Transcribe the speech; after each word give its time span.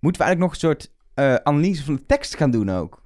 Moeten 0.00 0.20
we 0.20 0.26
eigenlijk 0.26 0.38
nog 0.38 0.50
een 0.50 0.68
soort 0.68 0.90
eh, 1.14 1.34
analyse 1.34 1.84
van 1.84 1.94
de 1.94 2.06
tekst 2.06 2.36
gaan 2.36 2.50
doen 2.50 2.70
ook? 2.70 3.02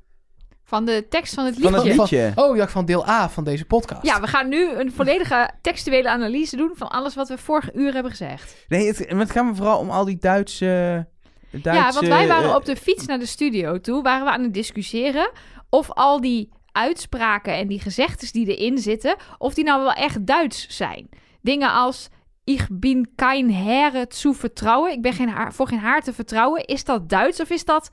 Van 0.65 0.85
de 0.85 1.07
tekst 1.09 1.35
van 1.35 1.45
het 1.45 1.55
Van 1.61 1.75
het 1.75 1.83
liedje. 1.85 2.01
liedje. 2.01 2.33
Oh, 2.35 2.53
ik 2.53 2.59
dacht 2.61 2.73
van 2.73 2.85
deel 2.85 3.09
A 3.09 3.29
van 3.29 3.45
deze 3.45 3.65
podcast. 3.65 4.03
Ja, 4.03 4.21
we 4.21 4.27
gaan 4.27 4.49
nu 4.49 4.71
een 4.71 4.93
volledige 4.93 5.51
textuele 5.61 6.09
analyse 6.09 6.57
doen 6.57 6.73
van 6.75 6.89
alles 6.89 7.15
wat 7.15 7.29
we 7.29 7.39
vorige 7.39 7.71
uur 7.75 7.93
hebben 7.93 8.11
gezegd. 8.11 8.65
Nee, 8.69 8.87
het, 8.87 8.99
het 8.99 9.31
gaat 9.31 9.45
me 9.45 9.55
vooral 9.55 9.79
om 9.79 9.91
al 9.91 10.05
die 10.05 10.19
Duitse... 10.19 11.07
Duitse 11.51 11.83
ja, 11.83 11.93
want 11.93 12.07
wij 12.07 12.27
waren 12.27 12.49
eh, 12.49 12.55
op 12.55 12.65
de 12.65 12.77
fiets 12.77 13.07
naar 13.07 13.19
de 13.19 13.27
studio 13.27 13.81
toe, 13.81 14.03
waren 14.03 14.25
we 14.25 14.33
aan 14.33 14.43
het 14.43 14.55
discussiëren 14.55 15.31
of 15.69 15.91
al 15.91 16.21
die 16.21 16.49
uitspraken 16.73 17.55
en 17.55 17.69
die 17.69 17.81
gezegdes 17.81 18.33
die 18.33 18.57
erin 18.57 18.79
zitten, 18.79 19.17
of 19.39 19.55
die 19.55 19.65
nou 19.65 19.83
wel 19.83 19.93
echt 19.93 20.27
Duits 20.27 20.67
zijn. 20.77 21.09
Dingen 21.41 21.73
als 21.73 22.09
ik 22.53 22.67
bin 22.71 23.09
kein 23.17 23.51
Herre 23.53 24.07
zu 24.09 24.33
vertrouwen, 24.35 24.93
ik 24.93 25.03
ben 25.03 25.13
geen 25.13 25.29
haar, 25.29 25.53
voor 25.53 25.69
geen 25.69 25.79
haar 25.79 26.03
te 26.03 26.13
vertrouwen. 26.13 26.65
Is 26.65 26.85
dat 26.85 27.09
Duits 27.09 27.41
of 27.41 27.51
is 27.51 27.65
dat 27.65 27.91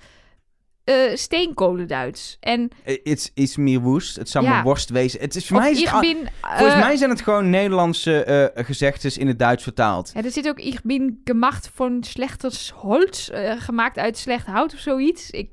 eh 0.84 0.96
steenkolen 1.16 1.88
Duits? 1.88 2.38
En 2.40 2.70
Het 2.84 3.32
is, 3.34 3.58
meer 3.58 3.80
woest. 3.80 4.16
Het 4.16 4.30
zou 4.30 4.46
Ja. 4.46 4.52
maar 4.52 4.64
worst 4.64 4.90
wezen. 4.90 5.20
Het 5.20 5.36
is, 5.36 5.48
voor 5.48 5.58
of 5.58 5.64
mij 5.64 5.72
is 5.72 5.80
het 5.80 5.90
volgens 5.90 6.74
eh, 6.74 6.80
mij 6.80 6.96
zijn 6.96 7.10
het 7.10 7.22
gewoon 7.22 7.50
Nederlandse 7.50 8.24
eh 8.24 8.66
gezegdes 8.66 9.18
in 9.18 9.28
het 9.28 9.40
Duits 9.40 9.64
vertaald. 9.64 10.12
Ja, 10.14 10.24
er 10.24 10.32
zit 10.32 10.48
ook 10.48 10.60
ik 10.60 10.80
bin 10.84 11.22
gemacht 11.24 11.70
van 11.74 12.04
slechters 12.04 12.72
Holz, 12.76 13.30
eh, 13.30 13.52
gemaakt 13.58 13.98
uit 13.98 14.18
slecht 14.18 14.46
hout 14.46 14.74
of 14.74 14.80
zoiets. 14.80 15.30
Ik 15.30 15.50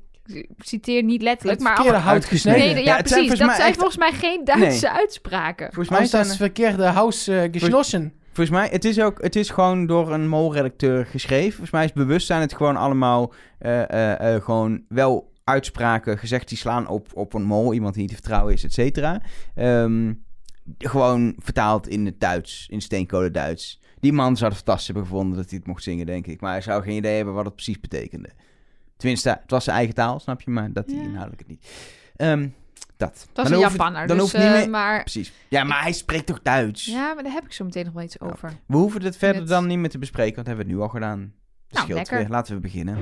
citeer 0.57 1.03
niet 1.03 1.21
letterlijk, 1.21 1.59
Het 1.59 1.67
maar... 1.67 1.75
verkeerde 1.75 1.99
hout 1.99 2.25
gesneden. 2.25 2.59
Nee, 2.59 2.69
ja, 2.75 2.79
Ja, 2.79 2.97
het 2.97 3.07
zijn 3.07 3.25
precies. 3.25 3.45
Dat 3.45 3.55
zijn 3.55 3.67
echt- 3.67 3.77
volgens 3.77 3.97
mij 3.97 4.11
geen 4.11 4.43
Duitse 4.43 4.91
uitspraken. 4.91 5.65
Volgens 5.65 5.89
mij, 5.89 5.99
dat 5.99 6.09
zijn, 6.09 6.25
is 6.25 6.35
verkeerde 6.35 6.83
house 6.85 7.39
eh, 7.39 7.51
geschlossen. 7.51 8.13
Volgens 8.37 8.57
mij 8.57 8.69
het 8.71 8.85
is 8.85 8.99
ook 8.99 9.21
het 9.21 9.35
is 9.35 9.49
gewoon 9.49 9.85
door 9.85 10.13
een 10.13 10.27
molredacteur 10.27 11.05
geschreven. 11.05 11.51
Volgens 11.51 11.71
mij 11.71 11.85
is 11.85 11.93
bewust 11.93 12.27
zijn 12.27 12.41
het 12.41 12.53
gewoon 12.53 12.75
allemaal 12.75 13.33
eh, 13.59 13.89
eh, 13.89 14.35
eh, 14.35 14.43
gewoon 14.43 14.83
wel 14.87 15.31
uitspraken 15.43 16.17
gezegd 16.17 16.47
die 16.47 16.57
slaan 16.57 16.87
op, 16.87 17.07
op 17.13 17.33
een 17.33 17.43
mol, 17.43 17.73
iemand 17.73 17.93
die 17.93 18.01
niet 18.01 18.11
te 18.11 18.17
vertrouwen 18.17 18.53
is, 18.53 18.63
et 18.63 18.73
cetera. 18.73 19.21
Ehm, 19.55 20.13
gewoon 20.77 21.35
vertaald 21.37 21.87
in 21.87 22.05
het 22.05 22.19
Duits, 22.19 22.67
in 22.69 22.81
steenkolen 22.81 23.33
Duits. 23.33 23.81
Die 23.99 24.13
man 24.13 24.37
zou 24.37 24.49
het 24.49 24.57
fantastisch 24.57 24.87
hebben 24.87 25.05
gevonden 25.05 25.37
dat 25.37 25.49
hij 25.49 25.57
het 25.57 25.67
mocht 25.67 25.83
zingen, 25.83 26.05
denk 26.05 26.27
ik. 26.27 26.41
Maar 26.41 26.51
hij 26.51 26.61
zou 26.61 26.83
geen 26.83 26.95
idee 26.97 27.15
hebben 27.15 27.33
wat 27.33 27.45
het 27.45 27.55
precies 27.55 27.79
betekende. 27.79 28.29
Tenminste, 28.97 29.29
het 29.29 29.51
was 29.51 29.63
zijn 29.63 29.75
eigen 29.77 29.95
taal, 29.95 30.19
snap 30.19 30.41
je? 30.41 30.51
Maar 30.51 30.73
dat 30.73 30.85
hij 30.85 30.95
Ja. 30.95 31.03
inhoudelijk 31.03 31.39
het 31.39 31.47
niet. 31.49 31.67
Ehm, 32.15 32.47
dat. 32.97 33.27
Dat 33.33 33.45
is 33.45 33.51
Dan 33.51 33.61
een 33.61 33.69
Japanner, 33.69 34.07
dan 34.07 34.17
dus, 34.17 34.25
hoeft 34.31 34.37
niet 34.37 34.53
eh, 34.53 34.59
meer... 34.59 34.69
maar... 34.69 35.01
Precies. 35.01 35.33
Ja, 35.49 35.63
maar 35.63 35.81
hij 35.81 35.91
spreekt 35.91 36.25
toch 36.25 36.39
Duits? 36.41 36.85
Ja, 36.85 37.13
maar 37.13 37.23
daar 37.23 37.33
heb 37.33 37.45
ik 37.45 37.51
zo 37.53 37.63
meteen 37.63 37.85
nog 37.85 37.93
wel 37.93 38.03
iets 38.03 38.19
over. 38.19 38.51
We 38.67 38.77
hoeven 38.77 39.03
het 39.03 39.17
verder 39.17 39.47
dan 39.47 39.67
niet 39.67 39.77
meer 39.77 39.89
te 39.89 39.97
bespreken, 39.97 40.35
want 40.35 40.47
dat 40.47 40.55
hebben 40.57 40.65
we 40.65 40.71
het 40.71 40.91
nu 40.91 41.01
al 41.01 41.09
gedaan. 41.09 41.33
Dat 41.67 41.81
Nou, 41.81 41.93
lekker. 41.93 42.17
weer. 42.17 42.29
Laten 42.29 42.55
we 42.55 42.61
beginnen. 42.61 42.97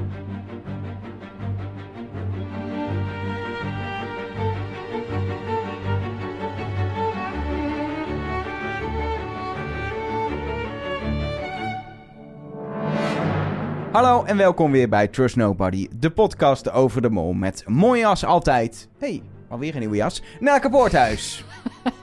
Hallo 13.92 14.24
en 14.24 14.38
welkom 14.38 14.72
weer 14.72 14.90
bij 14.90 15.08
Trust 15.08 15.36
Nobody, 15.36 15.88
de 15.96 16.10
podcast 16.10 16.72
over 16.72 17.02
de 17.02 17.10
mol 17.10 17.34
met 17.34 17.64
mooie 17.68 18.00
jas 18.00 18.26
altijd. 18.26 18.90
hey, 19.00 19.22
alweer 19.48 19.74
een 19.74 19.80
nieuwe 19.80 19.96
jas. 19.96 20.22
Nelke 20.40 20.70
Poorthuis. 20.70 21.44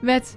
Met, 0.00 0.36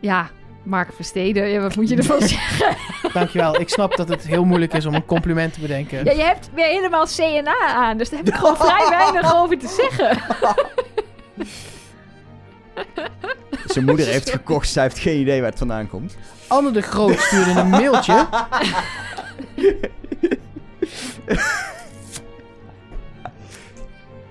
ja, 0.00 0.30
Mark 0.62 0.92
Versteden. 0.94 1.48
Ja, 1.48 1.60
wat 1.60 1.76
moet 1.76 1.88
je 1.88 1.96
ervan 1.96 2.20
zeggen? 2.36 2.76
Dankjewel. 3.12 3.60
Ik 3.60 3.68
snap 3.68 3.96
dat 3.96 4.08
het 4.08 4.26
heel 4.26 4.44
moeilijk 4.44 4.74
is 4.74 4.86
om 4.86 4.94
een 4.94 5.04
compliment 5.04 5.52
te 5.52 5.60
bedenken. 5.60 6.04
Ja, 6.04 6.12
je 6.12 6.22
hebt 6.22 6.50
weer 6.54 6.66
helemaal 6.66 7.06
CNA 7.06 7.58
aan, 7.66 7.98
dus 7.98 8.10
daar 8.10 8.18
heb 8.18 8.28
ik 8.28 8.34
gewoon 8.34 8.56
vrij 8.66 8.88
weinig 8.88 9.34
over 9.34 9.58
te 9.58 9.68
zeggen. 9.68 10.18
Zijn 13.66 13.84
moeder 13.84 14.06
heeft 14.06 14.30
gekocht, 14.30 14.68
zij 14.68 14.82
heeft 14.82 14.98
geen 14.98 15.20
idee 15.20 15.40
waar 15.40 15.50
het 15.50 15.58
vandaan 15.58 15.88
komt. 15.88 16.16
Anne 16.46 16.70
de 16.70 16.82
Groot 16.82 17.18
stuurde 17.18 17.50
een 17.50 17.68
mailtje. 17.68 18.26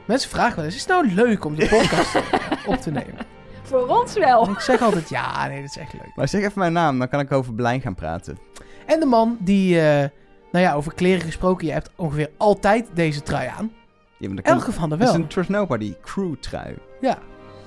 Mensen 0.07 0.29
vragen 0.29 0.55
wel 0.55 0.65
eens, 0.65 0.75
is 0.75 0.81
het 0.81 0.89
nou 0.89 1.13
leuk 1.13 1.45
om 1.45 1.55
de 1.55 1.67
podcast 1.67 2.15
op 2.67 2.75
te 2.75 2.91
nemen? 2.91 3.25
Voor 3.63 3.87
ons 3.87 4.13
wel. 4.13 4.45
En 4.45 4.51
ik 4.51 4.59
zeg 4.59 4.81
altijd, 4.81 5.09
ja, 5.09 5.47
nee, 5.47 5.61
dat 5.61 5.69
is 5.69 5.77
echt 5.77 5.93
leuk. 5.93 6.11
Maar 6.15 6.27
zeg 6.27 6.41
even 6.41 6.59
mijn 6.59 6.73
naam, 6.73 6.99
dan 6.99 7.07
kan 7.09 7.19
ik 7.19 7.31
over 7.31 7.55
Berlijn 7.55 7.81
gaan 7.81 7.95
praten. 7.95 8.37
En 8.85 8.99
de 8.99 9.05
man 9.05 9.37
die, 9.39 9.79
eh, 9.79 10.09
nou 10.51 10.65
ja, 10.65 10.73
over 10.73 10.93
kleren 10.93 11.21
gesproken, 11.21 11.67
je 11.67 11.73
hebt 11.73 11.89
ongeveer 11.95 12.29
altijd 12.37 12.87
deze 12.93 13.21
trui 13.21 13.47
aan. 13.57 13.71
Ja, 14.17 14.29
maar 14.29 14.43
Elke 14.43 14.71
van 14.71 14.89
de 14.89 14.97
Dat 14.97 15.07
is 15.07 15.13
wel. 15.13 15.21
een 15.23 15.27
Trust 15.27 15.49
Nobody 15.49 15.95
crew 16.01 16.35
trui. 16.35 16.75
Ja. 17.01 17.17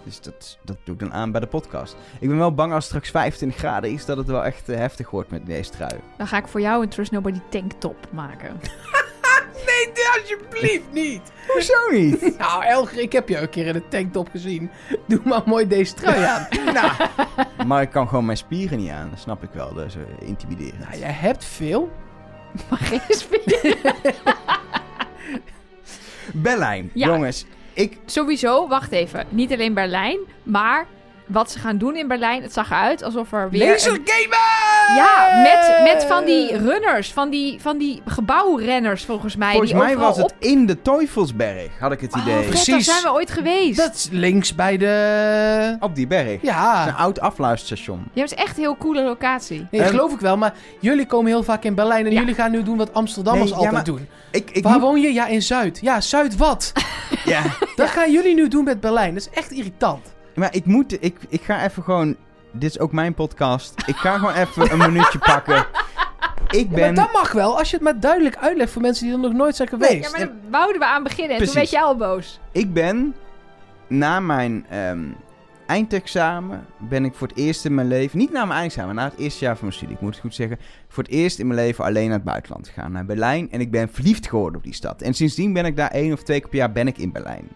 Dus 0.05 0.21
dat, 0.21 0.59
dat 0.65 0.77
doe 0.85 0.95
ik 0.95 1.01
dan 1.01 1.13
aan 1.13 1.31
bij 1.33 1.41
de 1.41 1.47
podcast. 1.47 1.97
Ik 2.21 2.29
ben 2.29 2.39
wel 2.39 2.55
bang 2.55 2.73
als 2.73 2.85
het 2.85 2.93
straks 2.93 3.11
25 3.11 3.59
graden 3.59 3.91
is, 3.91 4.05
dat 4.05 4.17
het 4.17 4.27
wel 4.27 4.45
echt 4.45 4.69
eh, 4.69 4.77
heftig 4.77 5.11
wordt 5.11 5.31
met 5.31 5.47
deze 5.47 5.71
trui. 5.71 5.95
Dan 6.17 6.27
ga 6.27 6.37
ik 6.37 6.47
voor 6.49 6.61
jou 6.61 6.83
een 6.83 6.89
Trust 6.89 7.11
Nobody 7.13 7.41
tanktop 7.49 7.97
maken. 8.13 8.57
Nee, 9.67 9.93
alsjeblieft 10.21 10.93
niet. 10.93 11.21
Hoezo 11.49 11.91
niet? 11.91 12.21
Nou, 12.39 12.65
Elger, 12.65 12.99
ik 12.99 13.13
heb 13.13 13.29
je 13.29 13.37
een 13.39 13.49
keer 13.51 13.67
in 13.67 13.73
de 13.73 13.89
tanktop 13.89 14.29
gezien. 14.31 14.71
Doe 15.07 15.21
maar 15.25 15.43
mooi 15.47 15.67
deze 15.67 15.95
trui 15.95 16.23
aan. 16.25 16.47
nou, 16.75 16.93
maar 17.69 17.83
ik 17.83 17.91
kan 17.91 18.09
gewoon 18.09 18.25
mijn 18.25 18.37
spieren 18.39 18.79
niet 18.79 18.91
aan. 18.91 19.11
Dat 19.11 19.19
snap 19.21 19.43
ik 19.43 19.51
wel. 19.53 19.75
Dat 19.75 19.87
is 19.87 19.95
eh, 19.95 20.29
intimiderend. 20.29 20.79
Nou, 20.79 20.99
jij 20.99 21.13
hebt 21.13 21.45
veel. 21.45 21.91
Maar 22.71 22.79
geen 22.79 23.01
spier. 23.09 23.77
Berlijn, 26.35 26.91
Ja. 26.95 27.07
jongens. 27.07 27.47
Ik, 27.73 27.99
Sowieso, 28.07 28.69
wacht 28.69 28.93
even. 28.93 29.27
Niet 29.29 29.53
alleen 29.53 29.75
Berlijn, 29.75 30.19
maar 30.43 30.87
wat 31.33 31.51
ze 31.51 31.59
gaan 31.59 31.79
doen 31.79 31.97
in 31.97 32.09
Berlijn. 32.09 32.43
Het 32.43 32.53
zag 32.53 32.71
eruit 32.71 33.03
alsof 33.03 33.33
er 33.33 33.51
weer... 33.51 33.63
een- 33.63 33.69
Lasergamer! 33.69 34.69
Ja, 34.97 35.41
met, 35.43 35.93
met 35.95 36.05
van 36.05 36.25
die 36.25 36.57
runners, 36.57 37.13
van 37.13 37.31
die, 37.31 37.61
van 37.61 37.79
die 37.79 38.03
gebouwrenners 38.07 39.05
volgens 39.05 39.37
mij. 39.37 39.51
volgens 39.51 39.71
die 39.73 39.81
mij 39.81 39.97
was 39.97 40.17
het 40.17 40.25
op... 40.25 40.33
in 40.39 40.67
de 40.67 40.83
Teufelsberg, 40.83 41.69
had 41.81 41.93
ik 41.93 42.01
het 42.01 42.15
Oh, 42.15 42.23
idee. 42.23 42.35
vet, 42.35 42.43
daar 42.43 42.51
Precies. 42.65 42.85
zijn 42.87 43.03
we 43.03 43.13
ooit 43.13 43.31
geweest. 43.31 43.77
Dat 43.77 43.95
is 43.95 44.09
links 44.11 44.55
bij 44.55 44.77
de... 44.77 45.77
Op 45.81 45.95
die 45.95 46.07
berg. 46.07 46.25
Dat 46.27 46.33
is 46.43 46.49
een 46.49 46.55
Ja, 46.55 46.95
oud 46.99 47.21
afluisterstation. 47.21 48.05
Ja, 48.13 48.23
het 48.23 48.33
is 48.33 48.39
echt 48.39 48.57
een 48.57 48.63
heel 48.63 48.77
coole 48.77 49.03
locatie. 49.03 49.67
nee, 49.71 49.81
Ehm, 49.81 49.91
geloof 49.91 50.13
ik 50.13 50.21
wel. 50.21 50.37
Maar 50.37 50.55
jullie 50.81 51.07
komen 51.07 51.27
heel 51.27 51.43
vaak 51.43 51.65
in 51.65 51.75
Berlijn 51.75 52.07
en 52.07 52.13
Ja. 52.13 52.19
jullie 52.21 52.35
gaan 52.35 52.51
nu 52.51 52.63
doen 52.63 52.77
wat 52.77 52.95
Amsterdammers 52.95 53.51
Nee, 53.51 53.61
ja, 53.61 53.67
altijd 53.67 53.87
maar- 53.87 53.97
doen. 53.97 54.09
Ik, 54.31 54.51
ik 54.51 54.63
Waar 54.63 54.73
moet- 54.73 54.83
woon 54.83 55.01
je? 55.01 55.13
Ja, 55.13 55.27
in 55.27 55.43
Zuid. 55.43 55.79
Ja, 55.83 56.01
Zuid 56.01 56.37
wat? 56.37 56.73
ja, 57.25 57.43
Dat 57.77 57.89
gaan 57.89 58.13
jullie 58.13 58.35
nu 58.35 58.49
doen 58.49 58.65
met 58.65 58.81
Berlijn. 58.81 59.15
Dat 59.15 59.23
is 59.33 59.39
echt 59.39 59.51
irritant. 59.51 60.07
Maar 60.41 60.55
ik 60.55 60.65
moet, 60.65 61.05
ik, 61.05 61.17
ik 61.29 61.43
ga 61.43 61.65
even 61.65 61.83
gewoon, 61.83 62.17
dit 62.51 62.71
is 62.71 62.79
ook 62.79 62.93
mijn 62.93 63.15
podcast. 63.15 63.75
Ik 63.87 63.97
ga 63.97 64.19
gewoon 64.19 64.35
even 64.35 64.73
een 64.73 64.79
minuutje 64.79 65.19
pakken. 65.33 65.67
Ik 66.51 66.69
Ja, 66.69 66.75
ben, 66.75 66.95
maar 66.95 67.05
dat 67.05 67.13
mag 67.13 67.33
wel, 67.33 67.59
als 67.59 67.71
je 67.71 67.77
het 67.77 67.85
maar 67.85 68.01
duidelijk 68.01 68.37
uitlegt 68.37 68.71
voor 68.73 68.83
mensen 68.83 69.05
die 69.05 69.15
er 69.15 69.21
nog 69.21 69.33
nooit 69.33 69.57
zijn 69.57 69.69
geweest. 69.69 70.17
Ja, 70.17 70.19
maar 70.19 70.31
wouden 70.51 70.79
we 70.81 70.87
aan 70.87 71.03
beginnen 71.03 71.37
en 71.37 71.43
toen 71.45 71.53
Precies. 71.53 71.71
werd 71.71 71.83
je 71.83 71.89
al 71.89 71.97
boos. 71.97 72.41
ik 72.53 72.73
ben, 72.73 73.15
na 73.87 74.21
mijn 74.21 74.67
ehm, 74.69 75.05
eindexamen, 75.67 76.67
ben 76.79 77.05
ik 77.05 77.15
voor 77.15 77.29
het 77.29 77.37
eerst 77.37 77.65
in 77.65 77.75
mijn 77.75 77.89
leven, 77.89 78.19
niet 78.19 78.33
na 78.33 78.45
mijn 78.45 78.59
eindexamen, 78.59 78.95
na 78.95 79.05
het 79.05 79.19
eerste 79.19 79.45
jaar 79.45 79.55
van 79.57 79.65
mijn 79.65 79.77
studie, 79.77 79.95
ik 79.95 80.01
moet 80.01 80.13
het 80.13 80.21
goed 80.21 80.35
zeggen, 80.35 80.59
voor 80.89 81.03
het 81.03 81.13
eerst 81.13 81.39
in 81.39 81.47
mijn 81.47 81.61
leven 81.61 81.85
alleen 81.85 82.07
naar 82.09 82.17
het 82.17 82.25
buitenland 82.25 82.69
gegaan, 82.69 82.93
naar 82.93 83.05
Berlijn. 83.05 83.51
En 83.51 83.61
ik 83.61 83.71
ben 83.71 83.89
verliefd 83.89 84.29
geworden 84.29 84.57
op 84.57 84.65
die 84.65 84.75
stad. 84.75 85.03
En 85.03 85.15
sindsdien 85.15 85.53
ben 85.53 85.65
ik 85.65 85.77
daar 85.77 85.91
één 85.91 86.13
of 86.13 86.23
twee 86.23 86.41
keer 86.41 86.49
per 86.49 86.59
jaar 86.59 86.73
ben 86.73 86.87
ik 86.87 86.99
in 86.99 87.13
Berlijn. 87.13 87.49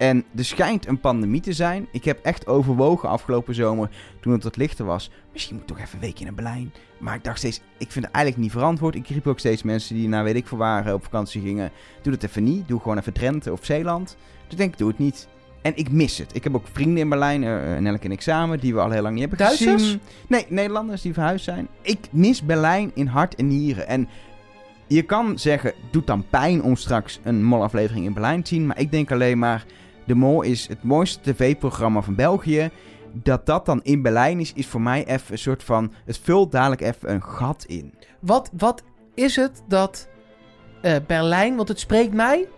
En 0.00 0.24
er 0.36 0.44
schijnt 0.44 0.86
een 0.86 1.00
pandemie 1.00 1.40
te 1.40 1.52
zijn. 1.52 1.88
Ik 1.92 2.04
heb 2.04 2.18
echt 2.22 2.46
overwogen 2.46 3.08
afgelopen 3.08 3.54
zomer, 3.54 3.90
toen 4.20 4.32
het 4.32 4.42
wat 4.42 4.56
lichter 4.56 4.84
was. 4.84 5.10
Misschien 5.32 5.54
moet 5.54 5.70
ik 5.70 5.76
toch 5.76 5.78
even 5.78 5.94
een 5.94 6.00
weekje 6.00 6.24
naar 6.24 6.34
Berlijn. 6.34 6.72
Maar 6.98 7.14
ik 7.14 7.24
dacht 7.24 7.38
steeds, 7.38 7.60
ik 7.78 7.92
vind 7.92 8.04
het 8.04 8.14
eigenlijk 8.14 8.44
niet 8.44 8.52
verantwoord. 8.52 8.94
Ik 8.94 9.08
riep 9.08 9.26
ook 9.26 9.38
steeds 9.38 9.62
mensen 9.62 9.94
die 9.94 10.08
naar 10.08 10.24
weet 10.24 10.34
ik 10.34 10.46
veel 10.46 10.58
waar 10.58 10.86
eh, 10.86 10.92
op 10.92 11.04
vakantie 11.04 11.42
gingen. 11.42 11.70
Doe 12.02 12.12
dat 12.12 12.22
even 12.22 12.44
niet. 12.44 12.68
Doe 12.68 12.80
gewoon 12.80 12.98
even 12.98 13.12
Drenthe 13.12 13.52
of 13.52 13.64
Zeeland. 13.64 14.16
Dus 14.42 14.52
ik 14.52 14.56
denk, 14.56 14.78
doe 14.78 14.88
het 14.88 14.98
niet. 14.98 15.28
En 15.62 15.76
ik 15.76 15.90
mis 15.90 16.18
het. 16.18 16.34
Ik 16.34 16.44
heb 16.44 16.54
ook 16.54 16.66
vrienden 16.72 16.98
in 16.98 17.08
Berlijn, 17.08 17.44
eh 17.44 17.76
en 17.76 17.86
elk 17.86 18.02
in 18.02 18.12
examen, 18.12 18.60
die 18.60 18.74
we 18.74 18.80
al 18.80 18.90
heel 18.90 19.02
lang 19.02 19.14
niet 19.14 19.28
hebben 19.28 19.46
Duitsers? 19.46 19.82
gezien. 19.82 20.00
Nee, 20.28 20.46
Nederlanders 20.48 21.02
die 21.02 21.12
verhuisd 21.12 21.44
zijn. 21.44 21.68
Ik 21.82 21.98
mis 22.10 22.42
Berlijn 22.42 22.90
in 22.94 23.06
hart 23.06 23.34
en 23.34 23.48
nieren. 23.48 23.86
En 23.86 24.08
je 24.86 25.02
kan 25.02 25.38
zeggen, 25.38 25.72
doet 25.90 26.06
dan 26.06 26.24
pijn 26.30 26.62
om 26.62 26.76
straks 26.76 27.20
een 27.22 27.44
molaflevering 27.44 28.04
in 28.06 28.12
Berlijn 28.12 28.42
te 28.42 28.54
zien. 28.54 28.66
Maar 28.66 28.80
ik 28.80 28.90
denk 28.90 29.12
alleen 29.12 29.38
maar, 29.38 29.64
de 30.10 30.16
Mol 30.16 30.42
is 30.42 30.68
het 30.68 30.82
mooiste 30.82 31.20
tv-programma 31.20 32.00
van 32.00 32.14
België. 32.14 32.70
Dat 33.12 33.46
dat 33.46 33.66
dan 33.66 33.80
in 33.82 34.02
Berlijn 34.02 34.40
is, 34.40 34.52
is 34.52 34.66
voor 34.66 34.80
mij 34.80 35.06
even 35.06 35.32
een 35.32 35.38
soort 35.38 35.62
van... 35.62 35.92
Het 36.04 36.18
vult 36.22 36.52
dadelijk 36.52 36.80
even 36.80 37.10
een 37.10 37.22
gat 37.22 37.64
in. 37.64 37.94
Wat, 38.20 38.50
wat 38.56 38.82
is 39.14 39.36
het 39.36 39.62
dat 39.68 40.08
eh, 40.82 40.96
Berlijn, 41.06 41.56
want 41.56 41.68
het 41.68 41.80
spreekt 41.80 42.12
mij 42.12 42.48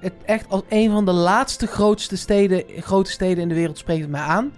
het 0.00 0.12
echt 0.24 0.48
als 0.48 0.62
een 0.68 0.90
van 0.90 1.04
de 1.04 1.12
laatste 1.12 1.66
grootste 1.66 2.16
steden, 2.16 2.64
grote 2.76 3.10
steden 3.10 3.42
in 3.42 3.48
de 3.48 3.54
wereld 3.54 3.78
spreekt 3.78 4.02
het 4.02 4.10
mij 4.10 4.20
aan. 4.20 4.52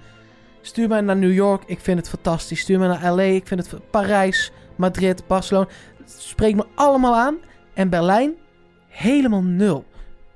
Stuur 0.60 0.88
mij 0.88 1.00
naar 1.00 1.16
New 1.16 1.32
York, 1.32 1.62
ik 1.66 1.80
vind 1.80 1.98
het 1.98 2.08
fantastisch. 2.08 2.60
Stuur 2.60 2.78
mij 2.78 2.88
naar 2.88 3.14
LA, 3.14 3.22
ik 3.22 3.46
vind 3.46 3.70
het 3.70 3.90
Parijs, 3.90 4.52
Madrid, 4.76 5.26
Barcelona. 5.26 5.68
spreekt 6.04 6.56
me 6.56 6.66
allemaal 6.74 7.16
aan. 7.16 7.36
En 7.74 7.88
Berlijn, 7.88 8.34
helemaal 8.88 9.42
nul. 9.42 9.84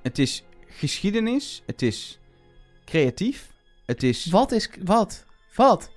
Het 0.03 0.19
is 0.19 0.45
geschiedenis, 0.81 1.63
het 1.67 1.83
is 1.83 2.19
creatief, 2.85 3.49
het 3.87 4.03
is... 4.03 4.27
Wat 4.27 4.53
is... 4.53 4.71
Wat? 4.85 5.25
Wat? 5.55 5.91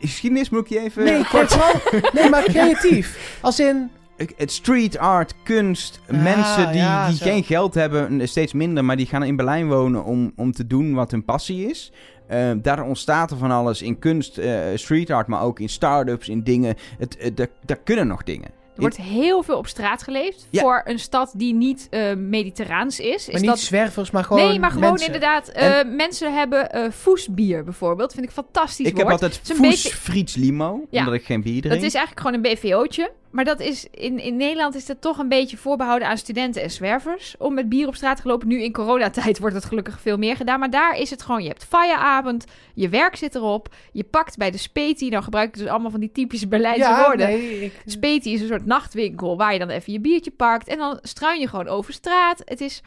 Geschiedenis 0.00 0.50
moet 0.50 0.60
ik 0.60 0.68
je 0.68 0.80
even... 0.80 1.04
Nee, 1.04 1.24
kijk, 1.24 1.48
vooral, 1.48 1.80
nee, 2.12 2.30
maar 2.30 2.44
creatief. 2.44 3.38
Als 3.40 3.60
in... 3.60 3.90
Street 4.38 4.98
art, 4.98 5.34
kunst, 5.42 6.00
Ah, 6.10 6.22
mensen 6.22 6.72
die, 6.72 6.80
ja, 6.80 7.08
die 7.08 7.16
geen 7.16 7.44
geld 7.44 7.74
hebben, 7.74 8.28
steeds 8.28 8.52
minder, 8.52 8.84
maar 8.84 8.96
die 8.96 9.06
gaan 9.06 9.22
in 9.22 9.36
Berlijn 9.36 9.68
wonen 9.68 10.04
om, 10.04 10.32
om 10.36 10.52
te 10.52 10.66
doen 10.66 10.94
wat 10.94 11.10
hun 11.10 11.24
passie 11.24 11.68
is. 11.68 11.92
Eh, 12.26 12.50
daar 12.56 12.82
ontstaat 12.84 13.30
er 13.30 13.36
van 13.36 13.50
alles 13.50 13.82
in 13.82 13.98
kunst, 13.98 14.38
eh, 14.38 14.58
street 14.74 15.10
art, 15.10 15.26
maar 15.26 15.42
ook 15.42 15.60
in 15.60 15.68
start-ups, 15.68 16.28
in 16.28 16.42
dingen. 16.42 16.76
Het, 16.98 17.16
het, 17.18 17.36
daar, 17.36 17.48
daar 17.64 17.80
kunnen 17.84 18.06
nog 18.06 18.22
dingen. 18.22 18.50
Er 18.76 18.82
wordt 18.82 18.96
heel 18.96 19.42
veel 19.42 19.56
op 19.58 19.66
straat 19.66 20.02
geleefd 20.02 20.46
Ja. 20.50 20.60
voor 20.60 20.82
een 20.84 20.98
stad 20.98 21.32
die 21.36 21.54
niet 21.54 21.86
eh, 21.90 22.14
mediterraans 22.14 23.00
is. 23.00 23.26
Maar 23.26 23.34
is 23.34 23.40
niet 23.40 23.50
dat... 23.50 23.58
zwervers, 23.58 24.10
maar 24.10 24.24
gewoon 24.24 24.48
nee, 24.48 24.58
maar 24.58 24.70
gewoon 24.70 24.88
mensen. 24.88 25.06
inderdaad. 25.06 25.48
eh, 25.48 25.70
mensen 25.96 26.34
hebben 26.34 26.72
eh 26.72 26.90
foesbier 26.90 27.64
bijvoorbeeld. 27.64 28.12
Vind 28.12 28.24
ik 28.26 28.30
fantastisch 28.32 28.86
Ik 28.86 28.96
heb 28.96 29.10
altijd 29.10 29.40
is 29.42 29.48
een 29.48 29.56
Foes 29.56 29.68
beetje- 29.82 29.96
Friets 29.96 30.34
Limo, 30.34 30.86
Ja. 30.90 30.98
omdat 30.98 31.14
ik 31.14 31.24
geen 31.24 31.42
bier 31.42 31.60
drink. 31.60 31.74
Dat 31.74 31.84
is 31.84 31.94
eigenlijk 31.94 32.26
gewoon 32.26 32.44
een 32.44 32.54
BVO'tje. 32.54 33.10
Maar 33.30 33.44
dat 33.44 33.60
is 33.60 33.86
in, 33.90 34.18
in 34.18 34.36
Nederland 34.36 34.74
is 34.74 34.86
dat 34.86 35.00
toch 35.00 35.18
een 35.18 35.28
beetje 35.28 35.56
voorbehouden 35.56 36.08
aan 36.08 36.18
studenten 36.18 36.62
en 36.62 36.70
zwervers. 36.70 37.34
Om 37.38 37.54
met 37.54 37.68
bier 37.68 37.86
op 37.86 37.94
straat 37.94 38.22
te 38.22 38.28
lopen. 38.28 38.48
Nu 38.48 38.62
in 38.62 38.72
coronatijd 38.72 39.38
wordt 39.40 39.54
het 39.54 39.64
gelukkig 39.64 40.00
veel 40.00 40.16
meer 40.16 40.36
gedaan. 40.36 40.58
Maar 40.58 40.70
daar 40.70 40.98
is 40.98 41.10
het 41.10 41.22
gewoon, 41.22 41.42
je 41.42 41.48
hebt 41.48 41.64
feieravond. 41.64 42.44
Je 42.74 42.88
werk 42.88 43.16
zit 43.16 43.34
erop. 43.34 43.74
Je 43.92 44.04
pakt 44.04 44.36
bij 44.36 44.50
de 44.50 44.58
Speti. 44.58 45.08
Nou 45.08 45.22
gebruik 45.22 45.48
ik 45.48 45.58
dus 45.58 45.68
allemaal 45.68 45.90
van 45.90 46.00
die 46.00 46.12
typische 46.12 46.48
Berlijnse 46.48 46.88
ja, 46.88 47.04
woorden. 47.04 47.26
nee, 47.26 47.64
ik, 47.64 47.82
Speti 47.84 48.32
is 48.32 48.40
een 48.40 48.48
soort 48.48 48.66
nachtwinkel 48.66 49.36
waar 49.36 49.52
je 49.52 49.58
dan 49.58 49.68
even 49.68 49.92
je 49.92 50.00
biertje 50.00 50.30
pakt. 50.30 50.68
En 50.68 50.78
dan 50.78 50.98
struin 51.02 51.40
je 51.40 51.48
gewoon 51.48 51.68
over 51.68 51.92
straat. 51.92 52.42
Het 52.44 52.60
is, 52.60 52.82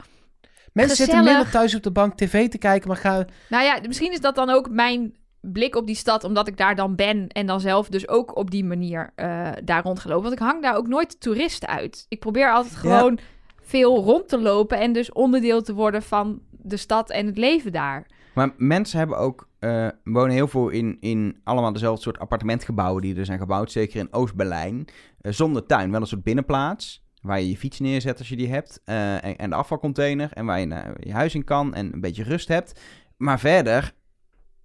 mensen 0.73 0.95
zitten 0.95 1.23
minder 1.23 1.49
thuis 1.49 1.75
op 1.75 1.83
de 1.83 1.91
bank 1.91 2.17
tv 2.17 2.49
te 2.49 2.57
kijken, 2.57 2.87
maar 2.87 2.97
gaan... 2.97 3.25
nou 3.49 3.63
ja, 3.63 3.79
misschien 3.87 4.11
is 4.11 4.21
dat 4.21 4.35
dan 4.35 4.49
ook 4.49 4.69
mijn 4.69 5.13
blik 5.41 5.75
op 5.75 5.87
die 5.87 5.95
stad. 5.95 6.23
Omdat 6.23 6.47
ik 6.47 6.57
daar 6.57 6.75
dan 6.75 6.95
ben 6.95 7.27
en 7.27 7.45
dan 7.45 7.59
zelf 7.59 7.89
dus 7.89 8.07
ook 8.07 8.35
op 8.35 8.51
die 8.51 8.65
manier 8.65 9.11
eh, 9.15 9.51
daar 9.63 9.83
rondgelopen. 9.83 10.23
Want 10.23 10.33
ik 10.33 10.47
hang 10.47 10.61
daar 10.61 10.75
ook 10.75 10.87
nooit 10.87 11.19
toerist 11.19 11.67
uit. 11.67 12.05
Ik 12.09 12.19
probeer 12.19 12.51
altijd 12.51 12.75
gewoon 12.75 13.19
veel 13.61 14.03
rond 14.03 14.27
te 14.27 14.39
lopen. 14.39 14.79
En 14.79 14.93
dus 14.93 15.11
onderdeel 15.11 15.61
te 15.61 15.73
worden 15.73 16.03
van 16.03 16.41
de 16.51 16.77
stad 16.77 17.09
en 17.09 17.25
het 17.25 17.37
leven 17.37 17.71
daar. 17.71 18.07
Maar 18.33 18.53
mensen 18.57 18.97
hebben 18.99 19.17
ook, 19.17 19.49
eh, 19.59 19.87
wonen 20.03 20.33
heel 20.33 20.47
veel 20.47 20.69
in, 20.69 20.97
in 20.99 21.39
allemaal 21.43 21.73
dezelfde 21.73 22.01
soort 22.01 22.19
appartementgebouwen 22.19 23.01
die 23.01 23.15
er 23.15 23.25
zijn 23.25 23.39
gebouwd. 23.39 23.71
Zeker 23.71 23.99
in 23.99 24.13
Oost-Berlijn. 24.13 24.87
Eh, 25.21 25.31
zonder 25.31 25.65
tuin, 25.65 25.91
wel 25.91 26.01
een 26.01 26.07
soort 26.07 26.23
binnenplaats. 26.23 27.07
Waar 27.21 27.39
je 27.39 27.49
je 27.49 27.57
fiets 27.57 27.79
neerzet 27.79 28.17
als 28.17 28.29
je 28.29 28.35
die 28.35 28.49
hebt. 28.49 28.81
en, 28.85 29.37
en 29.37 29.49
de 29.49 29.55
afvalcontainer. 29.55 30.31
En 30.33 30.45
waar 30.45 30.59
je 30.59 30.65
naar 30.65 30.95
je 30.99 31.13
huis 31.13 31.35
in 31.35 31.43
kan 31.43 31.73
en 31.73 31.93
een 31.93 32.01
beetje 32.01 32.23
rust 32.23 32.47
hebt. 32.47 32.79
Maar 33.17 33.39
verder, 33.39 33.93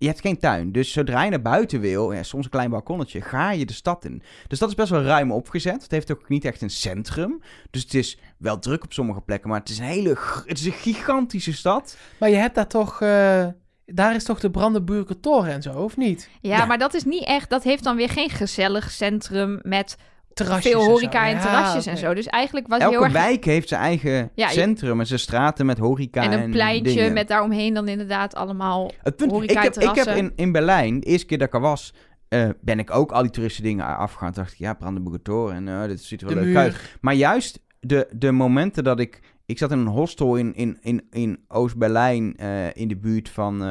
je 0.04 0.10
hebt 0.10 0.22
geen 0.22 0.38
tuin. 0.38 0.72
Dus 0.72 0.92
zodra 0.92 1.22
je 1.24 1.30
naar 1.30 1.42
buiten 1.42 1.80
wil, 1.80 2.12
ja, 2.12 2.22
soms 2.22 2.44
een 2.44 2.50
klein 2.50 2.70
balkonnetje, 2.70 3.20
ga 3.20 3.50
je 3.52 3.66
de 3.66 3.72
stad 3.72 4.04
in. 4.04 4.22
Dus 4.48 4.58
dat 4.58 4.68
is 4.68 4.74
best 4.74 4.90
wel 4.90 5.02
ruim 5.02 5.32
opgezet. 5.32 5.82
Het 5.82 5.90
heeft 5.90 6.12
ook 6.12 6.28
niet 6.28 6.44
echt 6.44 6.62
een 6.62 6.70
centrum. 6.70 7.40
Dus 7.70 7.82
het 7.82 7.94
is 7.94 8.18
wel 8.38 8.58
druk 8.58 8.84
op 8.84 8.92
sommige 8.92 9.20
plekken. 9.20 9.48
Maar 9.50 9.60
het 9.60 9.68
is 9.68 9.78
een 9.78 9.84
hele, 9.84 10.16
het 10.46 10.58
is 10.58 10.66
een 10.66 10.72
gigantische 10.72 11.52
stad. 11.52 11.96
Maar 12.18 12.28
je 12.30 12.36
hebt 12.36 12.54
daar 12.54 12.68
toch... 12.68 13.00
eh, 13.00 13.46
daar 13.86 14.14
is 14.14 14.24
toch 14.24 14.40
de 14.40 14.50
Brandenburger 14.50 15.20
Toren 15.20 15.52
en 15.52 15.62
zo, 15.62 15.72
of 15.72 15.96
niet? 15.96 16.28
Ja, 16.40 16.56
Ja. 16.56 16.64
maar 16.64 16.78
dat 16.78 16.94
is 16.94 17.04
niet 17.04 17.24
echt. 17.24 17.50
Dat 17.50 17.62
heeft 17.62 17.84
dan 17.84 17.96
weer 17.96 18.08
geen 18.08 18.30
gezellig 18.30 18.90
centrum 18.90 19.58
met 19.62 19.96
Terrasjes 20.34 20.72
veel 20.72 20.80
en 20.82 20.86
horeca 20.88 21.24
zo. 21.24 21.28
en, 21.30 21.34
Ja, 21.36 21.40
terrasjes 21.40 21.86
en 21.86 21.96
zo. 21.96 22.14
Dus 22.14 22.26
eigenlijk 22.26 22.66
was 22.68 22.78
Elke 22.78 22.94
heel 22.94 23.04
erg 23.04 23.12
wijk 23.12 23.44
heeft 23.44 23.68
zijn 23.68 23.80
eigen 23.80 24.30
Ja, 24.34 24.48
centrum 24.48 25.00
en 25.00 25.06
zijn 25.06 25.18
straten 25.18 25.66
met 25.66 25.78
horeca 25.78 26.22
en, 26.22 26.32
En 26.32 26.42
een 26.42 26.50
pleintje 26.50 26.94
dingen. 26.94 27.12
met 27.12 27.28
daaromheen 27.28 27.74
dan 27.74 27.88
inderdaad 27.88 28.34
allemaal... 28.34 28.90
Het 29.02 29.16
punt, 29.16 29.30
ik 29.30 29.36
horeca 29.36 29.60
en 29.60 29.62
heb, 29.62 29.76
ik 29.76 30.04
heb 30.04 30.16
in, 30.16 30.32
in 30.36 30.52
Berlijn, 30.52 31.00
de 31.00 31.06
eerste 31.06 31.26
keer 31.26 31.38
dat 31.38 31.46
ik 31.46 31.54
er 31.54 31.60
was, 31.60 31.92
eh, 32.28 32.48
ben 32.60 32.78
ik 32.78 32.90
ook 32.94 33.12
al 33.12 33.22
die 33.22 33.30
toeristen 33.30 33.62
dingen 33.64 33.96
afgegaan. 33.96 34.32
Dacht 34.32 34.52
ik, 34.52 34.58
ja, 34.58 34.74
Brandenburger 34.74 35.22
Tor 35.22 35.50
en 35.52 35.68
eh, 35.68 35.84
dit 35.86 36.02
ziet 36.02 36.20
er 36.20 36.26
wel 36.26 36.36
De 36.36 36.42
leuk 36.42 36.52
muur. 36.52 36.62
uit. 36.62 36.76
Maar 37.00 37.14
juist 37.14 37.60
de, 37.80 38.08
de 38.16 38.32
momenten 38.32 38.84
dat 38.84 39.00
ik... 39.00 39.20
Ik 39.46 39.58
zat 39.58 39.72
in 39.72 39.78
een 39.78 39.86
hostel 39.86 40.36
in, 40.36 40.54
in, 40.54 40.78
in, 40.80 41.02
in 41.10 41.44
Oost-Berlijn, 41.48 42.36
eh, 42.36 42.76
in 42.76 42.88
de 42.88 42.96
buurt 42.96 43.28
van, 43.28 43.62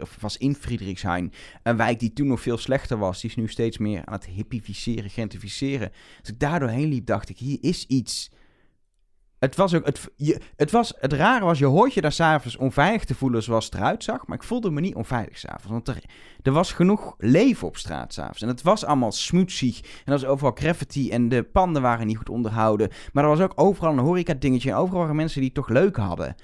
of 0.00 0.16
was 0.20 0.36
in 0.36 0.54
Friedrichshain. 0.54 1.32
Een 1.62 1.76
wijk 1.76 1.98
die 1.98 2.12
toen 2.12 2.26
nog 2.26 2.40
veel 2.40 2.58
slechter 2.58 2.98
was. 2.98 3.20
Die 3.20 3.30
is 3.30 3.36
nu 3.36 3.48
steeds 3.48 3.78
meer 3.78 4.04
aan 4.04 4.14
het 4.14 4.26
hippificeren, 4.26 5.10
gentrificeren. 5.10 5.90
Als 6.20 6.28
ik 6.28 6.38
daar 6.38 6.60
doorheen 6.60 6.88
liep, 6.88 7.06
dacht 7.06 7.28
ik, 7.28 7.38
hier 7.38 7.58
is 7.60 7.86
iets. 7.86 8.30
Het 9.38 9.56
was 9.56 9.74
ook, 9.74 9.84
het, 9.84 10.10
je, 10.16 10.40
het, 10.56 10.70
was, 10.70 10.92
het 10.98 11.12
rare 11.12 11.44
was, 11.44 11.58
je 11.58 11.64
hoort 11.64 11.94
je 11.94 12.00
daar 12.00 12.12
s'avonds 12.12 12.56
onveilig 12.56 13.04
te 13.04 13.14
voelen 13.14 13.42
zoals 13.42 13.64
het 13.64 13.74
eruit 13.74 14.04
zag. 14.04 14.26
Maar 14.26 14.36
ik 14.36 14.42
voelde 14.42 14.70
me 14.70 14.80
niet 14.80 14.94
onveilig 14.94 15.38
s'avonds. 15.38 15.66
Want 15.66 15.88
er, 15.88 16.02
er 16.42 16.52
was 16.52 16.72
genoeg 16.72 17.14
leven 17.18 17.66
op 17.66 17.76
straat 17.76 18.12
s'avonds. 18.12 18.42
En 18.42 18.48
het 18.48 18.62
was 18.62 18.84
allemaal 18.84 19.12
smutsig. 19.12 19.80
En 19.80 19.88
er 20.04 20.12
was 20.12 20.24
overal 20.24 20.52
graffiti 20.54 21.10
en 21.10 21.28
de 21.28 21.42
panden 21.42 21.82
waren 21.82 22.06
niet 22.06 22.16
goed 22.16 22.28
onderhouden. 22.28 22.90
Maar 23.12 23.24
er 23.24 23.30
was 23.30 23.40
ook 23.40 23.52
overal 23.54 23.92
een 23.92 23.98
horeca 23.98 24.34
dingetje. 24.34 24.70
En 24.70 24.76
overal 24.76 25.00
waren 25.00 25.16
mensen 25.16 25.40
die 25.40 25.50
het 25.54 25.58
toch 25.58 25.68
leuk 25.68 25.96
hadden. 25.96 26.36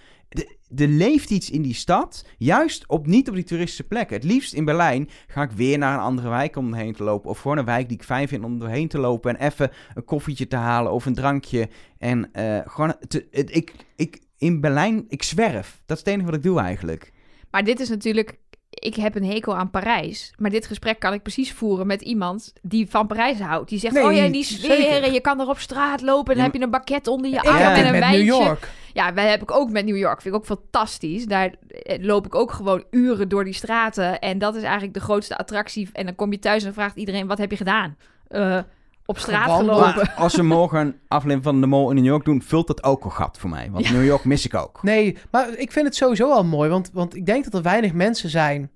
Er 0.77 0.89
leeft 0.89 1.31
iets 1.31 1.51
in 1.51 1.63
die 1.63 1.75
stad, 1.75 2.27
juist 2.39 2.89
op, 2.89 3.07
niet 3.07 3.29
op 3.29 3.35
die 3.35 3.45
toeristische 3.45 3.87
plekken. 3.87 4.17
Het 4.17 4.25
liefst 4.25 4.53
in 4.53 4.65
Berlijn 4.65 5.09
ga 5.27 5.43
ik 5.43 5.51
weer 5.51 5.79
naar 5.79 5.95
een 5.95 6.05
andere 6.05 6.29
wijk 6.29 6.57
om 6.57 6.93
te 6.93 7.05
lopen. 7.05 7.31
Of 7.31 7.39
gewoon 7.39 7.59
een 7.59 7.65
wijk 7.65 7.89
die 7.89 7.97
ik 7.97 8.05
fijn 8.05 8.29
vind 8.29 8.45
om 8.45 8.59
doorheen 8.59 8.89
te 8.89 8.99
lopen. 8.99 9.37
En 9.39 9.47
even 9.47 9.71
een 9.95 10.05
koffietje 10.05 10.47
te 10.47 10.57
halen 10.57 10.93
of 10.93 11.07
een 11.07 11.15
drankje. 11.15 11.69
En 11.99 12.33
eh, 12.33 12.61
gewoon, 12.65 12.95
te- 13.09 13.27
ik, 13.31 13.75
ik, 13.97 14.21
in 14.39 14.61
Berlijn, 14.61 15.05
ik 15.09 15.23
zwerf. 15.23 15.83
Dat 15.87 15.97
is 15.97 16.05
het 16.05 16.13
enige 16.13 16.27
wat 16.27 16.39
ik 16.39 16.43
doe 16.43 16.61
eigenlijk. 16.61 17.13
Maar 17.51 17.65
dit 17.65 17.81
is 17.81 17.89
natuurlijk... 17.89 18.39
Ik 18.71 18.95
heb 18.95 19.15
een 19.15 19.25
hekel 19.25 19.57
aan 19.57 19.71
Parijs. 19.71 20.33
Maar 20.39 20.51
dit 20.51 20.67
gesprek 20.67 20.99
kan 20.99 21.13
ik 21.13 21.23
precies 21.23 21.53
voeren 21.53 21.87
met 21.87 22.03
iemand 22.03 22.53
die 22.63 22.91
van 22.91 23.07
Parijs 23.07 23.41
houdt. 23.41 23.69
Die 23.69 23.79
zegt, 23.79 23.95
Nee, 23.95 24.05
oh 24.05 24.13
ja, 24.13 24.29
die 24.29 24.45
sfeer. 24.45 25.03
En 25.03 25.13
je 25.13 25.21
kan 25.21 25.41
er 25.41 25.49
op 25.49 25.59
straat 25.59 26.01
lopen. 26.01 26.31
En 26.31 26.35
dan 26.35 26.45
heb 26.45 26.55
je 26.55 26.63
een 26.63 26.71
bakket 26.71 27.07
onder 27.07 27.31
je 27.31 27.41
arm 27.41 27.57
en 27.57 27.87
een 27.87 27.91
met 27.91 28.01
wijntje. 28.01 28.25
New 28.25 28.43
York. 28.43 28.69
Ja, 28.93 29.15
wij 29.15 29.29
heb 29.31 29.43
ik 29.43 29.51
ook 29.51 29.71
met 29.71 29.85
New 29.85 29.97
York. 29.97 30.23
Vind 30.23 30.35
ik 30.35 30.41
ook 30.41 30.47
fantastisch. 30.47 31.27
Daar 31.27 31.55
eh, 31.69 32.05
loop 32.05 32.27
ik 32.27 32.35
ook 32.35 32.53
gewoon 32.53 32.85
uren 32.91 33.29
door 33.29 33.45
die 33.45 33.55
straten. 33.55 34.21
En 34.21 34.39
dat 34.39 34.55
is 34.55 34.63
eigenlijk 34.63 34.95
de 34.95 35.01
grootste 35.01 35.37
attractie. 35.39 35.89
En 35.93 36.05
dan 36.05 36.15
kom 36.15 36.33
je 36.33 36.39
thuis 36.39 36.65
en 36.65 36.75
vraagt 36.75 36.97
iedereen, 36.97 37.27
wat 37.27 37.39
heb 37.39 37.51
je 37.51 37.57
gedaan? 37.57 37.97
Eh, 38.29 38.59
op 39.11 39.19
straat 39.19 39.51
gelopen. 39.59 39.95
Maar 39.95 40.13
als 40.17 40.33
ze 40.33 40.43
morgen 40.43 40.81
een 40.81 40.95
aflevering 41.09 41.43
van 41.45 41.61
de 41.61 41.67
Mol 41.67 41.91
in 41.91 41.97
New 41.97 42.05
York 42.05 42.25
doen, 42.25 42.43
vult 42.43 42.67
dat 42.67 42.85
ook 42.85 43.05
een 43.05 43.13
gat 43.13 43.39
voor 43.39 43.51
mij. 43.51 43.69
Want 43.71 43.87
Ja. 43.87 43.93
New 43.93 44.05
York 44.05 44.25
mis 44.25 44.45
ik 44.47 44.55
ook. 44.55 44.83
Nee, 44.83 45.17
maar 45.31 45.49
ik 45.57 45.73
vind 45.73 45.87
het 45.87 45.97
sowieso 45.97 46.31
al 46.33 46.45
mooi, 46.45 46.71
want, 46.71 46.91
want 46.93 47.17
ik 47.17 47.27
denk 47.27 47.45
dat 47.45 47.55
er 47.55 47.63
weinig 47.63 47.93
mensen 47.93 48.31
zijn, 48.31 48.71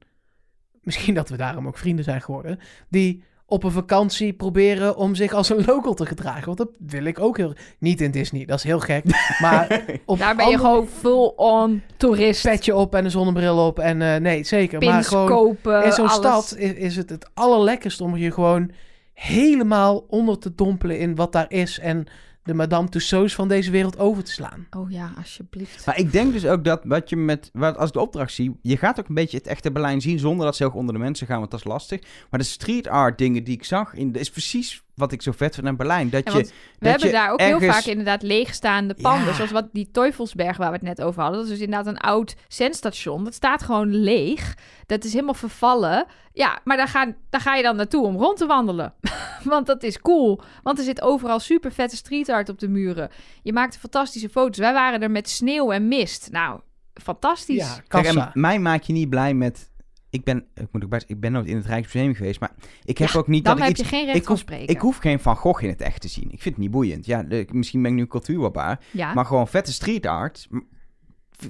misschien 0.83 1.15
dat 1.15 1.29
we 1.29 1.37
daarom 1.37 1.67
ook 1.67 1.79
vrienden 1.79 2.05
zijn 2.05 2.23
geworden, 2.23 2.59
die 2.89 3.23
op 3.47 3.65
een 3.65 3.71
vakantie 3.71 4.33
proberen 4.33 4.97
om 4.97 5.15
zich 5.15 5.33
als 5.33 5.49
een 5.49 5.65
local 5.67 5.95
te 5.95 6.07
gedragen. 6.07 6.45
Want 6.45 6.59
dat 6.59 6.69
wil 6.79 7.05
ik 7.05 7.21
ook 7.21 7.37
heel... 7.37 7.53
Niet 7.79 8.01
in 8.01 8.11
Disney, 8.11 8.45
dat 8.45 8.59
is 8.59 8.65
heel 8.65 8.81
gek. 8.81 9.05
Maar 9.41 9.85
op 10.07 10.19
Daar 10.19 10.37
ben 10.37 10.49
je 10.49 10.53
andere- 10.57 10.69
gewoon 10.69 10.87
full-on 10.89 11.83
toerist. 11.97 12.43
petje 12.43 12.75
op 12.75 12.95
en 12.95 13.05
een 13.05 13.11
zonnebril 13.11 13.67
op. 13.67 13.79
En 13.79 14.03
eh, 14.03 14.21
nee, 14.21 14.45
zeker. 14.45 14.83
maar 14.85 14.95
Pins 14.95 15.09
gewoon 15.09 15.27
kopen, 15.27 15.85
in 15.85 15.93
zo'n 15.93 16.09
stad 16.09 16.55
is, 16.59 16.73
is 16.73 16.97
het 16.97 17.11
het 17.11 17.31
allerlekkerst 17.35 18.01
om 18.01 18.17
je 18.17 18.31
gewoon 18.33 18.71
helemaal 19.15 20.05
onder 20.09 20.39
te 20.39 20.55
dompelen 20.55 20.99
in 20.99 21.15
wat 21.15 21.33
daar 21.33 21.51
is. 21.51 21.79
En 21.79 22.07
de 22.45 22.55
Madame 22.55 22.89
Tussauds 22.89 23.35
van 23.35 23.49
deze 23.49 23.71
wereld 23.71 23.99
over 23.99 24.25
te 24.25 24.31
slaan. 24.31 24.67
Oh 24.71 24.91
ja, 24.91 25.13
alsjeblieft. 25.17 25.87
Maar 25.87 25.99
ik 25.99 26.13
denk 26.13 26.33
dus 26.33 26.47
ook 26.47 26.65
dat 26.65 26.81
wat 26.85 27.09
je 27.09 27.17
met, 27.17 27.51
wat, 27.53 27.77
als 27.77 27.89
ik 27.89 27.95
de 27.95 28.01
opdracht 28.01 28.33
zie, 28.33 28.57
je 28.63 28.77
gaat 28.77 29.01
ook 29.01 29.09
een 29.09 29.15
beetje 29.15 29.37
het 29.37 29.47
echte 29.47 29.73
Berlijn 29.73 30.01
zien 30.01 30.19
zonder 30.19 30.47
dat 30.47 30.57
ze 30.57 30.65
ook 30.65 30.75
onder 30.75 30.95
de 30.95 31.01
mensen 31.01 31.27
gaan, 31.27 31.39
want 31.39 31.51
dat 31.51 31.61
is 31.61 31.67
lastig. 31.67 32.01
Maar 32.31 32.41
de 32.41 32.47
street 32.47 32.89
art 32.89 33.19
dingen 33.19 33.45
die 33.45 33.55
ik 33.55 33.65
zag, 33.65 33.95
in, 33.95 34.13
is 34.13 34.31
precies 34.31 34.84
wat 34.95 35.13
ik 35.13 35.23
zo 35.23 35.33
vet 35.33 35.55
vind 35.55 35.67
aan 35.67 35.77
Berlijn. 35.77 36.11
Dat 36.11 36.33
Ja, 36.33 36.39
je, 36.39 36.45
We 36.45 36.51
dat 36.79 36.91
hebben 36.91 37.07
je 37.09 37.15
daar 37.15 37.31
ook 37.31 37.41
heel 37.41 37.61
vaak 37.61 37.85
inderdaad 37.85 38.23
leegstaande 38.23 38.95
panden. 39.03 39.27
Ja. 39.27 39.35
Zoals 39.35 39.51
wat 39.51 39.69
die 39.73 39.91
Teufelsberg 39.91 40.57
waar 40.57 40.69
we 40.69 40.75
het 40.75 40.85
net 40.85 41.03
over 41.03 41.21
hadden. 41.23 41.41
Dat 41.41 41.49
is 41.51 41.57
dus 41.59 41.65
inderdaad 41.65 41.87
een 41.95 42.01
oud 42.01 42.35
zendstation. 42.49 43.25
Dat 43.25 43.35
staat 43.35 43.63
gewoon 43.63 43.95
leeg. 43.95 44.57
Dat 44.87 45.05
is 45.05 45.13
helemaal 45.13 45.35
vervallen. 45.35 46.07
Ja, 46.33 46.61
maar 46.65 46.77
daar 46.77 46.89
ga, 46.89 47.15
daar 47.31 47.41
ga 47.41 47.55
je 47.55 47.63
dan 47.63 47.77
naartoe 47.77 48.05
om 48.07 48.17
rond 48.17 48.37
te 48.37 48.47
wandelen. 48.47 48.95
Want 49.45 49.67
dat 49.67 49.83
is 49.83 50.01
cool. 50.01 50.41
Want 50.63 50.79
er 50.79 50.85
zit 50.85 51.03
overal 51.03 51.41
super 51.41 51.73
vette 51.73 51.97
street 51.97 52.29
art 52.29 52.49
op 52.49 52.59
de 52.59 52.69
muren. 52.69 53.11
Je 53.43 53.53
maakt 53.53 53.77
fantastische 53.79 54.29
foto's. 54.29 54.59
Wij 54.59 54.73
waren 54.73 55.03
er 55.03 55.11
met 55.11 55.29
sneeuw 55.29 55.71
en 55.73 55.89
mist. 55.89 56.29
Nou, 56.31 56.61
fantastisch. 56.95 57.57
Ja, 57.57 57.75
Kijk, 57.89 58.05
kassa. 58.05 58.33
en 58.35 58.41
mij 58.41 58.59
maak 58.59 58.83
je 58.83 58.93
niet 58.93 59.11
blij 59.11 59.35
met, 59.35 59.71
ik 60.15 60.25
ben, 60.25 60.47
ik 60.55 60.67
moet 60.73 60.85
ook 60.85 60.91
bij, 60.91 61.03
ik 61.07 61.21
ben 61.21 61.33
nooit 61.33 61.47
in 61.47 61.57
het 61.57 61.67
Rijksmuseum 61.67 62.15
geweest, 62.15 62.41
maar 62.41 62.51
ik 62.85 62.99
heb 62.99 63.09
Ja, 63.09 63.19
ook 63.19 63.29
niet 63.29 63.45
dan 63.45 63.57
dat 63.57 63.65
ik 63.65 63.71
iets, 63.71 63.81
je 63.81 63.87
geen 63.97 64.05
recht 64.05 64.17
ik 64.17 64.23
van 64.23 64.33
hoef, 64.33 64.41
spreken. 64.41 64.75
ik 64.75 64.81
hoef 64.81 64.97
geen 64.97 65.21
Van 65.21 65.37
Gogh 65.37 65.63
in 65.63 65.69
het 65.69 65.81
echt 65.81 66.01
te 66.01 66.09
zien. 66.09 66.25
Ik 66.25 66.43
vind 66.43 66.55
het 66.55 66.57
niet 66.57 66.71
boeiend. 66.71 67.07
Ja, 67.07 67.23
de- 67.23 67.47
misschien 67.53 67.83
ben 67.83 67.91
ik 67.91 67.97
nu 67.97 68.07
cultuurbarbaar, 68.07 68.81
ja. 68.91 69.15
maar 69.15 69.25
gewoon 69.27 69.49
vette 69.49 69.73
street 69.73 70.07
art, 70.07 70.49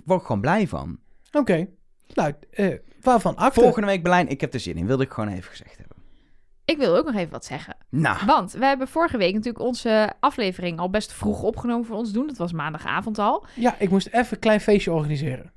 word 0.05 0.21
ik 0.21 0.27
gewoon 0.27 0.41
blij 0.41 0.69
van. 0.69 0.99
Oké. 1.33 1.67
Nou, 2.15 2.33
eh, 2.51 2.75
waarvan 3.01 3.37
acte? 3.37 3.61
Volgende 3.61 3.87
week 3.87 4.03
Berlijn, 4.03 4.29
ik 4.29 4.41
heb 4.41 4.55
er 4.55 4.61
zin 4.61 4.77
in. 4.77 4.87
Wilde 4.87 5.05
ik 5.05 5.11
gewoon 5.13 5.31
even 5.31 5.51
gezegd 5.51 5.77
hebben. 5.77 5.97
Ik 6.65 6.77
wil 6.77 6.97
ook 6.97 7.05
nog 7.07 7.15
even 7.15 7.31
wat 7.31 7.45
zeggen. 7.45 7.77
Nou, 7.91 8.27
Want 8.27 8.53
we 8.53 8.65
hebben 8.65 8.89
vorige 8.89 9.17
week 9.17 9.35
natuurlijk 9.35 9.65
onze 9.65 10.13
aflevering 10.21 10.79
al 10.79 10.91
best 10.91 11.13
vroeg 11.13 11.43
opgenomen 11.43 11.87
voor 11.87 11.97
ons 11.97 12.13
doen. 12.13 12.27
Dat 12.27 12.37
was 12.37 12.53
maandagavond 12.53 13.19
al. 13.19 13.45
Ja, 13.55 13.79
ik 13.79 13.91
moest 13.91 14.07
even 14.07 14.27
een 14.35 14.39
klein 14.39 14.61
feestje 14.61 14.93
organiseren. 14.93 15.53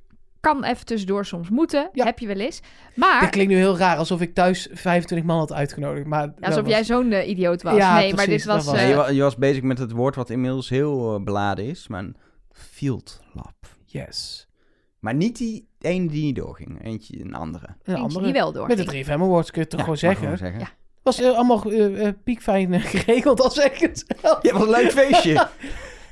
Kan 0.53 0.63
even 0.63 0.85
tussendoor 0.85 1.25
soms 1.25 1.49
moeten. 1.49 1.89
Ja. 1.93 2.05
Heb 2.05 2.19
je 2.19 2.27
wel 2.27 2.39
eens. 2.39 2.59
Maar 2.95 3.19
Dit 3.19 3.29
klinkt 3.29 3.51
nu 3.51 3.57
heel 3.57 3.77
raar, 3.77 3.97
alsof 3.97 4.21
ik 4.21 4.33
thuis 4.33 4.67
25 4.71 5.27
man 5.27 5.37
had 5.37 5.53
uitgenodigd. 5.53 6.05
Maar 6.05 6.27
dat 6.27 6.43
alsof 6.45 6.61
was- 6.63 6.71
jij 6.71 6.83
zo'n 6.83 7.11
eh, 7.11 7.29
idioot 7.29 7.61
was. 7.63 7.75
Ja, 7.75 7.95
nee, 7.97 8.13
maar 8.13 8.25
dit 8.25 8.45
was... 8.45 8.65
dat 8.65 8.73
was- 8.73 8.81
eh, 8.83 8.89
je, 8.89 8.95
wa- 8.95 9.09
je 9.09 9.21
was 9.21 9.35
bezig 9.35 9.61
met 9.63 9.77
het 9.77 9.91
woord 9.91 10.15
wat 10.15 10.29
inmiddels 10.29 10.69
heel 10.69 11.15
eh, 11.15 11.23
beladen 11.23 11.65
is, 11.65 11.87
maar 11.87 11.99
een 12.03 12.15
field 12.51 13.21
lab. 13.33 13.53
Yes. 13.85 14.47
Maar 14.99 15.13
niet 15.13 15.37
die 15.37 15.67
ene 15.81 16.07
die 16.07 16.23
niet 16.23 16.35
doorging, 16.35 16.83
eentje 16.85 17.19
een 17.21 17.33
andere. 17.35 17.65
Een 17.67 17.73
eentje 17.83 18.01
andere. 18.03 18.23
die 18.23 18.33
wel 18.33 18.51
door. 18.51 18.67
Met 18.67 18.77
de 18.77 19.03
3FM 19.05 19.09
Awards 19.09 19.51
kun 19.51 19.61
je 19.61 19.67
het 19.67 19.69
toch 19.69 19.79
Ja, 19.79 19.83
gewoon 19.85 19.97
zeggen. 19.97 20.37
zeggen. 20.37 20.59
Ja. 20.59 20.67
was 21.03 21.23
allemaal 21.23 21.63
eh, 21.71 22.07
eh, 22.07 22.13
piekfijn 22.23 22.81
geregeld, 22.93 23.41
al 23.41 23.51
zeg 23.51 23.71
ik 23.73 23.79
het 23.79 24.05
zelf. 24.21 24.39
Ja, 24.41 24.53
wat 24.53 24.61
een 24.61 24.69
leuk 24.69 24.91
feestje. 24.91 25.33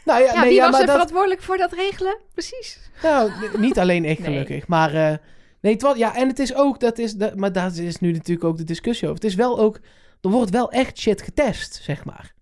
Nou 0.06 0.24
ja, 0.24 0.34
Ja, 0.34 0.40
nee, 0.40 0.48
wie 0.50 0.54
ja, 0.58 0.62
was 0.64 0.72
maar 0.72 0.80
er 0.82 0.86
dat, 0.86 0.96
verantwoordelijk 0.96 1.42
voor 1.42 1.58
dat 1.58 1.74
regelen? 1.74 2.18
Precies. 2.34 2.80
nou, 3.02 3.32
niet 3.58 3.80
alleen 3.80 4.06
ik 4.06 4.20
Nee. 4.20 4.28
gelukkig, 4.28 4.68
maar 4.68 4.94
eh, 4.94 5.16
nee, 5.62 5.74
het 5.74 5.82
was, 5.82 5.98
ja, 5.98 6.16
en 6.16 6.28
het 6.28 6.40
is 6.40 6.56
ook, 6.56 6.80
dat 6.80 6.98
is, 6.98 7.14
dat, 7.14 7.36
maar 7.36 7.52
daar 7.52 7.76
is 7.78 8.00
nu 8.00 8.12
natuurlijk 8.12 8.44
ook 8.46 8.58
de 8.58 8.64
discussie 8.64 9.08
over. 9.08 9.22
Het 9.22 9.30
is 9.30 9.36
wel 9.36 9.60
ook, 9.60 9.80
er 10.22 10.30
wordt 10.30 10.52
wel 10.52 10.72
echt 10.72 10.98
shit 11.00 11.22
getest, 11.22 11.80
zeg 11.84 12.06
maar. 12.06 12.34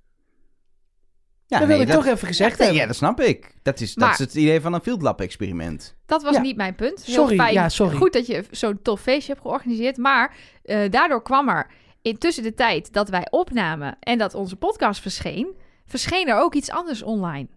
Ja, 1.47 1.59
dat 1.59 1.67
nee, 1.67 1.77
wil 1.77 1.87
ik 1.87 1.93
dat- 1.93 2.03
toch 2.03 2.13
even 2.13 2.27
gezegd 2.27 2.49
nee, 2.57 2.59
hebben. 2.67 2.81
ja, 2.81 2.87
dat 2.87 2.95
snap 2.95 3.19
ik. 3.21 3.55
Dat 3.61 3.79
is, 3.79 3.93
dat 3.93 4.09
is 4.11 4.17
het 4.19 4.35
idee 4.35 4.61
van 4.61 4.73
een 4.73 4.81
field 4.81 5.01
lab 5.01 5.21
experiment. 5.21 5.95
Dat 6.05 6.23
was 6.23 6.35
Ja. 6.35 6.41
niet 6.41 6.55
mijn 6.55 6.75
punt. 6.75 7.03
Heel 7.03 7.15
Sorry, 7.15 7.35
fijn. 7.35 7.53
ja, 7.53 7.69
sorry. 7.69 7.95
Goed 7.95 8.13
dat 8.13 8.25
je 8.27 8.43
zo'n 8.51 8.79
tof 8.81 9.01
feestje 9.01 9.31
hebt 9.31 9.43
georganiseerd. 9.45 9.97
Maar 9.97 10.35
eh, 10.63 10.89
daardoor 10.89 11.21
kwam 11.23 11.49
er 11.49 11.67
intussen 12.01 12.43
de 12.43 12.53
tijd 12.53 12.93
dat 12.93 13.09
wij 13.09 13.27
opnamen 13.29 13.97
en 13.99 14.17
dat 14.17 14.33
onze 14.33 14.55
podcast 14.55 15.01
verscheen, 15.01 15.47
verscheen 15.85 16.27
er 16.27 16.39
ook 16.39 16.53
iets 16.55 16.69
anders 16.69 17.03
online. 17.03 17.47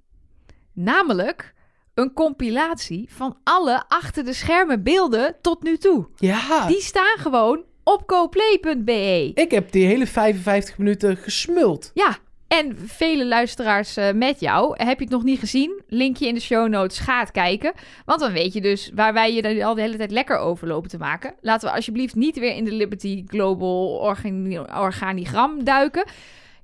Namelijk 0.73 1.55
een 1.95 2.13
compilatie 2.13 3.09
van 3.13 3.37
alle 3.45 3.85
achter 3.89 4.25
de 4.25 4.33
schermen 4.33 4.83
beelden 4.83 5.37
tot 5.41 5.63
nu 5.63 5.77
toe. 5.77 6.07
Ja, 6.17 6.67
Die 6.67 6.81
staan 6.81 7.19
gewoon 7.19 7.63
op 7.85 8.07
coplay.be. 8.07 9.31
ik 9.35 9.51
heb 9.51 9.73
die 9.73 9.87
hele 9.87 10.07
55 10.07 10.79
minuten 10.79 11.17
gesmuld. 11.17 11.91
Ja, 11.95 12.17
en 12.49 12.77
vele 12.87 13.27
luisteraars 13.27 13.97
eh, 13.97 14.13
met 14.13 14.41
jou. 14.41 14.85
Heb 14.85 14.99
je 14.99 15.05
het 15.05 15.13
nog 15.13 15.23
niet 15.23 15.39
gezien? 15.39 15.83
Linkje 15.89 16.27
in 16.27 16.35
de 16.35 16.41
show 16.41 16.69
notes. 16.69 16.99
Ga 16.99 17.21
het 17.21 17.31
kijken. 17.31 17.73
Want 18.05 18.21
dan 18.21 18.33
weet 18.33 18.53
je 18.53 18.61
dus 18.61 18.91
waar 18.95 19.13
wij 19.13 19.35
je 19.35 19.43
er 19.43 19.65
al 19.65 19.75
de 19.75 19.81
hele 19.81 19.97
tijd 19.97 20.11
lekker 20.11 20.37
over 20.39 20.69
lopen 20.69 20.91
te 20.91 20.99
maken. 20.99 21.35
Laten 21.41 21.69
we 21.69 21.75
alsjeblieft 21.75 22.15
niet 22.15 22.39
weer 22.39 22.55
in 22.55 22.65
de 22.65 22.73
Liberty 22.73 23.25
Global 23.27 23.89
organi- 23.89 24.59
organigram 24.59 25.65
duiken. 25.65 26.05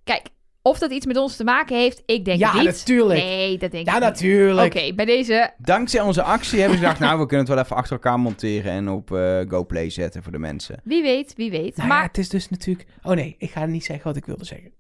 Kijk, 0.05 0.27
of 0.63 0.79
dat 0.79 0.91
iets 0.91 1.07
met 1.07 1.17
ons 1.17 1.37
te 1.37 1.45
maken 1.45 1.77
heeft, 1.77 2.03
ik 2.07 2.25
denk 2.25 2.39
Ja, 2.39 2.49
het 2.53 2.57
niet. 2.57 2.65
natuurlijk. 2.67 3.21
Nee, 3.21 3.59
dat 3.59 3.71
denk 3.71 3.87
Ja, 3.87 3.95
ik 3.97 4.01
niet. 4.01 4.09
natuurlijk. 4.09 4.75
Oké, 4.77 4.95
bij 4.95 5.05
deze... 5.05 5.51
Dankzij 5.59 6.01
onze 6.01 6.23
actie 6.23 6.59
hebben 6.61 6.79
ze 6.79 6.85
gedacht, 6.85 7.01
nou, 7.01 7.19
we 7.21 7.27
kunnen 7.27 7.47
het 7.47 7.55
wel 7.55 7.65
even 7.65 7.77
achter 7.77 7.93
elkaar 7.93 8.19
monteren 8.21 8.73
en 8.73 8.89
op 8.89 9.13
eh, 9.13 9.41
GoPlay 9.49 9.91
zetten 9.91 10.23
voor 10.23 10.33
de 10.33 10.39
mensen. 10.39 10.81
Wie 10.85 11.03
weet, 11.03 11.35
wie 11.37 11.51
weet. 11.51 11.77
Nou 11.77 11.89
maar 11.89 12.01
ja, 12.01 12.07
het 12.07 12.19
is 12.19 12.29
dus 12.29 12.49
natuurlijk... 12.49 12.89
Oh 13.03 13.13
nee, 13.13 13.35
ik 13.39 13.51
ga 13.51 13.67
niet 13.67 13.85
zeggen 13.85 14.05
wat 14.07 14.17
ik 14.17 14.25
wilde 14.25 14.45
zeggen. 14.45 14.71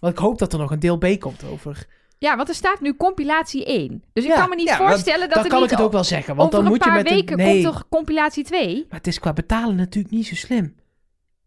Want 0.00 0.12
ik 0.12 0.18
hoop 0.18 0.38
dat 0.38 0.52
er 0.52 0.58
nog 0.58 0.70
een 0.70 0.80
deel 0.80 0.98
B 0.98 1.06
komt 1.18 1.44
over... 1.52 1.86
ja, 2.18 2.36
want 2.36 2.48
er 2.48 2.54
staat 2.54 2.80
nu 2.80 2.96
compilatie 2.96 3.64
1. 3.64 4.04
Dus 4.12 4.24
ik 4.24 4.30
Ja, 4.30 4.36
kan 4.36 4.48
me 4.48 4.54
niet 4.54 4.68
ja, 4.68 4.76
voorstellen 4.76 5.20
dat 5.28 5.34
Dan 5.34 5.44
er 5.44 5.50
kan 5.50 5.60
niet 5.60 5.70
ik 5.70 5.76
het 5.76 5.86
ook 5.86 5.92
wel 5.92 6.04
zeggen. 6.04 6.36
Want 6.36 6.54
over 6.54 6.56
dan 6.64 6.64
een 6.64 6.70
moet 6.76 6.84
je 6.84 6.90
paar 6.90 7.02
met 7.02 7.12
weken 7.12 7.38
een... 7.40 7.44
Nee, 7.46 7.62
komt 7.62 7.74
toch 7.74 7.88
compilatie 7.88 8.44
2? 8.44 8.86
maar 8.88 8.98
het 8.98 9.06
is 9.06 9.18
qua 9.18 9.32
betalen 9.32 9.76
natuurlijk 9.76 10.14
niet 10.14 10.26
zo 10.26 10.34
slim. 10.34 10.74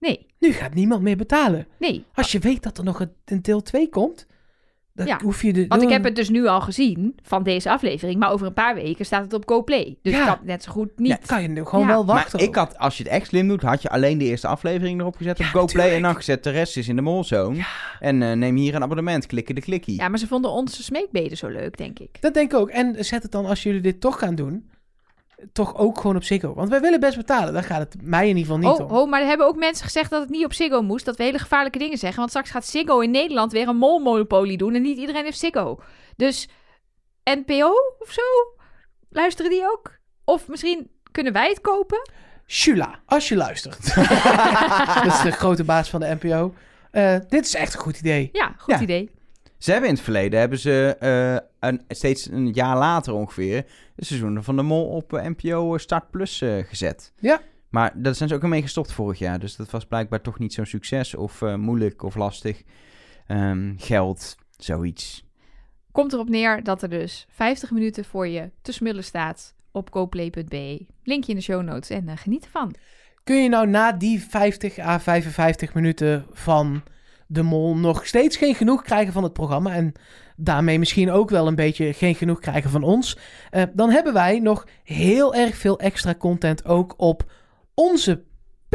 Nee, 0.06 0.26
Nu 0.40 0.52
gaat 0.52 0.74
niemand 0.74 1.02
meer 1.02 1.18
betalen. 1.18 1.68
nee. 1.80 2.06
Als 2.14 2.32
je 2.32 2.40
weet 2.40 2.64
dat 2.64 2.78
er 2.78 2.84
nog 2.84 3.00
een, 3.26 3.42
deel 3.42 3.62
2 3.62 3.90
komt... 3.90 4.26
Dan 4.94 5.08
Ja, 5.08 5.20
hoef 5.24 5.42
je 5.42 5.54
de... 5.54 5.66
Want 5.68 5.82
ik 5.82 5.90
heb 5.90 6.04
het 6.04 6.16
dus 6.16 6.30
nu 6.30 6.48
al 6.48 6.62
gezien 6.62 7.16
van 7.24 7.44
deze 7.44 7.70
aflevering. 7.70 8.20
Maar 8.20 8.32
over 8.32 8.48
een 8.48 8.54
paar 8.54 8.76
weken 8.76 9.06
staat 9.06 9.24
het 9.24 9.34
op 9.34 9.48
GoPlay. 9.48 9.98
Dus 10.02 10.14
Ja. 10.14 10.30
het 10.30 10.44
net 10.44 10.64
zo 10.64 10.72
goed 10.72 11.00
niet. 11.00 11.08
Ja, 11.08 11.18
kan 11.26 11.42
je 11.42 11.48
nu 11.48 11.66
gewoon 11.66 11.86
Ja. 11.86 11.92
wel 11.92 12.06
wachten. 12.06 12.40
Maar 12.40 12.48
ik 12.48 12.56
had, 12.56 12.78
als 12.78 12.98
je 12.98 13.04
het 13.04 13.12
echt 13.12 13.28
slim 13.28 13.48
doet, 13.48 13.62
had 13.62 13.82
je 13.82 13.90
alleen 13.90 14.18
de 14.18 14.26
eerste 14.26 14.48
aflevering 14.48 15.00
erop 15.00 15.16
gezet 15.16 15.40
op 15.40 15.46
GoPlay 15.46 15.62
natuurlijk. 15.66 15.96
en 15.96 16.02
dan 16.02 16.16
gezet 16.16 16.44
de 16.44 16.50
rest 16.50 16.78
is 16.78 16.88
in 16.88 16.96
de 16.96 17.02
molzone. 17.02 17.66
En 18.00 18.22
eh, 18.22 18.32
neem 18.32 18.56
hier 18.56 18.76
een 18.76 18.84
abonnement, 18.84 19.26
klikken 19.26 19.56
de 19.56 19.62
klikkie. 19.62 19.96
Ja, 19.96 20.08
maar 20.08 20.20
ze 20.20 20.28
vonden 20.28 20.52
onze 20.52 20.84
smeekbeden 20.84 21.38
zo 21.38 21.48
leuk, 21.48 21.78
denk 21.78 22.00
ik. 22.00 22.18
Dat 22.22 22.34
denk 22.34 22.52
ik 22.54 22.60
ook. 22.60 22.70
En 22.70 23.06
zet 23.06 23.24
het 23.24 23.32
dan, 23.32 23.46
als 23.46 23.64
jullie 23.64 23.82
dit 23.82 24.02
toch 24.02 24.20
gaan 24.20 24.36
doen... 24.36 24.70
Toch 25.54 25.78
ook 25.78 26.00
gewoon 26.00 26.16
op 26.16 26.24
Ziggo. 26.24 26.54
Want 26.54 26.70
wij 26.70 26.80
willen 26.82 27.00
best 27.00 27.18
betalen. 27.18 27.54
Daar 27.54 27.64
gaat 27.64 27.80
het 27.80 27.96
mij 28.02 28.30
in 28.30 28.38
ieder 28.38 28.54
geval 28.54 28.58
niet 28.72 28.80
Oh, 28.82 28.92
om. 28.92 28.98
oh, 28.98 29.10
maar 29.10 29.22
er 29.22 29.28
hebben 29.28 29.48
ook 29.48 29.56
mensen 29.56 29.86
gezegd 29.86 30.10
dat 30.10 30.22
het 30.22 30.30
niet 30.30 30.46
op 30.46 30.54
Ziggo 30.54 30.82
moest. 30.82 31.06
Dat 31.06 31.18
we 31.18 31.24
hele 31.24 31.40
gevaarlijke 31.40 31.78
dingen 31.78 31.98
zeggen. 31.98 32.18
Want 32.18 32.30
straks 32.30 32.50
gaat 32.50 32.66
Ziggo 32.66 33.00
in 33.00 33.12
Nederland 33.12 33.52
weer 33.52 33.68
een 33.68 33.78
molmonopolie 33.78 34.58
doen. 34.58 34.76
En 34.76 34.82
niet 34.82 34.98
iedereen 34.98 35.24
heeft 35.24 35.40
Ziggo. 35.40 35.80
Dus 36.16 36.48
NPO 37.24 37.72
of 38.00 38.12
zo? 38.12 38.22
Luisteren 39.10 39.52
die 39.52 39.64
ook? 39.72 39.92
Of 40.24 40.48
misschien 40.48 40.90
kunnen 41.12 41.34
wij 41.34 41.50
het 41.50 41.62
kopen? 41.62 42.10
Shula, 42.48 43.00
als 43.06 43.28
je 43.30 43.36
luistert. 43.36 43.96
dat 45.04 45.06
is 45.06 45.22
de 45.22 45.32
grote 45.32 45.64
baas 45.64 45.90
van 45.90 46.00
de 46.00 46.18
NPO. 46.22 46.54
Eh, 46.92 47.16
dit 47.30 47.46
is 47.46 47.56
echt 47.56 47.74
een 47.74 47.80
goed 47.80 47.98
idee. 48.00 48.30
Ja, 48.32 48.56
goed 48.58 48.74
Ja. 48.74 48.82
idee. 48.82 49.10
Ze 49.58 49.72
hebben 49.72 49.90
in 49.90 49.96
het 49.96 50.04
verleden, 50.04 50.40
hebben 50.40 50.60
ze 50.60 50.96
eh, 51.00 51.48
een, 51.68 51.82
steeds 51.88 52.32
een 52.32 52.52
jaar 52.52 52.78
later 52.78 53.14
ongeveer, 53.14 53.66
de 53.96 54.06
seizoenen 54.06 54.44
van 54.44 54.56
de 54.56 54.62
Mol 54.62 54.86
op 54.86 55.14
eh, 55.14 55.26
NPO 55.26 55.78
Start 55.78 56.12
Plus 56.12 56.42
eh, 56.42 56.58
gezet. 56.58 57.14
Ja. 57.20 57.42
Maar 57.76 57.92
daar 57.96 58.16
zijn 58.16 58.30
ze 58.30 58.36
ook 58.36 58.44
al 58.44 58.50
mee 58.50 58.62
gestopt 58.62 58.92
vorig 58.92 59.20
jaar. 59.20 59.40
Dus 59.40 59.56
dat 59.56 59.72
was 59.72 59.86
blijkbaar 59.86 60.22
toch 60.22 60.40
niet 60.40 60.54
zo'n 60.54 60.66
succes 60.66 61.16
of 61.16 61.42
eh, 61.42 61.56
moeilijk 61.56 62.04
of 62.04 62.16
lastig. 62.16 62.64
Ehm, 63.28 63.74
geld, 63.78 64.38
zoiets. 64.58 65.26
Komt 65.92 66.14
erop 66.14 66.30
neer 66.30 66.64
dat 66.64 66.82
er 66.82 66.90
dus 66.90 67.26
50 67.30 67.72
minuten 67.72 68.06
voor 68.06 68.28
je 68.28 68.52
te 68.62 68.72
smullen 68.72 69.04
staat 69.04 69.56
op 69.72 69.90
coplay.be. 69.90 70.86
Linkje 71.04 71.32
in 71.32 71.38
de 71.38 71.44
show 71.44 71.64
notes 71.64 71.90
en 71.90 72.08
eh, 72.08 72.18
geniet 72.18 72.44
ervan. 72.44 72.76
Kun 73.24 73.44
je 73.44 73.50
nou 73.50 73.68
na 73.68 73.92
die 73.92 74.22
50 74.22 74.78
à 74.78 75.00
55 75.00 75.74
minuten 75.74 76.26
van 76.32 76.84
de 77.28 77.44
mol 77.44 77.76
nog 77.76 78.06
steeds 78.06 78.38
geen 78.38 78.56
genoeg 78.56 78.82
krijgen 78.82 79.14
van 79.14 79.24
het 79.24 79.34
programma 79.34 79.74
en 79.74 79.94
daarmee 80.36 80.80
misschien 80.80 81.12
ook 81.12 81.30
wel 81.30 81.48
een 81.48 81.56
beetje 81.56 81.94
geen 81.94 82.16
genoeg 82.16 82.40
krijgen 82.40 82.70
van 82.70 82.84
ons, 82.84 83.18
Eh, 83.50 83.64
dan 83.74 83.90
hebben 83.90 84.14
wij 84.14 84.40
nog 84.40 84.68
heel 84.84 85.36
erg 85.36 85.56
veel 85.58 85.80
extra 85.80 86.16
content 86.16 86.66
ook 86.66 86.94
op 86.98 87.32
onze 87.74 88.24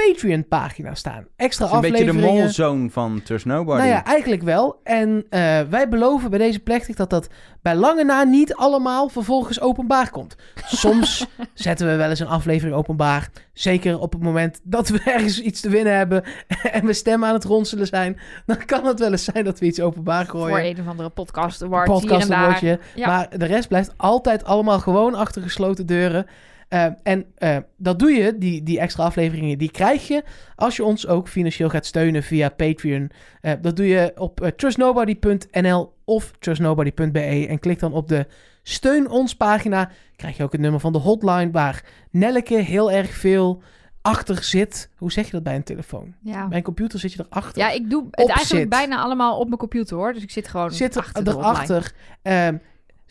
Patreon-pagina 0.07 0.95
staan. 0.95 1.27
Extra 1.37 1.67
is 1.67 1.73
een 1.73 1.81
beetje 1.81 2.05
de 2.05 2.13
molzone 2.13 2.91
van 2.91 3.23
Trust 3.25 3.45
Nobody. 3.45 3.79
Nou 3.79 3.91
ja, 3.91 4.05
eigenlijk 4.05 4.43
wel. 4.43 4.81
En 4.85 5.27
eh, 5.31 5.61
wij 5.71 5.89
beloven 5.89 6.31
bij 6.31 6.39
deze 6.39 6.61
plechtig 6.61 6.97
dat 6.97 7.11
dat 7.11 7.29
bij 7.63 7.75
lange 7.75 8.05
na 8.05 8.23
niet 8.23 8.55
allemaal 8.55 9.09
vervolgens 9.09 9.61
openbaar 9.61 10.11
komt. 10.11 10.37
Soms 10.67 11.27
zetten 11.55 11.87
we 11.87 11.97
wel 11.97 12.09
eens 12.09 12.21
een 12.21 12.27
aflevering 12.27 12.77
openbaar. 12.77 13.29
Zeker 13.53 13.99
op 13.99 14.13
het 14.13 14.23
moment 14.23 14.61
dat 14.63 14.89
we 14.89 15.01
ergens 15.05 15.41
iets 15.41 15.61
te 15.61 15.69
winnen 15.69 15.97
hebben 15.97 16.25
en 16.73 16.87
we 16.87 16.93
stemmen 16.93 17.29
aan 17.29 17.35
het 17.35 17.45
ronselen 17.45 17.87
zijn. 17.87 18.21
Dan 18.47 18.65
kan 18.65 18.87
het 18.87 18.99
wel 18.99 19.11
eens 19.11 19.25
zijn 19.25 19.45
dat 19.45 19.59
we 19.59 19.67
iets 19.67 19.81
openbaar 19.81 20.27
gooien. 20.27 20.49
Voor 20.49 20.59
een 20.59 20.81
of 20.81 20.89
andere 20.89 21.09
podcast 21.09 21.63
award 21.63 21.87
podcast 21.87 22.11
hier 22.11 22.21
en 22.21 22.29
daar. 22.29 22.39
awardje. 22.39 22.79
Ja. 22.95 23.07
Maar 23.07 23.39
de 23.39 23.47
rest 23.47 23.69
blijft 23.69 23.93
altijd 23.97 24.45
allemaal 24.45 24.81
gewoon 24.81 25.15
achter 25.15 25.43
gesloten 25.43 25.87
deuren. 25.87 26.27
Eh, 26.71 26.87
en 27.03 27.25
eh, 27.35 27.57
dat 27.77 27.99
doe 27.99 28.11
je, 28.11 28.39
die, 28.39 28.63
die 28.63 28.81
extra 28.81 29.05
afleveringen, 29.05 29.59
die 29.59 29.71
krijg 29.71 30.09
je 30.09 30.23
als 30.55 30.77
je 30.77 30.85
ons 30.85 31.07
ook 31.07 31.29
financieel 31.29 31.69
gaat 31.69 31.87
steunen 31.87 32.23
via 32.23 32.49
Patreon. 32.49 33.11
Eh, 33.41 33.53
dat 33.61 33.77
doe 33.77 33.87
je 33.87 34.13
op 34.17 34.53
trustnobody.nl 34.57 35.93
of 36.05 36.33
trustnobody.be 36.39 37.47
en 37.49 37.59
klik 37.59 37.79
dan 37.79 37.93
op 37.93 38.09
de 38.09 38.27
steun 38.63 39.09
ons 39.11 39.37
pagina. 39.37 39.91
Krijg 40.17 40.37
je 40.37 40.43
ook 40.43 40.53
het 40.53 40.61
nummer 40.61 40.81
van 40.81 40.93
de 40.93 40.99
hotline 40.99 41.51
waar 41.51 41.85
Nelleke 42.11 42.55
heel 42.55 42.91
erg 42.91 43.11
veel 43.11 43.63
achter 44.03 44.43
zit. 44.45 44.91
Hoe 44.97 45.13
zeg 45.13 45.25
je 45.27 45.31
dat 45.33 45.43
bij 45.43 45.55
een 45.55 45.63
telefoon? 45.63 46.15
Ja. 46.23 46.49
Bij 46.49 46.59
een 46.59 46.65
computer 46.65 46.99
zit 46.99 47.13
je 47.13 47.25
erachter. 47.31 47.63
ja, 47.63 47.71
ik 47.71 47.91
doe 47.91 48.05
het 48.11 48.21
Op 48.21 48.29
eigenlijk 48.29 48.61
zit. 48.61 48.69
bijna 48.69 48.99
allemaal 49.03 49.39
op 49.39 49.47
mijn 49.47 49.59
computer 49.59 49.97
hoor. 49.97 50.13
Dus 50.13 50.23
ik 50.23 50.31
zit 50.31 50.49
gewoon 50.49 50.73
zit 50.73 50.95
er, 50.95 51.03
achter 51.03 51.25
de 51.25 51.31
hotline. 51.31 51.53
erachter. 51.53 51.93
ehm, 52.23 52.57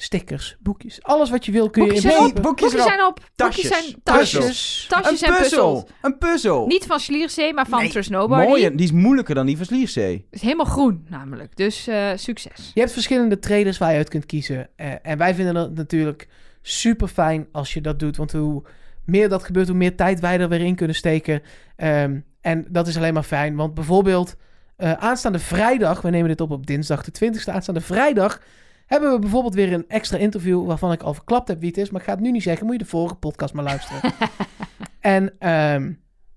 stickers, 0.01 0.57
boekjes, 0.59 1.03
alles 1.03 1.29
wat 1.29 1.45
je 1.45 1.51
wil 1.51 1.69
kun 1.69 1.83
je 1.83 1.87
Boekjes 1.87 2.05
in 2.05 2.11
zijn 2.11 2.23
op. 2.25 2.41
boekjes 2.41 2.71
Boekjes 2.71 2.87
zijn 2.87 3.05
op. 3.05 3.29
Tasjes. 3.35 3.63
Boekjes 3.63 3.83
zijn 3.83 4.01
Tasjes. 4.03 4.85
tasjes. 4.89 5.21
En 5.21 5.35
puzzel. 5.35 5.73
puzzels. 5.73 5.83
Een 6.01 6.17
puzzel. 6.17 6.67
Niet 6.67 6.85
van 6.85 6.99
Schliersee, 6.99 7.53
maar 7.53 7.67
van 7.67 7.79
Nee, 7.79 7.89
Trust 7.89 8.09
Nobody. 8.09 8.47
Mooie, 8.47 8.75
die 8.75 8.85
is 8.85 8.91
moeilijker 8.91 9.35
dan 9.35 9.45
die 9.45 9.57
van 9.57 9.65
Sliersee. 9.65 10.13
Het 10.13 10.25
is 10.29 10.41
helemaal 10.41 10.65
groen 10.65 11.05
namelijk. 11.09 11.55
Dus 11.57 11.87
eh, 11.87 12.09
succes. 12.15 12.71
Je 12.73 12.79
hebt 12.79 12.91
verschillende 12.91 13.39
traders 13.39 13.77
waar 13.77 13.91
je 13.91 13.97
uit 13.97 14.09
kunt 14.09 14.25
kiezen. 14.25 14.69
Eh, 14.75 14.91
en 15.01 15.17
wij 15.17 15.35
vinden 15.35 15.55
het 15.55 15.75
natuurlijk 15.75 16.27
super 16.61 17.07
fijn 17.07 17.47
als 17.51 17.73
je 17.73 17.81
dat 17.81 17.99
doet. 17.99 18.17
Want 18.17 18.31
hoe 18.31 18.63
meer 19.05 19.29
dat 19.29 19.43
gebeurt, 19.43 19.67
hoe 19.67 19.77
meer 19.77 19.95
tijd 19.95 20.19
wij 20.19 20.39
er 20.39 20.49
weer 20.49 20.61
in 20.61 20.75
kunnen 20.75 20.95
steken. 20.95 21.41
Ehm, 21.75 22.19
en 22.41 22.65
dat 22.69 22.87
is 22.87 22.97
alleen 22.97 23.13
maar 23.13 23.23
fijn. 23.23 23.55
Want 23.55 23.73
bijvoorbeeld 23.73 24.35
eh, 24.75 24.91
aanstaande 24.91 25.39
vrijdag, 25.39 26.01
we 26.01 26.09
nemen 26.09 26.27
dit 26.27 26.41
op 26.41 26.51
op 26.51 26.67
dinsdag 26.67 27.03
de 27.03 27.11
20ste, 27.11 27.51
aanstaande 27.51 27.81
vrijdag 27.81 28.41
hebben 28.89 29.11
we 29.11 29.19
bijvoorbeeld 29.19 29.53
weer 29.53 29.73
een 29.73 29.87
extra 29.87 30.17
interview 30.17 30.65
waarvan 30.65 30.91
ik 30.91 31.01
al 31.01 31.13
verklapt 31.13 31.47
heb 31.47 31.59
wie 31.59 31.67
het 31.67 31.77
is. 31.77 31.89
Maar 31.89 32.01
ik 32.01 32.07
ga 32.07 32.13
het 32.13 32.21
nu 32.21 32.31
niet 32.31 32.43
zeggen, 32.43 32.65
moet 32.65 32.75
je 32.75 32.83
de 32.83 32.89
vorige 32.89 33.15
podcast 33.15 33.53
maar 33.53 33.63
luisteren. 33.63 34.13
en 34.99 35.35
ehm, 35.39 35.91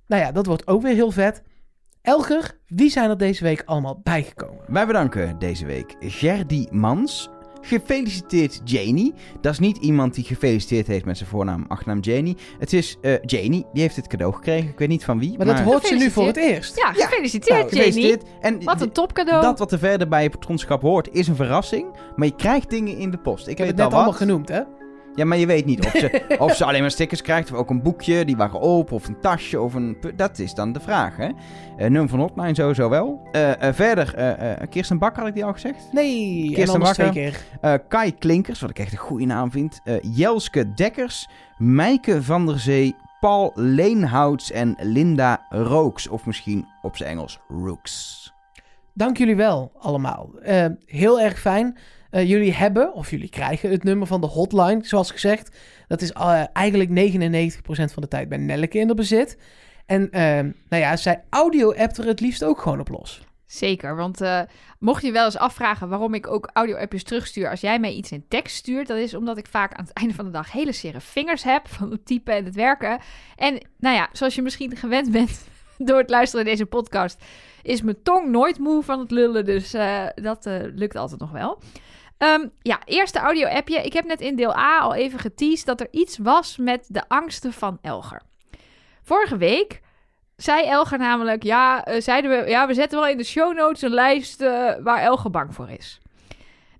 nou 0.06 0.22
ja, 0.22 0.32
dat 0.32 0.46
wordt 0.46 0.66
ook 0.66 0.82
weer 0.82 0.94
heel 0.94 1.10
vet. 1.10 1.42
Elger, 2.02 2.58
wie 2.66 2.90
zijn 2.90 3.10
er 3.10 3.18
deze 3.18 3.44
week 3.44 3.62
allemaal 3.64 4.00
bijgekomen? 4.02 4.64
Wij 4.66 4.86
bedanken 4.86 5.38
deze 5.38 5.66
week 5.66 5.96
Gerdy 6.00 6.66
Mans. 6.70 7.30
Gefeliciteerd 7.62 8.60
Janie. 8.64 9.14
Dat 9.40 9.52
is 9.52 9.58
niet 9.58 9.76
iemand 9.76 10.14
die 10.14 10.24
gefeliciteerd 10.24 10.86
heeft 10.86 11.04
met 11.04 11.16
zijn 11.16 11.28
voornaam, 11.28 11.64
achternaam 11.68 12.00
Janie. 12.00 12.36
Het 12.58 12.72
is 12.72 12.96
eh, 13.00 13.14
Janie, 13.26 13.66
die 13.72 13.82
heeft 13.82 13.96
het 13.96 14.06
cadeau 14.06 14.34
gekregen. 14.34 14.68
Ik 14.68 14.78
weet 14.78 14.88
niet 14.88 15.04
van 15.04 15.18
wie. 15.18 15.36
Maar 15.36 15.46
dat 15.46 15.60
hoort 15.60 15.86
ze 15.86 15.94
nu 15.94 16.10
voor 16.10 16.26
het 16.26 16.36
eerst. 16.36 16.76
Ja, 16.76 16.92
Ja, 16.96 17.06
gefeliciteerd, 17.06 18.22
nou. 18.22 18.32
En 18.40 18.64
Wat 18.64 18.80
een 18.80 18.92
topcadeau. 18.92 19.42
dat 19.42 19.58
wat 19.58 19.72
er 19.72 19.78
verder 19.78 20.08
bij 20.08 20.22
je 20.22 20.30
patronschap 20.30 20.82
hoort, 20.82 21.08
is 21.12 21.28
een 21.28 21.36
verrassing. 21.36 21.86
Maar 22.16 22.26
je 22.26 22.34
krijgt 22.34 22.70
dingen 22.70 22.96
in 22.98 23.10
de 23.10 23.18
post. 23.18 23.44
Ik, 23.46 23.52
Ik 23.52 23.58
heb 23.58 23.66
het 23.66 23.76
net 23.76 23.84
al 23.86 23.92
allemaal 23.92 24.10
wat. 24.10 24.20
genoemd, 24.20 24.48
hè? 24.48 24.60
Ja, 25.14 25.24
maar 25.24 25.38
je 25.38 25.46
weet 25.46 25.64
niet 25.64 25.86
of 25.86 25.90
ze, 25.90 26.24
of 26.38 26.56
ze 26.56 26.64
alleen 26.64 26.80
maar 26.80 26.90
stickers 26.90 27.22
krijgt 27.22 27.52
of 27.52 27.58
ook 27.58 27.70
een 27.70 27.82
boekje, 27.82 28.24
die 28.24 28.36
waren 28.36 28.60
open, 28.60 28.94
of 28.94 29.08
een 29.08 29.20
tasje, 29.20 29.60
of 29.60 29.74
een... 29.74 29.96
Dat 30.16 30.38
is 30.38 30.54
dan 30.54 30.72
de 30.72 30.80
vraag, 30.80 31.16
hè. 31.16 31.28
Eh, 31.76 31.90
nummer 31.90 32.08
van 32.08 32.20
hotline 32.20 32.54
sowieso 32.54 32.88
wel. 32.88 33.28
Eh, 33.32 33.68
eh, 33.68 33.74
verder, 33.74 34.14
Kirsten 34.68 34.98
Bak 34.98 35.16
had 35.16 35.26
ik 35.26 35.34
die 35.34 35.44
al 35.44 35.52
gezegd. 35.52 35.88
Nee, 35.92 36.46
en 36.46 36.52
Kirsten 36.52 36.80
Bakker. 36.80 37.44
Kai 37.88 38.14
Klinkers, 38.18 38.60
wat 38.60 38.70
ik 38.70 38.78
echt 38.78 38.92
een 38.92 38.98
goede 38.98 39.24
naam 39.24 39.50
vind. 39.50 39.80
Jelske 40.14 40.74
Dekkers, 40.74 41.28
Mijke 41.58 42.22
van 42.22 42.46
der 42.46 42.58
Zee, 42.58 42.94
Paul 43.20 43.52
Leenhouts 43.54 44.50
en 44.50 44.76
Linda 44.80 45.46
Rooks. 45.50 46.08
Of 46.08 46.26
misschien 46.26 46.66
op 46.82 46.96
zijn 46.96 47.10
Engels 47.10 47.40
Rooks. 47.48 48.32
Dank 48.94 49.16
jullie 49.16 49.36
wel 49.36 49.72
allemaal. 49.78 50.30
Heel 50.86 51.20
erg 51.20 51.40
fijn. 51.40 51.78
Eh, 52.12 52.28
jullie 52.28 52.52
hebben, 52.52 52.94
of 52.94 53.10
jullie 53.10 53.28
krijgen 53.28 53.70
het 53.70 53.84
nummer 53.84 54.06
van 54.06 54.20
de 54.20 54.26
hotline, 54.26 54.78
zoals 54.82 55.10
gezegd. 55.10 55.56
Dat 55.88 56.02
is 56.02 56.12
eh, 56.12 56.44
eigenlijk 56.52 56.90
99% 56.90 57.92
van 57.92 58.02
de 58.02 58.08
tijd 58.08 58.28
bij 58.28 58.38
Nelleke 58.38 58.78
in 58.78 58.86
de 58.86 58.94
bezit. 58.94 59.38
En 59.86 60.10
eh, 60.10 60.22
nou 60.68 60.82
ja, 60.82 60.96
zij 60.96 61.24
audio-appt 61.30 61.98
er 61.98 62.06
het 62.06 62.20
liefst 62.20 62.44
ook 62.44 62.60
gewoon 62.60 62.80
op 62.80 62.88
los. 62.88 63.20
Zeker, 63.46 63.96
want 63.96 64.20
eh, 64.20 64.40
mocht 64.78 65.02
je 65.02 65.12
wel 65.12 65.24
eens 65.24 65.36
afvragen 65.36 65.88
waarom 65.88 66.14
ik 66.14 66.26
ook 66.26 66.50
audio-appjes 66.52 67.02
terugstuur 67.02 67.50
als 67.50 67.60
jij 67.60 67.78
mij 67.78 67.92
iets 67.92 68.12
in 68.12 68.24
tekst 68.28 68.56
stuurt, 68.56 68.86
dat 68.86 68.98
is 68.98 69.14
omdat 69.14 69.38
ik 69.38 69.46
vaak 69.46 69.74
aan 69.74 69.84
het 69.84 69.92
einde 70.02 70.14
van 70.14 70.24
de 70.24 70.30
dag 70.30 70.52
hele 70.52 70.72
sere 70.72 71.00
vingers 71.00 71.42
heb 71.42 71.68
van 71.68 71.90
het 71.90 72.06
typen 72.06 72.34
en 72.34 72.44
het 72.44 72.54
werken. 72.54 72.98
En 73.36 73.66
nou 73.78 73.96
ja, 73.96 74.08
zoals 74.12 74.34
je 74.34 74.42
misschien 74.42 74.76
gewend 74.76 75.10
bent 75.10 75.46
door 75.88 75.98
het 75.98 76.10
luisteren 76.10 76.44
naar 76.44 76.54
deze 76.54 76.66
podcast, 76.66 77.24
is 77.62 77.82
mijn 77.82 78.02
tong 78.02 78.30
nooit 78.30 78.58
moe 78.58 78.82
van 78.82 78.98
het 78.98 79.10
lullen, 79.10 79.44
dus 79.44 79.70
dat 80.14 80.44
lukt 80.74 80.96
altijd 80.96 81.20
nog 81.20 81.30
wel. 81.30 81.58
Ehm, 82.22 82.46
ja, 82.62 82.80
eerste 82.84 83.18
audio-appje. 83.18 83.82
Ik 83.82 83.92
heb 83.92 84.04
net 84.04 84.20
in 84.20 84.36
deel 84.36 84.56
A 84.56 84.78
al 84.78 84.94
even 84.94 85.18
geteased 85.18 85.66
dat 85.66 85.80
er 85.80 85.88
iets 85.90 86.18
was 86.18 86.56
met 86.56 86.86
de 86.88 87.08
angsten 87.08 87.52
van 87.52 87.78
Elger. 87.80 88.22
Vorige 89.02 89.36
week 89.36 89.80
zei 90.36 90.64
Elger 90.64 90.98
namelijk, 90.98 91.42
ja, 91.42 91.84
eh, 91.84 92.00
zeiden 92.00 92.30
we, 92.30 92.50
ja, 92.50 92.66
we 92.66 92.74
zetten 92.74 92.98
wel 92.98 93.08
in 93.08 93.16
de 93.16 93.24
show 93.24 93.56
notes 93.56 93.82
een 93.82 93.90
lijst 93.90 94.40
eh, 94.40 94.74
waar 94.82 95.02
Elger 95.02 95.30
bang 95.30 95.54
voor 95.54 95.70
is. 95.70 96.00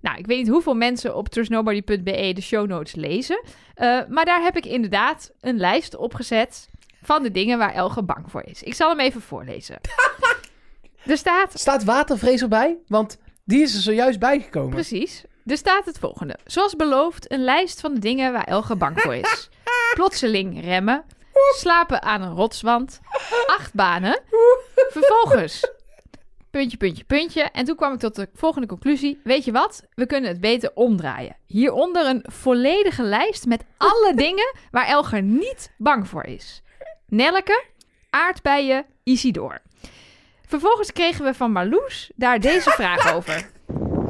Nou, 0.01 0.17
ik 0.17 0.25
weet 0.25 0.37
niet 0.37 0.47
hoeveel 0.47 0.75
mensen 0.75 1.15
op 1.15 1.29
trustnobody.be 1.29 2.31
de 2.33 2.41
show 2.41 2.67
notes 2.67 2.95
lezen, 2.95 3.43
eh, 3.73 3.99
maar 4.09 4.25
daar 4.25 4.41
heb 4.41 4.57
ik 4.57 4.65
inderdaad 4.65 5.31
een 5.41 5.57
lijst 5.57 5.95
opgezet 5.95 6.69
van 7.01 7.23
de 7.23 7.31
dingen 7.31 7.57
waar 7.57 7.73
Elger 7.73 8.05
bang 8.05 8.31
voor 8.31 8.43
is. 8.43 8.63
Ik 8.63 8.73
zal 8.73 8.89
hem 8.89 8.99
even 8.99 9.21
voorlezen. 9.21 9.79
er 11.05 11.17
staat 11.17 11.59
Staat 11.59 11.83
watervrees 11.83 12.41
erbij? 12.41 12.77
Want 12.87 13.17
die 13.45 13.61
is 13.61 13.75
er 13.75 13.81
zojuist 13.81 14.19
bijgekomen. 14.19 14.69
Precies. 14.69 15.23
Er 15.45 15.57
staat 15.57 15.85
het 15.85 15.99
volgende. 15.99 16.37
Zoals 16.45 16.75
beloofd, 16.75 17.31
een 17.31 17.43
lijst 17.43 17.79
van 17.79 17.93
de 17.93 17.99
dingen 17.99 18.31
waar 18.31 18.43
Elge 18.43 18.75
bang 18.75 19.01
voor 19.01 19.15
is. 19.15 19.49
Plotseling 19.95 20.61
remmen. 20.61 21.03
Slapen 21.55 22.01
aan 22.01 22.21
een 22.21 22.35
rotswand. 22.35 22.99
Achtbanen. 23.45 24.21
Vervolgens. 24.89 25.71
Puntje, 26.51 26.77
puntje, 26.77 27.03
puntje. 27.03 27.41
En 27.41 27.65
toen 27.65 27.75
kwam 27.75 27.93
ik 27.93 27.99
tot 27.99 28.15
de 28.15 28.29
volgende 28.33 28.67
conclusie. 28.67 29.19
Weet 29.23 29.45
je 29.45 29.51
wat? 29.51 29.83
We 29.93 30.05
kunnen 30.05 30.29
het 30.29 30.39
beter 30.39 30.71
omdraaien. 30.73 31.35
Hieronder 31.45 32.05
een 32.05 32.25
volledige 32.31 33.03
lijst 33.03 33.45
met 33.45 33.63
alle 33.77 34.13
dingen 34.25 34.55
waar 34.71 34.87
Elger 34.87 35.21
niet 35.21 35.71
bang 35.77 36.07
voor 36.07 36.23
is. 36.23 36.61
Nelke, 37.07 37.63
aardbeien, 38.09 38.85
Isidor. 39.03 39.61
Vervolgens 40.47 40.91
kregen 40.91 41.25
we 41.25 41.33
van 41.33 41.51
Marloes 41.51 42.11
daar 42.15 42.39
deze 42.39 42.69
vraag 42.69 43.13
over. 43.13 43.51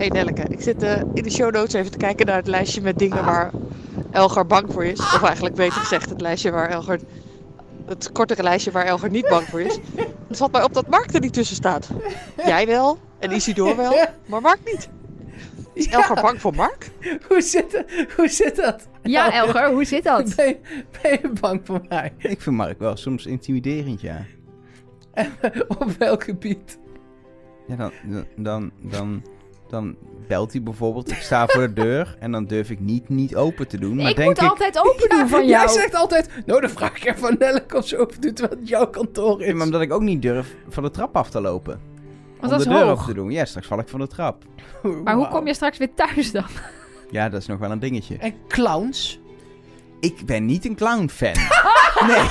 Hey 0.04 0.12
Nelleke, 0.12 0.44
ik 0.50 0.62
zit 0.62 0.84
eh, 0.84 1.02
in 1.14 1.24
de 1.24 1.30
show 1.30 1.54
notes 1.54 1.74
even 1.74 1.92
te 1.92 1.98
kijken 1.98 2.26
naar 2.26 2.36
het 2.36 2.48
lijstje 2.48 2.82
met 2.82 2.98
dingen 3.00 3.26
waar 3.26 3.52
Elgar 4.12 4.46
bang 4.46 4.74
voor 4.74 4.86
is. 4.86 5.00
Of 5.00 5.24
eigenlijk 5.24 5.56
beter 5.56 5.80
gezegd 5.80 6.10
het 6.10 6.22
lijstje 6.22 6.52
waar 6.52 6.70
Elgar... 6.70 7.00
Het 7.86 8.12
kortere 8.12 8.44
lijstje 8.44 8.72
waar 8.72 8.86
Elgar 8.86 9.10
niet 9.10 9.28
bang 9.28 9.48
voor 9.48 9.62
is. 9.62 9.80
Het 10.28 10.38
valt 10.38 10.52
mij 10.52 10.64
op 10.64 10.74
dat 10.74 10.88
Mark 10.88 11.14
er 11.14 11.20
niet 11.20 11.34
tussen 11.34 11.56
staat. 11.56 11.90
Jij 12.46 12.66
wel 12.68 13.00
en 13.20 13.32
Isidor 13.32 13.76
wel, 13.76 14.06
maar 14.26 14.42
Mark 14.42 14.60
niet. 14.66 14.90
Is 15.74 15.88
Elgar 15.88 16.22
bang 16.22 16.42
voor 16.42 16.56
Mark? 16.56 16.92
Hoe, 17.28 17.42
zit, 17.42 17.84
hoe 18.16 18.28
zit 18.28 18.56
dat? 18.56 18.88
Ja, 19.04 19.34
Elger, 19.34 19.72
hoe 19.72 19.86
zit 19.86 20.04
dat? 20.04 20.36
Ben, 20.36 20.48
je- 20.48 20.60
ben 21.02 21.12
je 21.12 21.32
bang 21.40 21.62
voor 21.64 21.82
mij? 21.90 22.14
Ik 22.18 22.42
vind 22.42 22.56
Mark 22.56 22.80
wel 22.80 22.96
soms 22.98 23.26
intimiderend, 23.26 24.02
ja. 24.02 24.26
Op 25.80 25.92
welk 25.98 26.24
gebied? 26.24 26.80
Ja, 27.68 27.76
dan, 27.76 27.92
dan, 28.04 28.26
dan, 28.36 28.72
dan, 28.82 29.24
dan 29.74 29.96
belt 30.28 30.52
hij 30.52 30.64
bijvoorbeeld. 30.64 31.12
Ik 31.12 31.18
sta 31.18 31.48
voor 31.48 31.62
de 31.62 31.74
deur 31.84 32.16
en 32.20 32.32
dan 32.32 32.46
durf 32.46 32.70
ik 32.70 32.80
niet, 32.80 33.10
niet 33.10 33.36
open 33.36 33.68
te 33.68 33.78
doen. 33.80 33.96
Maar 33.96 34.10
ik 34.10 34.16
denk 34.16 34.28
moet 34.30 34.42
ik, 34.42 34.50
altijd 34.50 34.80
open 34.80 35.10
doen 35.10 35.28
van 35.28 35.40
Jij 35.48 35.50
jou. 35.50 35.70
zegt 35.70 35.96
altijd, 35.96 36.30
nou 36.46 36.62
dan 36.62 36.70
vraag 36.70 36.96
ik 36.98 37.06
even 37.06 37.28
aan 37.30 37.36
Nelleke 37.40 37.78
of 37.78 37.88
ze 37.88 37.98
open 37.98 38.22
doet 38.22 38.40
wat 38.40 38.58
jouw 38.64 38.88
kantoor 38.88 39.42
is. 39.42 39.48
Ja, 39.48 39.54
maar 39.56 39.66
omdat 39.66 39.82
ik 39.82 39.94
ook 39.94 40.02
niet 40.02 40.22
durf 40.22 40.56
van 40.70 40.84
de 40.84 40.92
trap 40.92 41.16
af 41.18 41.30
te 41.30 41.42
lopen. 41.42 41.80
Want 42.40 42.42
om 42.44 42.50
dat 42.50 42.58
de 42.58 42.66
is 42.66 42.72
deur 42.76 42.84
hoog. 42.84 42.92
open 42.92 43.06
te 43.06 43.14
doen. 43.14 43.32
Ja, 43.32 43.46
straks 43.46 43.68
val 43.68 43.80
ik 43.80 43.88
van 43.88 44.00
de 44.00 44.08
trap. 44.08 44.44
Maar 45.04 45.16
hoe 45.16 45.28
kom 45.28 45.48
je 45.48 45.54
straks 45.54 45.78
weer 45.78 45.94
thuis 45.94 46.32
dan? 46.32 46.46
Ja, 47.12 47.30
dat 47.30 47.42
is 47.42 47.48
nog 47.48 47.60
wel 47.60 47.72
een 47.72 47.80
dingetje. 47.80 48.18
En 48.18 48.34
clowns? 48.48 49.20
Ik 50.00 50.26
ben 50.26 50.46
niet 50.46 50.66
een 50.66 50.76
clown-fan. 50.76 51.34
nee, 52.08 52.28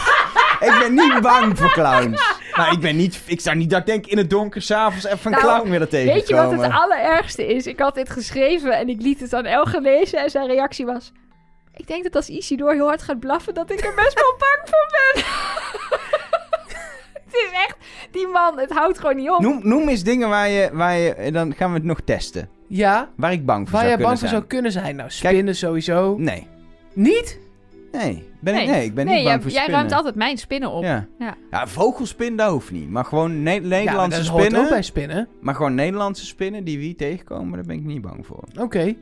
ik 0.62 0.76
ben 0.78 0.94
niet 0.94 1.20
bang 1.30 1.58
voor 1.58 1.72
clowns. 1.72 2.40
Maar 2.56 2.72
ik 2.72 2.80
ben 2.80 2.96
niet... 2.96 3.20
Ik 3.26 3.40
zou 3.40 3.56
niet 3.56 3.70
dat 3.70 3.80
ik 3.80 3.86
denk 3.86 4.06
in 4.06 4.18
het 4.18 4.30
donker 4.30 4.62
s'avonds 4.62 5.04
even 5.04 5.18
een 5.24 5.30
Nou, 5.30 5.42
clown 5.42 5.70
willen 5.70 5.88
tegenkomen. 5.88 6.20
Weet 6.20 6.28
je 6.28 6.34
wat 6.34 6.50
het 6.50 6.72
allerergste 6.72 7.46
is? 7.46 7.66
Ik 7.66 7.78
had 7.78 7.94
dit 7.94 8.10
geschreven 8.10 8.72
en 8.78 8.88
ik 8.88 9.02
liet 9.02 9.20
het 9.20 9.34
aan 9.34 9.44
Elge 9.44 9.80
lezen 9.80 10.18
en 10.18 10.30
zijn 10.30 10.46
reactie 10.46 10.86
was... 10.86 11.12
Ik 11.76 11.86
denk 11.86 12.02
dat 12.02 12.14
als 12.14 12.28
Isidor 12.28 12.72
heel 12.72 12.86
hard 12.86 13.02
gaat 13.02 13.20
blaffen, 13.20 13.54
dat 13.54 13.70
ik 13.70 13.84
er 13.84 13.94
best 13.94 14.14
wel 14.14 14.34
bang 14.38 14.60
voor 14.64 14.86
ben. 14.90 15.24
het 17.24 17.34
is 17.34 17.50
echt... 17.52 17.76
Die 18.10 18.26
man, 18.26 18.58
het 18.58 18.72
houdt 18.72 18.98
gewoon 18.98 19.16
niet 19.16 19.30
op. 19.30 19.40
Noem, 19.40 19.60
noem 19.62 19.88
eens 19.88 20.02
dingen 20.02 20.28
waar 20.28 20.48
je, 20.48 20.70
waar 20.72 20.96
je... 20.96 21.30
Dan 21.32 21.54
gaan 21.54 21.68
we 21.68 21.74
het 21.76 21.84
nog 21.84 22.00
testen. 22.04 22.48
Ja, 22.68 23.10
Waar 23.16 23.32
ik 23.32 23.46
bang 23.46 23.68
voor 23.68 23.78
waar 23.78 23.88
zou 23.88 23.88
jij 23.88 23.96
kunnen 23.96 24.06
bang 24.06 24.18
voor 24.18 24.28
zijn. 24.28 24.40
zou 24.40 24.44
kunnen 24.44 24.72
zijn. 24.72 24.96
Nou, 24.96 25.10
spinnen 25.10 25.56
sowieso. 25.56 26.14
Nee. 26.18 26.46
Niet? 26.92 27.38
Nee. 27.92 28.31
Ben 28.42 28.54
ik, 28.54 28.68
nee, 28.68 28.84
ik 28.84 28.94
ben 28.94 29.06
nee, 29.06 29.14
niet 29.14 29.24
bang 29.24 29.34
jij, 29.34 29.42
voor 29.42 29.50
jij 29.50 29.60
spinnen. 29.60 29.80
ruimt 29.80 29.92
altijd 29.92 30.14
mijn 30.14 30.38
spinnen 30.38 30.70
op. 30.70 30.82
Ja. 30.82 31.06
Ja. 31.18 31.34
ja, 31.50 31.66
vogelspin, 31.66 32.36
dat 32.36 32.50
hoeft 32.50 32.70
niet. 32.70 32.90
Maar 32.90 33.04
gewoon 33.04 33.42
Ne- 33.42 33.50
ja, 33.52 33.60
maar 33.60 33.68
Nederlandse 33.68 34.18
dat 34.18 34.28
hoort 34.28 34.42
spinnen. 34.42 34.62
ook 34.64 34.68
bij 34.68 34.82
spinnen. 34.82 35.28
Maar 35.40 35.54
gewoon 35.54 35.74
Nederlandse 35.74 36.26
spinnen 36.26 36.64
die 36.64 36.78
wie 36.78 36.94
tegenkomen, 36.94 37.52
daar 37.52 37.66
ben 37.66 37.76
ik 37.76 37.84
niet 37.84 38.00
bang 38.02 38.26
voor. 38.26 38.44
Oké. 38.58 38.94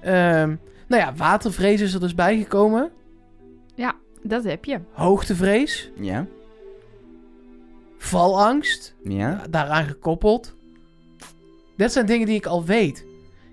Ehm, 0.00 0.56
nou 0.88 1.02
ja, 1.02 1.12
watervrees 1.16 1.80
is 1.80 1.94
er 1.94 2.00
dus 2.00 2.14
bijgekomen. 2.14 2.90
Dat 4.22 4.44
heb 4.44 4.64
je. 4.64 4.80
Hoogtevrees. 4.92 5.90
Ja? 6.00 6.26
Valangst. 7.98 8.94
Ja? 9.04 9.42
Daaraan 9.50 9.84
gekoppeld. 9.84 10.54
Dat 11.76 11.92
zijn 11.92 12.06
dingen 12.06 12.26
die 12.26 12.36
ik 12.36 12.46
al 12.46 12.64
weet. 12.64 13.04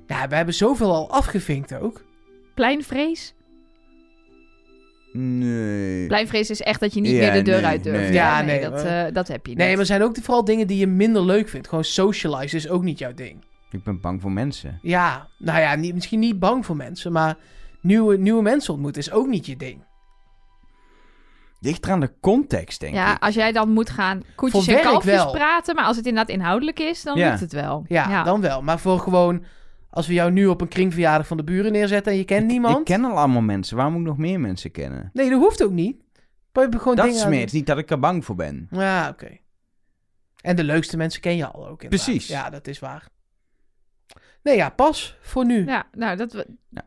Ja, 0.07 0.27
we 0.27 0.35
hebben 0.35 0.53
zoveel 0.53 0.93
al 0.93 1.09
afgevinkt 1.11 1.75
ook. 1.75 2.03
Pleinvrees. 2.55 3.33
Nee. 5.19 6.07
Pleinvrees 6.07 6.49
is 6.49 6.61
echt 6.61 6.79
dat 6.79 6.93
je 6.93 7.01
niet 7.01 7.11
Ja, 7.11 7.17
meer 7.19 7.31
de 7.33 7.41
deur 7.41 7.55
nee, 7.61 7.65
uit 7.65 7.83
durft. 7.83 7.99
nee. 8.01 8.11
Ja, 8.13 8.41
nee, 8.41 8.61
dat, 8.61 8.71
maar- 8.71 9.05
eh, 9.07 9.13
dat 9.13 9.27
heb 9.27 9.45
je 9.45 9.53
Nee, 9.55 9.61
niet. 9.67 9.71
maar 9.71 9.79
er 9.79 9.85
zijn 9.85 10.03
ook 10.03 10.17
vooral 10.21 10.43
dingen 10.45 10.67
die 10.67 10.77
je 10.77 10.87
minder 10.87 11.21
leuk 11.25 11.49
vindt. 11.49 11.67
Gewoon 11.67 11.83
socialize 11.83 12.55
is 12.55 12.69
ook 12.69 12.83
niet 12.83 12.99
jouw 12.99 13.13
ding. 13.13 13.43
Ik 13.71 13.83
ben 13.83 14.01
bang 14.01 14.21
voor 14.21 14.31
mensen. 14.31 14.79
Ja, 14.81 15.27
nou 15.37 15.59
ja, 15.59 15.75
niet, 15.75 15.93
misschien 15.93 16.19
niet 16.19 16.39
bang 16.39 16.65
voor 16.65 16.75
mensen, 16.75 17.11
maar 17.11 17.37
nieuwe, 17.81 18.17
nieuwe 18.17 18.41
mensen 18.41 18.73
ontmoeten 18.73 19.01
is 19.01 19.11
ook 19.11 19.27
niet 19.27 19.45
je 19.45 19.55
ding. 19.57 19.85
Ligt 21.59 21.85
er 21.85 21.91
aan 21.91 21.99
de 21.99 22.13
context, 22.21 22.79
denk 22.79 22.93
Ja, 22.93 23.15
ik. 23.15 23.23
als 23.23 23.35
jij 23.35 23.51
dan 23.51 23.69
moet 23.69 23.89
gaan 23.89 24.23
koetjes 24.35 24.65
Voor 24.65 24.73
en 24.73 24.81
kalfjes 24.81 25.15
wel. 25.15 25.31
praten, 25.31 25.75
maar 25.75 25.85
als 25.85 25.97
het 25.97 26.05
inderdaad 26.05 26.35
inhoudelijk 26.35 26.79
is, 26.79 27.03
dan 27.03 27.17
Ja. 27.17 27.27
lukt 27.29 27.39
het 27.39 27.51
wel. 27.53 27.85
Ja, 27.87 28.23
dan 28.23 28.41
wel. 28.41 28.61
Maar 28.61 28.79
voor 28.79 28.99
gewoon, 28.99 29.43
als 29.89 30.07
we 30.07 30.13
jou 30.13 30.31
nu 30.31 30.47
op 30.47 30.61
een 30.61 30.67
kringverjaardag 30.67 31.27
van 31.27 31.37
de 31.37 31.43
buren 31.43 31.71
neerzetten 31.71 32.11
en 32.11 32.17
je 32.17 32.25
kent 32.25 32.47
niemand. 32.47 32.77
Ik 32.77 32.85
ken 32.85 33.03
al 33.05 33.17
allemaal 33.17 33.41
mensen. 33.41 33.75
Waarom 33.75 33.93
moet 33.93 34.01
ik 34.03 34.07
nog 34.07 34.17
meer 34.17 34.39
mensen 34.39 34.71
kennen? 34.71 35.09
Nee, 35.13 35.29
dat 35.29 35.39
hoeft 35.39 35.63
ook 35.63 35.71
niet. 35.71 36.01
Maar 36.53 36.69
je 36.69 36.77
gewoon 36.77 36.95
Dat 36.95 37.05
dingen 37.05 37.19
is 37.19 37.23
aan- 37.25 37.29
meer. 37.29 37.39
Het 37.39 37.47
is 37.49 37.53
niet 37.53 37.65
dat 37.65 37.77
ik 37.77 37.89
er 37.91 37.99
bang 37.99 38.25
voor 38.25 38.35
ben. 38.35 38.67
Ja, 38.71 39.09
oké. 39.09 39.37
En 40.41 40.55
de 40.55 40.63
leukste 40.63 40.97
mensen 40.97 41.21
ken 41.21 41.35
je 41.35 41.45
al 41.47 41.67
ook. 41.67 41.83
inderdaad. 41.83 42.05
Precies. 42.05 42.27
Ja, 42.27 42.49
dat 42.49 42.67
is 42.67 42.79
waar. 42.79 43.07
Nee, 44.43 44.55
ja, 44.55 44.69
pas 44.69 45.17
voor 45.21 45.45
nu. 45.45 45.65
Ja, 45.65 45.85
nou, 45.91 46.17
dat... 46.17 46.33
we- 46.33 46.47
Ja. 46.69 46.85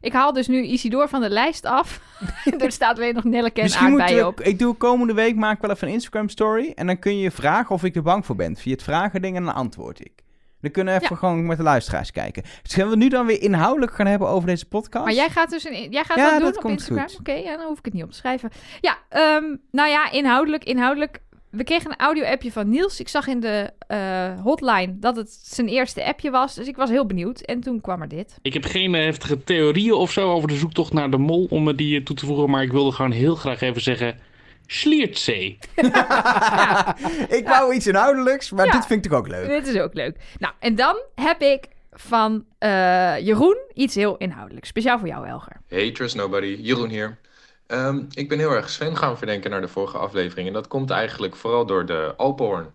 Ik 0.00 0.12
haal 0.12 0.32
dus 0.32 0.46
nu 0.48 0.62
Isidor 0.62 1.08
van 1.08 1.20
de 1.20 1.30
lijst 1.30 1.64
af. 1.64 2.00
er 2.58 2.72
staat 2.72 2.96
alleen 2.96 3.14
nog 3.14 3.24
Nelleke 3.24 3.60
en 3.60 3.72
aardbeien 3.74 4.16
we, 4.16 4.26
op. 4.26 4.40
ik 4.40 4.58
doe 4.58 4.74
komende 4.74 5.14
week 5.14 5.36
maak 5.36 5.54
ik 5.56 5.60
wel 5.62 5.70
even 5.70 5.86
een 5.88 5.94
Instagram 5.94 6.28
story. 6.28 6.72
En 6.74 6.86
dan 6.86 6.98
kun 6.98 7.18
je 7.18 7.30
vragen 7.30 7.74
of 7.74 7.84
ik 7.84 7.96
er 7.96 8.02
bang 8.02 8.26
voor 8.26 8.36
ben. 8.36 8.56
Via 8.56 8.72
het 8.72 8.82
vragen 8.82 9.22
ding 9.22 9.36
en 9.36 9.44
dan 9.44 9.54
antwoord 9.54 10.00
ik. 10.00 10.12
Dan 10.60 10.70
kunnen 10.70 10.94
we 10.94 11.00
even 11.00 11.14
Ja. 11.14 11.20
gewoon 11.20 11.46
met 11.46 11.56
de 11.56 11.62
luisteraars 11.62 12.10
kijken. 12.12 12.42
Dus 12.62 12.74
gaan 12.74 12.88
we 12.88 12.96
nu 12.96 13.08
dan 13.08 13.26
weer 13.26 13.42
inhoudelijk 13.42 13.92
gaan 13.94 14.06
hebben 14.06 14.28
over 14.28 14.48
deze 14.48 14.66
podcast? 14.66 15.04
Maar 15.04 15.14
jij 15.14 15.28
gaat 15.30 15.50
dus 15.50 15.64
een, 15.64 15.90
jij 15.90 16.04
gaat 16.04 16.16
Ja, 16.16 16.24
dat 16.24 16.32
doen 16.32 16.42
dat 16.46 16.56
op 16.56 16.62
komt 16.62 16.72
Instagram? 16.78 17.08
goed. 17.08 17.18
Oké, 17.18 17.32
ja, 17.32 17.56
dan 17.56 17.66
hoef 17.66 17.78
ik 17.78 17.84
het 17.84 17.94
niet 17.94 18.02
op 18.02 18.10
te 18.10 18.16
schrijven. 18.16 18.50
Ja, 18.80 18.98
ehm, 19.08 19.44
nou 19.70 19.88
ja, 19.88 20.10
inhoudelijk, 20.10 20.64
inhoudelijk. 20.64 21.18
We 21.50 21.64
kregen 21.64 21.90
een 21.90 21.96
audio-appje 21.96 22.52
van 22.52 22.68
Niels. 22.68 23.00
Ik 23.00 23.08
zag 23.08 23.26
in 23.26 23.40
de 23.40 23.70
eh, 23.86 24.40
hotline 24.42 24.98
dat 24.98 25.16
het 25.16 25.30
zijn 25.42 25.68
eerste 25.68 26.04
appje 26.04 26.30
was. 26.30 26.54
Dus 26.54 26.66
ik 26.66 26.76
was 26.76 26.90
heel 26.90 27.06
benieuwd. 27.06 27.40
En 27.40 27.60
toen 27.60 27.80
kwam 27.80 28.02
er 28.02 28.08
dit. 28.08 28.38
Ik 28.42 28.52
heb 28.52 28.64
geen 28.64 28.94
eh, 28.94 29.04
heftige 29.04 29.44
theorieën 29.44 29.92
of 29.92 30.10
zo 30.12 30.32
over 30.32 30.48
de 30.48 30.54
zoektocht 30.56 30.92
naar 30.92 31.10
de 31.10 31.16
mol 31.18 31.46
om 31.50 31.62
me 31.62 31.74
die 31.74 31.98
eh, 31.98 32.04
toe 32.04 32.16
te 32.16 32.26
voegen. 32.26 32.50
Maar 32.50 32.62
ik 32.62 32.72
wilde 32.72 32.92
gewoon 32.92 33.10
heel 33.10 33.34
graag 33.34 33.60
even 33.60 33.82
zeggen. 33.82 34.18
Sliertzee. 34.66 35.58
ik 37.38 37.42
wou 37.44 37.74
iets 37.74 37.86
inhoudelijks, 37.86 38.50
maar 38.50 38.66
Ja. 38.66 38.72
dit 38.72 38.86
vind 38.86 39.04
ik 39.04 39.12
ook 39.12 39.28
leuk. 39.28 39.48
Dit 39.48 39.66
is 39.66 39.80
ook 39.80 39.94
leuk. 39.94 40.16
Nou, 40.38 40.54
en 40.58 40.74
dan 40.74 40.96
heb 41.14 41.40
ik 41.40 41.68
van 41.92 42.44
eh, 42.58 43.18
Jeroen 43.18 43.58
iets 43.74 43.94
heel 43.94 44.16
inhoudelijks. 44.16 44.68
Speciaal 44.68 44.98
voor 44.98 45.08
jou, 45.08 45.26
Elger. 45.26 45.56
Hey, 45.68 45.92
Trust 45.92 46.14
Nobody, 46.16 46.56
Jeroen 46.60 46.88
hier. 46.88 47.18
Ehm, 47.66 48.02
ik 48.10 48.28
ben 48.28 48.38
heel 48.38 48.50
erg 48.50 48.70
Sven 48.70 48.96
gaan 48.96 49.18
verdenken 49.18 49.50
naar 49.50 49.60
de 49.60 49.68
vorige 49.68 49.98
aflevering. 49.98 50.46
En 50.48 50.54
dat 50.54 50.68
komt 50.68 50.90
eigenlijk 50.90 51.36
vooral 51.36 51.66
door 51.66 51.86
de 51.86 52.14
Alphorn. 52.16 52.70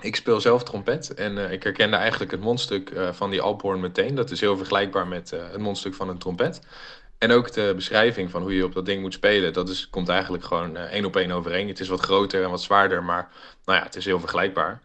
Ik 0.00 0.16
speel 0.16 0.40
zelf 0.40 0.62
trompet 0.64 1.14
en 1.14 1.38
eh, 1.44 1.52
ik 1.52 1.62
herkende 1.62 1.96
eigenlijk 1.96 2.30
het 2.30 2.40
mondstuk 2.40 2.90
eh, 2.90 3.12
van 3.12 3.30
die 3.30 3.40
Alphorn 3.40 3.80
meteen. 3.80 4.14
Dat 4.14 4.30
is 4.30 4.40
heel 4.40 4.56
vergelijkbaar 4.56 5.06
met 5.06 5.32
eh, 5.32 5.40
het 5.50 5.60
mondstuk 5.60 5.94
van 5.94 6.08
een 6.08 6.18
trompet. 6.18 6.60
En 7.24 7.32
ook 7.32 7.52
de 7.52 7.72
beschrijving 7.74 8.30
van 8.30 8.42
hoe 8.42 8.54
je 8.54 8.64
op 8.64 8.74
dat 8.74 8.86
ding 8.86 9.00
moet 9.00 9.12
spelen, 9.12 9.52
dat 9.52 9.68
is, 9.68 9.90
komt 9.90 10.08
eigenlijk 10.08 10.44
gewoon 10.44 10.76
eh, 10.76 10.82
één 10.82 11.04
op 11.04 11.16
één 11.16 11.30
overeen. 11.30 11.68
Het 11.68 11.80
is 11.80 11.88
wat 11.88 12.00
groter 12.00 12.42
en 12.42 12.50
wat 12.50 12.62
zwaarder, 12.62 13.02
maar 13.02 13.28
nou 13.64 13.78
ja, 13.78 13.84
het 13.84 13.96
is 13.96 14.04
heel 14.04 14.20
vergelijkbaar. 14.20 14.80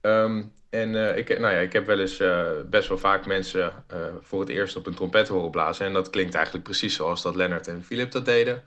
Ehm, 0.00 0.42
en 0.70 1.08
eh, 1.08 1.16
ik, 1.16 1.28
nou 1.28 1.54
ja, 1.54 1.60
ik 1.60 1.72
heb 1.72 1.86
wel 1.86 1.98
eens 1.98 2.20
eh, 2.20 2.50
best 2.66 2.88
wel 2.88 2.98
vaak 2.98 3.26
mensen 3.26 3.72
voor 4.20 4.40
het 4.40 4.48
eerst 4.48 4.76
op 4.76 4.86
een 4.86 4.94
trompet 4.94 5.28
horen 5.28 5.50
blazen. 5.50 5.86
En 5.86 5.92
dat 5.92 6.10
klinkt 6.10 6.34
eigenlijk 6.34 6.64
precies 6.64 6.94
zoals 6.94 7.22
dat 7.22 7.36
Lennart 7.36 7.68
en 7.68 7.84
Philip 7.84 8.10
dat 8.10 8.24
deden. 8.24 8.62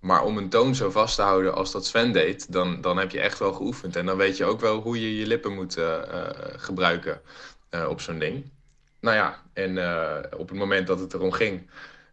Maar 0.00 0.24
om 0.24 0.38
een 0.38 0.48
toon 0.48 0.74
zo 0.74 0.90
vast 0.90 1.16
te 1.16 1.22
houden 1.22 1.54
als 1.54 1.72
dat 1.72 1.86
Sven 1.86 2.12
deed, 2.12 2.52
dan, 2.52 2.80
dan 2.80 2.98
heb 2.98 3.10
je 3.10 3.20
echt 3.20 3.38
wel 3.38 3.52
geoefend. 3.52 3.96
En 3.96 4.06
dan 4.06 4.16
weet 4.16 4.36
je 4.36 4.44
ook 4.44 4.60
wel 4.60 4.80
hoe 4.80 5.00
je 5.00 5.18
je 5.18 5.26
lippen 5.26 5.54
moet 5.54 5.78
gebruiken 6.56 7.20
op 7.88 8.00
zo'n 8.00 8.18
ding. 8.18 8.50
Nou 9.00 9.16
ja, 9.16 9.42
en 9.52 9.78
op 10.36 10.48
het 10.48 10.58
moment 10.58 10.86
dat 10.86 11.00
het 11.00 11.14
erom 11.14 11.32
ging. 11.32 11.68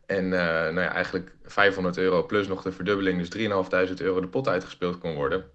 En 0.10 0.24
eh, 0.34 0.74
nou 0.74 0.82
ja, 0.82 0.94
eigenlijk 0.94 1.32
500 1.44 1.98
euro 1.98 2.26
plus 2.26 2.48
nog 2.48 2.62
de 2.62 2.72
verdubbeling, 2.72 3.28
dus 3.28 3.48
3.500 3.90 3.94
euro 3.98 4.22
de 4.22 4.28
pot 4.28 4.48
uitgespeeld 4.48 4.98
kon 4.98 5.16
worden 5.16 5.46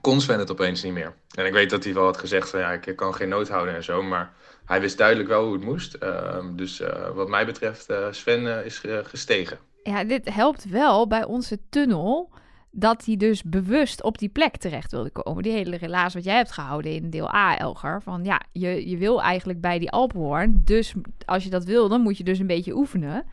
kon 0.00 0.20
Sven 0.20 0.38
het 0.38 0.50
opeens 0.50 0.82
niet 0.82 0.92
meer. 0.92 1.14
En 1.34 1.46
ik 1.46 1.52
weet 1.52 1.70
dat 1.70 1.84
hij 1.84 1.94
wel 1.94 2.04
had 2.04 2.16
gezegd 2.16 2.50
van 2.50 2.60
ja, 2.60 2.72
ik 2.72 2.96
kan 2.96 3.14
geen 3.14 3.28
nood 3.28 3.48
houden 3.48 3.74
en 3.74 3.84
zo, 3.84 4.02
maar 4.02 4.32
hij 4.64 4.80
wist 4.80 4.98
duidelijk 4.98 5.28
wel 5.28 5.44
hoe 5.44 5.52
het 5.52 5.64
moest. 5.64 5.94
Ehm, 5.94 6.56
dus 6.56 6.80
eh, 6.80 7.08
wat 7.14 7.28
mij 7.28 7.46
betreft, 7.46 7.90
eh, 7.90 8.06
Sven 8.10 8.64
is 8.64 8.82
gestegen. 9.02 9.58
Ja, 9.82 10.04
dit 10.04 10.34
helpt 10.34 10.68
wel 10.68 11.06
bij 11.06 11.24
onze 11.24 11.58
tunnel. 11.68 12.30
Dat 12.70 13.04
hij 13.04 13.16
dus 13.16 13.42
bewust 13.42 14.02
op 14.02 14.18
die 14.18 14.28
plek 14.28 14.56
terecht 14.56 14.90
wilde 14.90 15.10
komen. 15.10 15.42
Die 15.42 15.52
hele 15.52 15.76
relatie 15.76 16.14
wat 16.14 16.24
jij 16.24 16.36
hebt 16.36 16.52
gehouden 16.52 16.92
in 16.92 17.10
deel 17.10 17.34
A, 17.34 17.58
Elger. 17.58 18.02
Van 18.02 18.24
ja, 18.24 18.42
je, 18.52 18.88
je 18.88 18.96
wil 18.96 19.22
eigenlijk 19.22 19.60
bij 19.60 19.78
die 19.78 19.90
Alpenhoorn. 19.90 20.62
Dus 20.64 20.94
als 21.24 21.44
je 21.44 21.50
dat 21.50 21.64
wil, 21.64 21.88
dan 21.88 22.00
moet 22.00 22.18
je 22.18 22.24
dus 22.24 22.38
een 22.38 22.46
beetje 22.46 22.76
oefenen. 22.76 23.24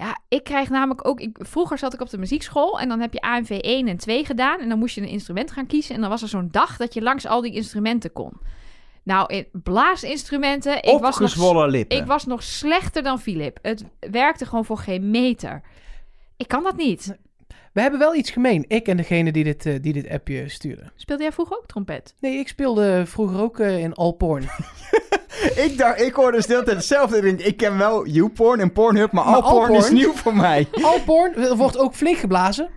Ja, 0.00 0.18
ik 0.28 0.44
krijg 0.44 0.68
namelijk 0.68 1.08
ook... 1.08 1.20
Ik, 1.20 1.38
vroeger 1.40 1.78
zat 1.78 1.94
ik 1.94 2.00
op 2.00 2.10
de 2.10 2.18
muziekschool 2.18 2.80
en 2.80 2.88
dan 2.88 3.00
heb 3.00 3.12
je 3.12 3.20
AMV 3.20 3.50
1 3.50 3.88
en 3.88 3.96
2 3.96 4.24
gedaan. 4.24 4.60
En 4.60 4.68
dan 4.68 4.78
moest 4.78 4.94
je 4.94 5.00
een 5.00 5.08
instrument 5.08 5.50
gaan 5.50 5.66
kiezen. 5.66 5.94
En 5.94 6.00
dan 6.00 6.10
was 6.10 6.22
er 6.22 6.28
zo'n 6.28 6.48
dag 6.50 6.76
dat 6.76 6.94
je 6.94 7.02
langs 7.02 7.26
al 7.26 7.40
die 7.40 7.54
instrumenten 7.54 8.12
kon. 8.12 8.32
Nou, 9.02 9.34
in 9.34 9.46
blaasinstrumenten... 9.52 10.82
Ik 10.82 10.98
was 11.00 11.18
nog 11.18 11.66
lippen. 11.66 11.96
ik 11.96 12.04
was 12.04 12.26
nog 12.26 12.42
slechter 12.42 13.02
dan 13.02 13.20
Philip. 13.20 13.58
Het 13.62 13.84
werkte 14.10 14.46
gewoon 14.46 14.64
voor 14.64 14.78
geen 14.78 15.10
meter. 15.10 15.62
Ik 16.36 16.48
kan 16.48 16.62
dat 16.62 16.76
niet. 16.76 17.18
We 17.72 17.80
hebben 17.80 18.00
wel 18.00 18.14
iets 18.14 18.30
gemeen. 18.30 18.64
Ik 18.68 18.86
en 18.86 18.96
degene 18.96 19.32
die 19.32 19.44
dit, 19.44 19.66
eh, 19.66 19.74
die 19.80 19.92
dit 19.92 20.08
appje 20.08 20.48
stuurde. 20.48 20.90
Speelde 20.96 21.22
jij 21.22 21.32
vroeger 21.32 21.56
ook 21.56 21.66
trompet? 21.66 22.14
Nee, 22.20 22.38
ik 22.38 22.48
speelde 22.48 23.02
vroeger 23.06 23.40
ook 23.40 23.58
eh, 23.58 23.78
in 23.78 23.94
Alporn. 23.94 24.48
Ik 25.66 25.78
dacht, 25.78 26.00
ik 26.00 26.14
hoorde 26.14 26.38
de 26.38 26.44
hele 26.48 26.62
tijd 26.62 26.76
hetzelfde. 26.76 27.16
Ik 27.16 27.22
denk, 27.22 27.40
ik 27.40 27.56
ken 27.56 27.78
wel 27.78 28.06
YouPorn 28.06 28.60
en 28.60 28.72
Pornhub, 28.72 29.12
maar 29.12 29.24
Maar 29.24 29.34
Alporn 29.34 29.74
is 29.74 29.90
nieuw 29.90 30.12
voor 30.12 30.36
mij. 30.36 30.68
Alporn 30.82 31.56
wordt 31.56 31.78
ook 31.78 31.94
flink 31.94 32.16
geblazen. 32.18 32.68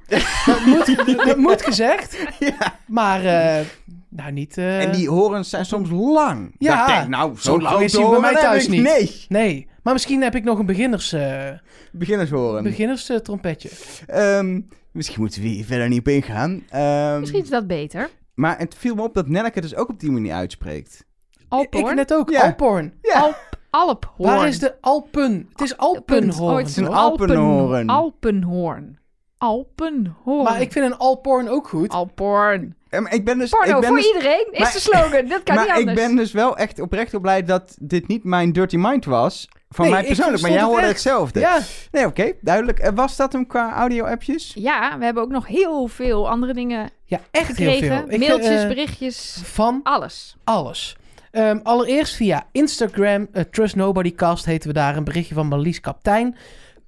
Dat 0.46 0.66
moet, 0.66 1.18
dat 1.26 1.38
moet 1.38 1.62
gezegd. 1.62 2.18
Ja. 2.40 2.80
Maar, 2.88 3.26
eh, 3.26 3.66
nou 4.10 4.32
niet... 4.32 4.58
eh, 4.58 4.82
En 4.84 4.92
die 4.92 5.10
horens 5.10 5.50
zijn 5.50 5.66
soms 5.66 5.90
lang. 5.92 6.56
Ja. 6.58 6.78
Dat 6.78 6.96
denk, 6.96 7.08
nou, 7.08 7.32
Zo 7.36 7.42
zo 7.42 7.60
lang 7.62 7.82
is 7.84 7.92
die 7.92 8.10
bij 8.10 8.20
mij 8.20 8.34
thuis 8.36 8.68
niet. 8.68 8.82
Nee, 8.84 9.26
Nee, 9.30 9.68
maar 9.84 9.94
misschien 9.94 10.22
heb 10.22 10.36
ik 10.36 10.44
nog 10.44 10.60
een 10.60 10.66
beginners, 10.66 11.14
eh 11.14 11.50
beginnershoren. 11.92 12.64
beginners 12.64 13.10
trompetje. 13.24 13.70
Ehm, 14.08 14.62
misschien 14.92 15.20
moeten 15.22 15.42
we 15.42 15.48
hier 15.48 15.66
verder 15.66 15.90
niet 15.90 16.00
op 16.00 16.08
ingaan. 16.08 16.64
Ehm, 16.70 17.20
Misschien 17.20 17.42
is 17.44 17.50
dat 17.50 17.68
beter. 17.68 18.10
Maar 18.34 18.58
het 18.58 18.76
viel 18.78 18.96
me 18.96 19.02
op 19.02 19.14
dat 19.14 19.28
Nelleke 19.28 19.60
het 19.60 19.70
dus 19.70 19.76
ook 19.76 19.90
op 19.90 20.00
die 20.00 20.12
manier 20.12 20.34
uitspreekt. 20.34 21.06
Alporn? 21.54 21.88
Ik 21.90 21.96
net 21.96 22.14
ook, 22.14 22.30
Ja. 22.30 22.42
Alporn. 22.42 22.94
Ja, 23.02 23.20
Alp, 23.20 23.58
Alphoorn. 23.70 24.30
Waar 24.38 24.48
is 24.48 24.60
de 24.60 24.76
Alpen? 24.82 25.48
Het 25.52 25.62
is 25.62 25.78
Alpenhoorn. 25.78 26.52
Oh, 26.52 26.58
het 26.58 26.68
is 26.68 26.76
een? 26.78 26.88
Alpenhoorn. 26.88 27.90
Alpenhoorn. 27.90 28.98
Alpenhoorn. 29.38 30.44
Maar 30.44 30.62
ik 30.62 30.72
vind 30.72 30.86
een 30.86 30.98
Alporn 30.98 31.50
ook 31.50 31.68
goed. 31.68 31.90
Alporn. 31.90 32.76
Ik 33.10 33.26
ben 33.26 33.38
dus... 33.38 33.50
Porno 33.50 33.74
ik 33.76 33.80
ben 33.80 33.88
voor 33.88 33.98
dus, 33.98 34.08
iedereen 34.08 34.48
is 34.52 34.60
Maar- 34.60 34.72
de 34.72 34.80
slogan. 34.80 35.28
Dat 35.28 35.44
kan 35.44 35.56
niet 35.58 35.68
maar 35.68 35.76
anders. 35.78 35.98
ik 36.00 36.08
ben 36.08 36.16
dus 36.16 36.32
wel 36.32 36.58
echt 36.58 36.80
oprecht 36.80 37.12
heel 37.12 37.20
blij 37.20 37.44
dat 37.44 37.76
dit 37.82 38.08
niet 38.08 38.24
mijn 38.24 38.52
dirty 38.52 38.76
mind 38.78 39.06
was. 39.06 39.48
Van 39.70 39.86
Nee, 39.86 39.94
mij 39.94 40.04
persoonlijk, 40.04 40.42
maar 40.42 40.52
jij 40.52 40.62
hoorde 40.64 40.82
echt. 40.82 40.90
hetzelfde. 40.90 41.40
Ja, 41.40 41.60
Nee, 41.92 42.06
oké, 42.06 42.32
duidelijk. 42.42 42.80
Eh, 42.80 42.92
was 42.96 43.16
dat 43.16 43.34
hem 43.34 43.48
qua 43.48 43.74
audio-appjes? 43.74 44.52
Ja, 44.56 44.98
we 44.98 45.06
hebben 45.06 45.24
ook 45.24 45.30
nog 45.30 45.48
heel 45.48 45.88
veel 45.88 46.30
andere 46.30 46.54
dingen 46.54 46.90
ja, 47.06 47.20
echt 47.32 47.58
heel 47.58 47.72
gekregen. 47.72 47.98
veel. 47.98 48.10
Ik, 48.12 48.20
Mailtjes, 48.28 48.62
eh, 48.62 48.68
berichtjes, 48.68 49.42
Van 49.44 49.80
alles. 49.84 50.38
alles. 50.44 50.98
Ehm, 51.34 51.60
allereerst 51.64 52.16
via 52.16 52.48
Instagram, 52.52 53.28
eh, 53.32 53.44
Trust 53.44 53.76
Nobody 53.76 54.16
Cast 54.16 54.46
heten 54.46 54.68
we 54.68 54.74
daar, 54.74 54.98
een 54.98 55.04
berichtje 55.04 55.34
van 55.34 55.48
Marlies 55.48 55.80
Kaptein. 55.80 56.36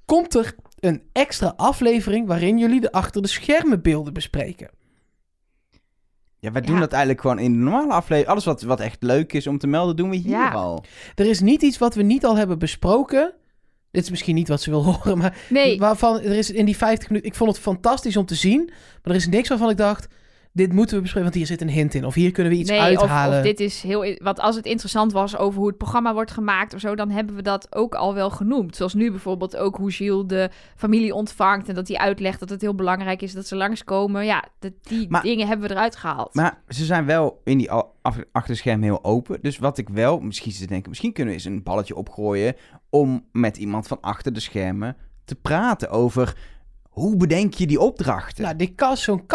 Komt 0.06 0.36
er 0.36 0.56
een 0.80 1.02
extra 1.12 1.54
aflevering 1.56 2.28
waarin 2.28 2.58
jullie 2.58 2.82
de 2.82 2.92
achter 2.92 3.22
de 3.22 3.28
schermen 3.28 3.82
beelden 3.82 4.14
bespreken? 4.14 4.70
Ja, 6.40 6.52
wij 6.52 6.62
doen 6.62 6.74
Ja. 6.76 6.80
dat 6.82 6.92
eigenlijk 6.92 7.22
gewoon 7.22 7.40
in 7.40 7.52
de 7.54 7.58
normale 7.60 7.94
aflevering. 7.94 8.28
Alles 8.28 8.46
wat, 8.46 8.62
wat 8.62 8.80
echt 8.80 9.04
leuk 9.04 9.34
is 9.34 9.48
om 9.48 9.58
te 9.58 9.68
melden, 9.68 9.96
doen 9.96 10.10
we 10.10 10.16
hier 10.16 10.30
Ja. 10.38 10.52
al. 10.52 10.84
Er 11.16 11.26
is 11.26 11.40
niet 11.40 11.62
iets 11.62 11.78
wat 11.78 11.96
we 11.96 12.02
niet 12.04 12.26
al 12.26 12.38
hebben 12.38 12.60
besproken. 12.60 13.34
Dit 13.92 14.04
is 14.04 14.10
misschien 14.10 14.36
niet 14.36 14.48
wat 14.48 14.62
ze 14.62 14.70
wil 14.70 14.84
horen, 14.94 15.18
maar 15.18 15.38
Nee, 15.50 15.78
waarvan 15.80 16.20
er 16.20 16.36
is 16.38 16.52
in 16.52 16.66
die 16.66 16.78
50 16.78 17.08
minuten. 17.10 17.30
Ik 17.32 17.38
vond 17.38 17.50
het 17.52 17.60
fantastisch 17.60 18.18
om 18.18 18.26
te 18.26 18.36
zien, 18.36 18.66
maar 18.66 19.14
er 19.14 19.16
is 19.16 19.28
niks 19.28 19.50
waarvan 19.50 19.70
ik 19.70 19.78
dacht: 19.78 20.08
dit 20.56 20.74
moeten 20.74 20.96
we 20.96 21.02
bespreken, 21.02 21.30
want 21.30 21.36
hier 21.36 21.46
zit 21.46 21.62
een 21.62 21.70
hint 21.70 21.94
in, 21.94 22.06
of 22.06 22.14
hier 22.14 22.32
kunnen 22.32 22.52
we 22.54 22.60
iets 22.60 22.70
nee 22.70 22.80
of, 22.80 22.86
uithalen. 22.86 23.38
of 23.38 23.44
dit 23.44 23.60
is 23.60 23.82
heel... 23.82 24.16
Want 24.18 24.40
als 24.40 24.56
het 24.56 24.66
interessant 24.66 25.12
was 25.12 25.38
over 25.38 25.60
hoe 25.60 25.68
het 25.68 25.78
programma 25.78 26.14
wordt 26.14 26.32
gemaakt 26.32 26.74
of 26.74 26.80
zo... 26.80 26.96
dan 26.96 27.10
hebben 27.10 27.36
we 27.36 27.42
dat 27.42 27.76
ook 27.76 27.96
al 27.96 28.14
wel 28.14 28.30
genoemd. 28.30 28.76
Zoals 28.76 28.94
nu 28.94 29.12
bijvoorbeeld 29.12 29.58
ook 29.58 29.78
hoe 29.78 29.92
Gilles 29.92 30.28
de 30.28 30.50
familie 30.76 31.14
ontvangt... 31.14 31.70
en 31.70 31.76
dat 31.76 31.88
hij 31.88 31.98
uitlegt 31.98 32.40
dat 32.40 32.50
het 32.50 32.62
heel 32.62 32.76
belangrijk 32.76 33.22
is 33.22 33.34
dat 33.34 33.48
ze 33.48 33.56
langskomen. 33.56 34.26
Ja, 34.26 34.44
dat, 34.60 34.72
die 34.82 35.10
Maar- 35.10 35.22
dingen 35.22 35.48
hebben 35.48 35.68
we 35.68 35.74
eruit 35.74 35.96
gehaald. 35.96 36.34
Maar 36.34 36.62
ze 36.68 36.86
zijn 36.86 37.06
wel 37.06 37.42
in 37.44 37.58
die 37.58 37.72
achterscherm 38.32 38.82
heel 38.82 39.04
open. 39.04 39.40
Dus 39.42 39.58
wat 39.58 39.78
ik 39.78 39.90
wel, 39.90 40.20
misschien 40.20 40.52
te 40.52 40.68
denken, 40.68 40.90
misschien 40.90 41.14
kunnen 41.14 41.34
we 41.34 41.40
eens 41.40 41.50
een 41.50 41.64
balletje 41.64 41.96
opgooien 41.96 42.56
om 42.90 43.26
met 43.32 43.58
iemand 43.58 43.88
van 43.88 44.02
achter 44.02 44.34
de 44.34 44.40
schermen 44.40 44.98
te 45.26 45.36
praten 45.36 45.90
over 45.90 46.38
hoe 46.90 47.18
bedenk 47.18 47.54
je 47.54 47.68
die 47.68 47.80
opdrachten? 47.80 48.44
Nou, 48.44 48.56
die 48.56 48.76
cast, 48.76 49.04
zo'n 49.04 49.26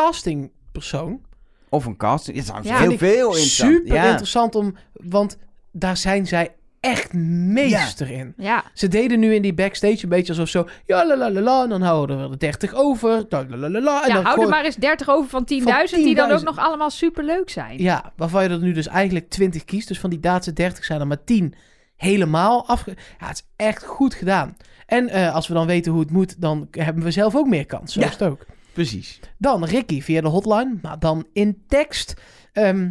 castingpersoon, 0.72 1.20
of 1.68 1.85
een 1.85 1.96
casting. 1.96 2.37
Is 2.37 2.46
Ja. 2.62 2.78
heel 2.78 2.98
veel 2.98 3.26
interessant. 3.26 3.72
super 3.72 3.94
ja. 3.94 4.09
interessant 4.09 4.54
om, 4.54 4.74
want 4.92 5.37
daar 5.72 5.96
zijn 5.96 6.26
zij 6.26 6.54
echt 6.80 7.12
meester 7.12 8.11
in. 8.11 8.35
ja, 8.37 8.64
Ze 8.74 8.88
deden 8.88 9.20
nu 9.20 9.35
in 9.35 9.42
die 9.42 9.54
backstage 9.54 9.98
een 10.02 10.09
beetje 10.09 10.33
alsof 10.33 10.48
zo, 10.48 10.68
ja 10.87 11.06
la 11.06 11.16
la 11.16 11.30
la 11.30 11.40
la, 11.40 11.62
en 11.62 11.68
dan 11.68 11.83
houden 11.83 12.16
we 12.24 12.30
er 12.33 12.38
30 12.38 12.74
over, 12.74 13.24
la 13.28 13.44
la 13.48 13.56
la 13.56 13.68
la, 13.70 13.80
la, 13.80 14.02
en 14.02 14.09
ja 14.09 14.14
dan 14.14 14.24
hou 14.24 14.42
er 14.42 14.48
maar 14.48 14.64
eens 14.64 14.76
30 14.76 15.09
over 15.09 15.30
van 15.30 15.42
10.000... 15.54 15.62
Van 15.62 15.85
die 15.90 16.14
dan 16.14 16.28
10.000. 16.28 16.35
ook 16.35 16.42
nog 16.42 16.59
allemaal 16.59 16.90
superleuk 16.90 17.50
zijn. 17.50 17.83
Ja, 17.83 18.12
waarvan 18.16 18.42
je 18.42 18.48
er 18.48 18.59
nu 18.59 18.72
dus 18.72 18.87
eigenlijk 18.87 19.28
20 19.28 19.64
kiest. 19.64 19.88
Dus 19.88 19.98
van 20.00 20.11
die 20.11 20.20
Duitse 20.20 20.52
30 20.52 20.85
zijn 20.85 21.00
er 21.00 21.06
maar 21.06 21.24
10 21.24 21.54
helemaal 21.96 22.66
afge... 22.68 22.96
Ja, 23.18 23.26
het 23.26 23.37
is 23.37 23.64
echt 23.66 23.85
goed 23.85 24.14
gedaan. 24.14 24.56
En 24.87 25.09
eh, 25.09 25.35
als 25.35 25.48
we 25.48 25.54
dan 25.54 25.66
weten 25.66 25.92
hoe 25.92 26.00
het 26.00 26.11
moet, 26.11 26.40
dan 26.40 26.68
hebben 26.70 27.04
we 27.04 27.11
zelf 27.11 27.37
ook 27.37 27.46
meer 27.46 27.66
kans. 27.66 27.92
Zo 27.92 28.00
Ja. 28.00 28.06
is 28.06 28.12
het 28.12 28.22
ook. 28.22 28.46
Precies. 28.72 29.20
Dan 29.38 29.64
Ricky 29.64 30.02
via 30.02 30.20
de 30.20 30.28
hotline, 30.28 30.78
maar 30.83 30.98
dan 30.98 31.26
in 31.33 31.62
tekst. 31.66 32.14
Ehm, 32.52 32.90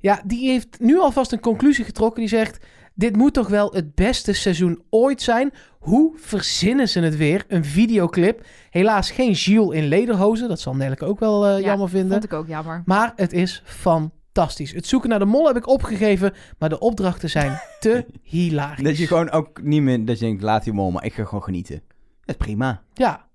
ja, 0.00 0.22
die 0.24 0.48
heeft 0.50 0.80
nu 0.80 0.98
alvast 0.98 1.32
een 1.32 1.40
conclusie 1.40 1.84
getrokken. 1.84 2.20
Die 2.20 2.28
zegt, 2.28 2.64
dit 2.94 3.16
moet 3.16 3.34
toch 3.34 3.48
wel 3.48 3.72
het 3.72 3.94
beste 3.94 4.32
seizoen 4.32 4.82
ooit 4.90 5.22
zijn. 5.22 5.52
Hoe 5.78 6.12
verzinnen 6.16 6.88
ze 6.88 7.00
het 7.00 7.16
weer? 7.16 7.44
Een 7.48 7.64
videoclip. 7.64 8.46
Helaas 8.70 9.10
geen 9.10 9.34
Gilles 9.34 9.76
in 9.76 9.88
lederhozen. 9.88 10.48
Dat 10.48 10.60
zal 10.60 10.74
Nelleke 10.74 11.04
ook 11.04 11.18
wel 11.20 11.46
eh, 11.46 11.58
Ja, 11.58 11.64
jammer 11.66 11.88
vinden. 11.88 12.10
Vond 12.10 12.24
ik 12.24 12.32
ook 12.32 12.46
jammer. 12.46 12.82
Maar 12.84 13.12
het 13.16 13.32
is 13.32 13.62
fantastisch. 13.64 14.72
Het 14.72 14.86
zoeken 14.86 15.08
naar 15.08 15.18
de 15.18 15.24
mol 15.24 15.46
heb 15.46 15.56
ik 15.56 15.66
opgegeven. 15.66 16.32
Maar 16.58 16.68
de 16.68 16.78
opdrachten 16.78 17.30
zijn 17.30 17.60
te 17.80 18.06
hilarisch. 18.22 18.84
Dat 18.84 18.96
je 18.96 19.06
gewoon 19.06 19.30
ook 19.30 19.62
niet 19.62 19.82
meer... 19.82 20.04
Dat 20.04 20.18
je 20.18 20.24
denkt, 20.24 20.42
laat 20.42 20.64
die 20.64 20.72
mol, 20.72 20.90
maar 20.90 21.04
ik 21.04 21.14
ga 21.14 21.24
gewoon 21.24 21.42
genieten. 21.44 21.82
Dat 22.24 22.36
is 22.38 22.46
prima. 22.46 22.82
Ja. 22.94 23.28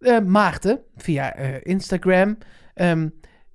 Eh, 0.00 0.18
Maarten, 0.20 0.80
via 0.96 1.34
eh, 1.34 1.54
Instagram. 1.62 2.38
Ehm, 2.74 3.08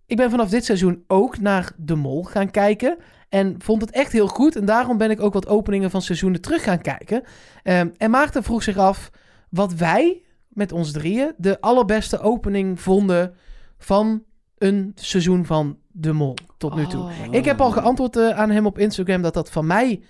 ik 0.06 0.18
ben 0.18 0.30
vanaf 0.30 0.50
dit 0.50 0.66
seizoen 0.66 1.04
ook 1.08 1.40
naar 1.40 1.72
De 1.78 1.96
Mol 1.96 2.24
gaan 2.24 2.52
kijken. 2.52 2.98
En 3.30 3.56
vond 3.58 3.82
het 3.82 3.92
echt 3.92 4.12
heel 4.12 4.28
goed. 4.28 4.56
En 4.56 4.66
daarom 4.66 4.98
ben 4.98 5.12
ik 5.12 5.22
ook 5.22 5.34
wat 5.34 5.48
openingen 5.48 5.90
van 5.90 6.02
seizoenen 6.02 6.42
terug 6.42 6.64
gaan 6.64 6.82
kijken. 6.82 7.24
Ehm, 7.64 7.90
en 7.98 8.10
Maarten 8.10 8.44
vroeg 8.44 8.64
zich 8.64 8.78
af 8.78 9.12
wat 9.50 9.74
wij 9.74 10.24
met 10.48 10.72
ons 10.72 10.92
drieën 10.92 11.34
de 11.38 11.62
allerbeste 11.62 12.20
opening 12.20 12.80
vonden 12.80 13.34
van 13.78 14.24
een 14.58 14.92
seizoen 14.96 15.46
van 15.46 15.78
De 15.92 16.14
Mol 16.14 16.36
tot 16.58 16.76
nu 16.76 16.88
toe. 16.88 17.02
Oh. 17.02 17.12
Ik 17.32 17.46
heb 17.46 17.62
al 17.62 17.72
geantwoord 17.72 18.18
eh, 18.18 18.30
aan 18.30 18.50
hem 18.50 18.66
op 18.66 18.78
Instagram 18.78 19.22
dat 19.22 19.34
dat 19.34 19.52
van 19.52 19.68
mij, 19.68 20.02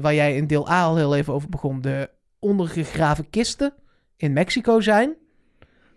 waar 0.00 0.14
jij 0.14 0.36
in 0.36 0.46
deel 0.46 0.70
A 0.70 0.84
al 0.84 0.96
heel 0.96 1.16
even 1.16 1.32
over 1.34 1.48
begon, 1.48 1.80
de 1.80 2.10
ondergegraven 2.38 3.30
kisten 3.30 3.74
in 4.16 4.32
Mexico 4.32 4.80
zijn. 4.80 5.16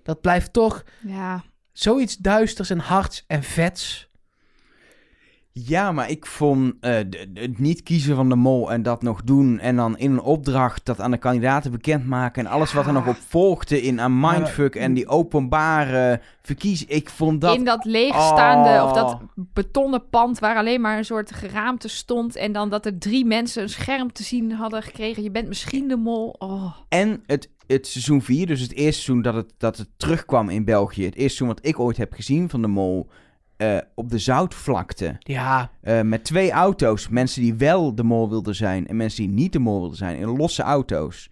Dat 0.03 0.21
blijft 0.21 0.53
toch 0.53 0.83
Ja, 0.99 1.43
zoiets 1.71 2.17
duisters 2.17 2.69
en 2.69 2.79
hards 2.79 3.23
en 3.27 3.43
vets. 3.43 4.09
Ja, 5.53 5.91
maar 5.91 6.09
ik 6.09 6.25
vond 6.25 6.73
eh, 6.79 6.93
het 7.33 7.59
niet 7.59 7.83
kiezen 7.83 8.15
van 8.15 8.29
de 8.29 8.35
mol 8.35 8.71
en 8.71 8.83
dat 8.83 9.01
nog 9.01 9.23
doen. 9.23 9.59
En 9.59 9.75
dan 9.75 9.97
in 9.97 10.11
een 10.11 10.21
opdracht 10.21 10.85
dat 10.85 10.99
aan 10.99 11.11
de 11.11 11.17
kandidaten 11.17 11.71
bekendmaken. 11.71 12.45
En 12.45 12.51
alles 12.51 12.73
wat 12.73 12.85
er 12.85 12.93
nog 12.93 13.07
op 13.07 13.15
volgde 13.27 13.81
in 13.81 13.99
aan 14.01 14.19
Maar- 14.19 14.37
Mindfuck 14.39 14.75
en 14.75 14.93
die 14.93 15.07
openbare 15.07 16.21
verkiezing. 16.41 16.89
Ik 16.89 17.09
vond 17.09 17.41
dat... 17.41 17.55
in 17.55 17.65
dat 17.65 17.85
leegstaande 17.85 18.69
Oh. 18.69 18.83
of 18.85 18.93
dat 18.93 19.17
betonnen 19.35 20.09
pand 20.09 20.39
waar 20.39 20.55
alleen 20.55 20.81
maar 20.81 20.97
een 20.97 21.05
soort 21.05 21.31
geraamte 21.31 21.87
stond. 21.87 22.35
En 22.35 22.51
dan 22.51 22.69
dat 22.69 22.85
er 22.85 22.97
drie 22.97 23.25
mensen 23.25 23.61
een 23.63 23.69
scherm 23.69 24.11
te 24.11 24.23
zien 24.23 24.51
hadden 24.51 24.83
gekregen. 24.83 25.23
Je 25.23 25.31
bent 25.31 25.47
misschien 25.47 25.87
de 25.87 25.95
mol. 25.97 26.35
Oh. 26.39 26.75
En 26.89 27.23
het, 27.25 27.49
het 27.71 27.87
seizoen 27.87 28.21
4, 28.21 28.47
dus 28.47 28.61
het 28.61 28.73
eerste 28.73 29.01
seizoen 29.01 29.21
dat 29.21 29.33
het, 29.33 29.53
dat 29.57 29.77
het 29.77 29.89
terugkwam 29.97 30.49
in 30.49 30.65
België. 30.65 31.05
Het 31.05 31.15
eerste 31.15 31.35
seizoen 31.37 31.47
wat 31.47 31.65
ik 31.65 31.79
ooit 31.79 31.97
heb 31.97 32.13
gezien 32.13 32.49
van 32.49 32.61
de 32.61 32.67
mol. 32.67 33.09
eh, 33.57 33.77
op 33.95 34.09
de 34.09 34.17
zoutvlakte. 34.17 35.15
Ja, 35.19 35.71
eh, 35.81 36.01
met 36.01 36.23
twee 36.23 36.51
auto's. 36.51 37.09
Mensen 37.09 37.41
die 37.41 37.53
wel 37.53 37.95
de 37.95 38.03
mol 38.03 38.29
wilden 38.29 38.55
zijn 38.55 38.87
en 38.87 38.95
mensen 38.95 39.23
die 39.23 39.33
niet 39.33 39.53
de 39.53 39.59
mol 39.59 39.79
wilden 39.79 39.97
zijn. 39.97 40.17
In 40.17 40.27
losse 40.37 40.61
auto's. 40.61 41.29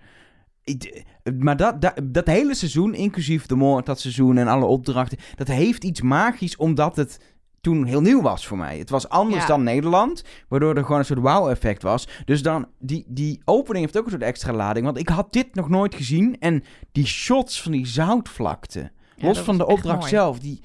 Ik- 0.63 1.05
maar 1.39 1.57
dat, 1.57 1.81
dat, 1.81 1.93
dat 2.03 2.27
hele 2.27 2.55
seizoen, 2.55 2.93
inclusief 2.93 3.45
de 3.45 3.55
mol 3.55 3.83
dat 3.83 3.99
seizoen 3.99 4.37
en 4.37 4.47
alle 4.47 4.65
opdrachten. 4.65 5.17
Dat 5.35 5.47
heeft 5.47 5.83
iets 5.83 6.01
magisch 6.01 6.55
omdat 6.55 6.95
het 6.95 7.19
toen 7.61 7.85
heel 7.85 8.01
nieuw 8.01 8.21
was 8.21 8.47
voor 8.47 8.57
mij. 8.57 8.77
Het 8.77 8.89
was 8.89 9.09
anders 9.09 9.41
Ja. 9.41 9.47
dan 9.47 9.63
Nederland. 9.63 10.23
Waardoor 10.47 10.75
er 10.75 10.83
gewoon 10.83 10.99
een 10.99 11.05
soort 11.05 11.19
wow-effect 11.19 11.83
was. 11.83 12.07
Dus 12.25 12.41
dan, 12.41 12.67
die, 12.79 13.05
die 13.07 13.41
opening 13.45 13.85
heeft 13.85 13.97
ook 13.97 14.03
een 14.05 14.11
soort 14.11 14.23
extra 14.23 14.53
lading. 14.53 14.85
Want 14.85 14.97
ik 14.97 15.09
had 15.09 15.33
dit 15.33 15.55
nog 15.55 15.69
nooit 15.69 15.95
gezien. 15.95 16.39
En 16.39 16.63
die 16.91 17.05
shots 17.05 17.61
van 17.61 17.71
die 17.71 17.87
zoutvlakte. 17.87 18.91
Ja, 19.15 19.27
los 19.27 19.39
van 19.39 19.57
de 19.57 19.65
opdracht 19.65 20.09
zelf. 20.09 20.39
Die, 20.39 20.61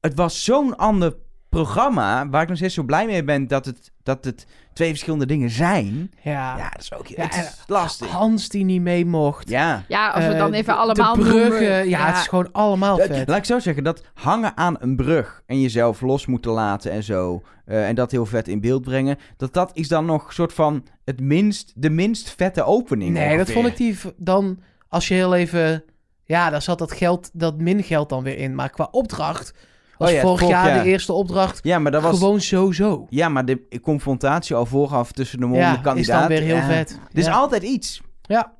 het 0.00 0.14
was 0.14 0.44
zo'n 0.44 0.76
ander 0.76 1.16
programma. 1.48 2.28
Waar 2.28 2.42
ik 2.42 2.48
nog 2.48 2.56
steeds 2.56 2.74
zo 2.74 2.82
blij 2.82 3.06
mee 3.06 3.24
ben 3.24 3.46
dat 3.46 3.64
het, 3.64 3.92
dat 4.02 4.24
het 4.24 4.46
twee 4.76 4.88
verschillende 4.88 5.26
dingen 5.26 5.50
zijn. 5.50 6.10
ja. 6.22 6.56
Ja, 6.56 6.70
dat 6.70 6.80
is 6.82 6.92
ook 6.94 7.06
Ja, 7.06 7.22
het 7.22 7.34
en 7.34 7.40
is 7.40 7.62
lastig. 7.66 8.08
Hans 8.10 8.48
die 8.48 8.64
niet 8.64 8.80
mee 8.82 9.06
mocht. 9.06 9.48
Ja. 9.48 9.84
Ja, 9.88 10.10
als 10.10 10.24
we 10.24 10.32
Eh, 10.32 10.38
dan 10.38 10.52
even 10.52 10.76
allemaal 10.76 11.14
De 11.14 11.20
bruggen, 11.20 11.50
noemen. 11.50 11.88
ja, 11.88 12.06
het 12.06 12.16
is 12.16 12.26
gewoon 12.28 12.48
allemaal 12.52 12.96
Dat- 12.96 13.06
vet. 13.06 13.28
laat 13.28 13.38
ik 13.38 13.44
zo 13.44 13.58
zeggen, 13.58 13.84
dat 13.84 14.02
hangen 14.14 14.56
aan 14.56 14.76
een 14.78 14.96
brug 14.96 15.42
en 15.46 15.60
jezelf 15.60 16.00
los 16.00 16.26
moeten 16.26 16.50
laten 16.50 16.90
en 16.90 17.02
zo. 17.02 17.42
eh, 17.66 17.88
en 17.88 17.94
dat 17.94 18.10
heel 18.10 18.26
vet 18.26 18.48
in 18.48 18.60
beeld 18.60 18.82
brengen. 18.82 19.18
Dat 19.36 19.52
dat 19.54 19.70
is 19.74 19.88
dan 19.88 20.04
nog 20.04 20.32
soort 20.32 20.52
van 20.52 20.84
het 21.04 21.20
minst, 21.20 21.72
de 21.76 21.90
minst 21.90 22.30
vette 22.36 22.64
opening. 22.64 23.12
Nee, 23.12 23.36
dat 23.36 23.50
vond 23.50 23.66
ik 23.66 23.76
die 23.76 23.98
dan, 24.16 24.58
als 24.88 25.08
je 25.08 25.14
heel 25.14 25.34
even... 25.34 25.84
Ja, 26.24 26.50
daar 26.50 26.62
zat 26.62 26.78
dat 26.78 26.92
geld, 26.92 27.30
dat 27.32 27.60
min 27.60 27.82
geld 27.82 28.08
dan 28.08 28.22
weer 28.22 28.38
in. 28.38 28.54
Maar 28.54 28.70
qua 28.70 28.88
opdracht 28.90 29.54
was 29.98 30.08
Oh 30.08 30.14
ja, 30.14 30.20
vorig 30.20 30.48
jaar 30.48 30.82
de 30.82 30.88
eerste 30.88 31.12
opdracht 31.12 31.60
Ja, 31.62 31.78
maar 31.78 31.92
dat 31.92 32.02
was. 32.02 32.18
gewoon 32.18 32.40
zo-zo. 32.40 33.06
Ja, 33.08 33.28
maar 33.28 33.44
de 33.44 33.80
confrontatie 33.82 34.56
al 34.56 34.66
vooraf 34.66 35.12
tussen 35.12 35.40
de 35.40 35.46
mol 35.46 35.56
en 35.56 35.62
Ja, 35.62 35.70
de 35.70 35.76
is 35.78 35.82
kandidaat. 35.84 36.18
dan 36.20 36.28
weer 36.28 36.40
heel 36.42 36.62
vet. 36.62 37.00
Er 37.12 37.18
is 37.18 37.28
altijd 37.28 37.62
iets. 37.62 38.00
ja, 38.22 38.52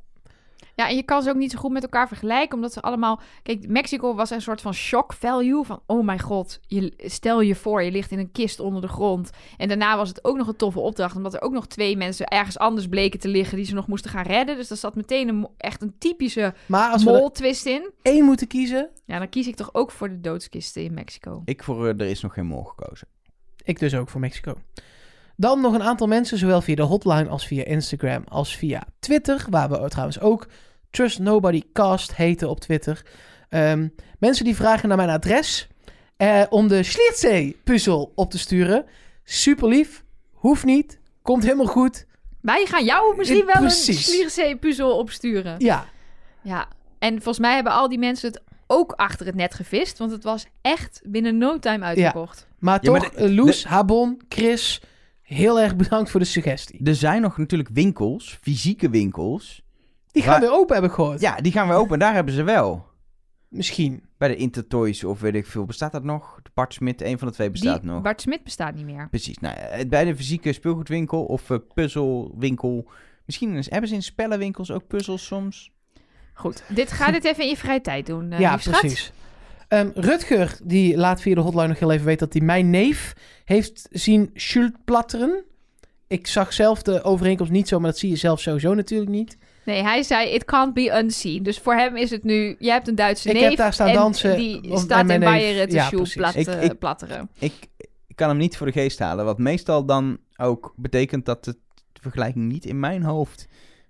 Ja, 0.76 0.88
en 0.88 0.96
je 0.96 1.02
kan 1.02 1.22
ze 1.22 1.30
ook 1.30 1.36
niet 1.36 1.50
zo 1.50 1.58
goed 1.58 1.72
met 1.72 1.82
elkaar 1.82 2.08
vergelijken, 2.08 2.54
omdat 2.54 2.72
ze 2.72 2.80
allemaal... 2.80 3.20
Kijk, 3.42 3.68
Mexico 3.68 4.14
was 4.14 4.30
een 4.30 4.42
soort 4.42 4.60
van 4.60 4.74
shock 4.74 5.12
value 5.12 5.64
van... 5.64 5.82
Oh 5.86 6.04
mijn 6.04 6.20
god, 6.20 6.60
je, 6.66 6.92
stel 6.96 7.40
je 7.40 7.54
voor, 7.54 7.82
je 7.82 7.90
ligt 7.90 8.10
in 8.10 8.18
een 8.18 8.32
kist 8.32 8.60
onder 8.60 8.80
de 8.80 8.88
grond. 8.88 9.30
En 9.56 9.68
daarna 9.68 9.96
was 9.96 10.08
het 10.08 10.24
ook 10.24 10.36
nog 10.36 10.48
een 10.48 10.56
toffe 10.56 10.80
opdracht, 10.80 11.16
omdat 11.16 11.34
er 11.34 11.42
ook 11.42 11.52
nog 11.52 11.66
twee 11.66 11.96
mensen 11.96 12.26
ergens 12.26 12.58
anders 12.58 12.88
bleken 12.88 13.20
te 13.20 13.28
liggen... 13.28 13.56
die 13.56 13.66
ze 13.66 13.74
nog 13.74 13.86
moesten 13.86 14.10
gaan 14.10 14.24
redden. 14.24 14.56
Dus 14.56 14.68
daar 14.68 14.78
zat 14.78 14.94
meteen 14.94 15.28
een, 15.28 15.48
echt 15.56 15.82
een 15.82 15.94
typische 15.98 16.54
maar 16.66 16.92
als 16.92 17.04
we 17.04 17.10
mol-twist 17.10 17.66
in. 17.66 17.90
één 18.02 18.24
moeten 18.24 18.46
kiezen... 18.46 18.90
Ja, 19.04 19.18
dan 19.18 19.28
kies 19.28 19.46
ik 19.46 19.56
toch 19.56 19.74
ook 19.74 19.90
voor 19.90 20.08
de 20.08 20.20
doodskisten 20.20 20.82
in 20.82 20.94
Mexico. 20.94 21.42
Ik 21.44 21.62
voor, 21.62 21.88
eh, 21.88 22.00
er 22.00 22.10
is 22.10 22.20
nog 22.20 22.32
geen 22.34 22.46
mol 22.46 22.64
gekozen. 22.64 23.08
Ik 23.64 23.78
dus 23.78 23.94
ook 23.94 24.08
voor 24.08 24.20
Mexico. 24.20 24.54
Dan 25.36 25.60
nog 25.60 25.74
een 25.74 25.82
aantal 25.82 26.06
mensen, 26.06 26.38
zowel 26.38 26.60
via 26.60 26.74
de 26.74 26.82
hotline 26.82 27.28
als 27.28 27.46
via 27.46 27.64
Instagram 27.64 28.24
als 28.28 28.56
via 28.56 28.86
Twitter, 28.98 29.46
waar 29.50 29.70
we 29.70 29.88
trouwens 29.88 30.20
ook 30.20 30.46
Trust 30.96 31.18
Nobody 31.18 31.62
Cast 31.72 32.14
heten 32.14 32.48
op 32.48 32.61
Twitter. 32.61 33.02
Ehm, 33.48 33.88
mensen 34.18 34.44
die 34.44 34.56
vragen 34.56 34.88
naar 34.88 34.96
mijn 34.96 35.09
adres 35.09 35.68
eh, 36.16 36.42
om 36.48 36.68
de 36.68 36.82
Schliersee 36.82 37.56
puzzel 37.64 38.12
op 38.14 38.30
te 38.30 38.38
sturen. 38.38 38.85
Super 39.24 39.68
lief, 39.68 40.04
hoeft 40.32 40.64
niet, 40.64 41.00
komt 41.22 41.42
helemaal 41.42 41.66
goed. 41.66 42.06
Wij 42.40 42.66
gaan 42.66 42.85
jou 42.85 43.16
misschien 43.16 43.44
wel 43.46 43.62
Precies. 43.62 43.88
een 43.96 44.02
Schliersee-puzzel 44.02 44.98
opsturen. 44.98 45.54
Ja, 45.59 45.87
Ja, 46.42 46.68
en 46.98 47.12
volgens 47.14 47.38
mij 47.38 47.54
hebben 47.54 47.72
al 47.72 47.88
die 47.88 47.98
mensen 47.98 48.28
het 48.32 48.42
ook 48.66 48.92
achter 48.92 49.26
het 49.26 49.35
net 49.35 49.54
gevist. 49.54 49.98
Want 49.98 50.11
het 50.11 50.24
was 50.24 50.46
echt 50.62 51.00
binnen 51.04 51.38
no 51.38 51.59
time 51.59 51.85
uitverkocht. 51.85 52.46
maar 52.59 52.78
Ja, 52.85 52.90
maar 52.90 53.00
toch, 53.00 53.11
de- 53.11 53.16
eh, 53.16 53.35
Loes, 53.35 53.64
Habon, 53.64 54.20
Chris, 54.28 54.82
heel 55.22 55.61
erg 55.61 55.76
bedankt 55.76 56.11
voor 56.11 56.20
de 56.20 56.26
suggestie. 56.26 56.80
Er 56.85 56.94
zijn 56.94 57.22
nog 57.22 57.38
natuurlijk 57.38 57.68
winkels, 57.72 58.38
fysieke 58.42 58.90
winkels. 58.90 59.64
Die 60.16 60.24
gaan 60.24 60.33
Waar- 60.40 60.48
weer 60.50 60.59
open, 60.59 60.74
heb 60.74 60.85
ik 60.85 60.90
gehoord. 60.90 61.20
Ja, 61.20 61.37
die 61.37 61.52
gaan 61.52 61.68
we 61.68 61.74
open. 61.74 61.98
Daar 61.98 62.14
hebben 62.14 62.35
ze 62.35 62.42
wel. 62.42 62.87
Misschien. 63.48 64.02
Bij 64.18 64.29
de 64.29 64.37
Intertoys 64.37 65.05
of 65.05 65.20
weet 65.20 65.35
ik 65.35 65.46
veel. 65.46 65.64
Bestaat 65.64 65.92
dat 65.92 66.05
nog? 66.05 66.38
De 66.42 66.50
Bart 66.55 66.74
Smit, 66.74 67.02
een 67.02 67.18
van 67.18 67.29
de 67.29 67.35
twee 67.35 67.50
bestaat 67.50 67.81
Die, 67.83 67.90
nog. 67.90 68.02
Bart 68.02 68.20
Smit 68.20 68.44
bestaat 68.44 68.74
niet 68.74 68.85
meer. 68.85 69.09
Precies. 69.09 69.38
Nou, 69.38 69.57
ja, 69.79 69.85
bij 69.87 70.05
de 70.05 70.16
fysieke 70.16 70.52
speelgoedwinkel 70.52 71.24
of 71.24 71.50
eh, 71.50 71.57
puzzelwinkel. 71.74 72.88
Misschien 73.24 73.57
eens- 73.57 73.68
hebben 73.70 73.88
ze 73.88 73.94
in 73.94 74.02
spellenwinkels 74.02 74.70
ook 74.70 74.87
puzzels 74.87 75.26
soms. 75.26 75.70
Goed, 76.35 76.62
dit, 76.68 76.92
ga 76.92 77.11
dit 77.11 77.24
even 77.24 77.42
in 77.42 77.48
je 77.48 77.57
vrije 77.57 77.81
tijd 77.81 78.07
doen, 78.07 78.33
eh 78.33 78.38
ja, 78.40 78.59
schat. 78.59 78.81
precies. 78.81 79.12
Ehm, 79.68 79.90
Rutger, 79.94 80.59
die 80.64 80.96
laat 80.96 81.20
via 81.20 81.35
de 81.35 81.40
hotline 81.40 81.66
nog 81.68 81.79
heel 81.79 81.92
even 81.92 82.07
weten 82.07 82.24
dat 82.26 82.37
hij 82.37 82.46
mijn 82.46 82.70
neef 82.70 83.14
heeft 83.44 83.88
zien 83.90 84.31
schulplatteren. 84.35 85.44
Ik 86.07 86.26
zag 86.26 86.52
zelf 86.52 86.83
de 86.83 87.02
overeenkomst 87.02 87.52
niet 87.52 87.68
zo, 87.68 87.79
maar 87.81 87.90
dat 87.90 87.98
zie 87.98 88.11
je 88.11 88.16
zelf 88.16 88.40
sowieso 88.40 88.74
natuurlijk 88.74 89.11
niet. 89.11 89.37
Nee, 89.66 89.83
hij 89.83 90.02
zei, 90.02 90.29
it 90.29 90.44
can't 90.44 90.74
be 90.74 90.98
unseen. 91.02 91.42
Dus 91.42 91.59
voor 91.59 91.74
hem 91.74 91.96
is 91.96 92.11
het 92.11 92.24
nu, 92.24 92.57
jij 92.59 92.72
hebt 92.72 92.88
een 92.88 92.94
Duitse 92.94 93.29
Ik 93.29 93.35
neef. 93.35 93.42
heb 93.48 93.57
daar 93.57 93.72
staan 93.72 93.88
en 93.88 93.94
dansen, 93.94 94.37
die 94.37 94.79
staat 94.79 95.11
in 95.11 95.20
Beieren 95.20 95.68
te 95.68 95.74
ja, 95.74 95.88
plat, 96.14 96.35
Ik- 96.35 96.46
eh, 96.46 96.62
ik- 96.62 96.79
platteren. 96.79 97.31
Ik, 97.38 97.52
ik 98.07 98.16
kan 98.16 98.29
hem 98.29 98.37
niet 98.37 98.57
voor 98.57 98.66
de 98.66 98.72
geest 98.72 98.98
halen. 98.98 99.24
Wat 99.24 99.38
meestal 99.38 99.85
dan 99.85 100.18
ook 100.37 100.72
betekent 100.76 101.24
dat 101.24 101.44
de 101.44 101.57
vergelijking 102.00 102.52
niet 102.52 102.64
in 102.64 102.81
mijn 102.81 103.02
hoofd 103.02 103.46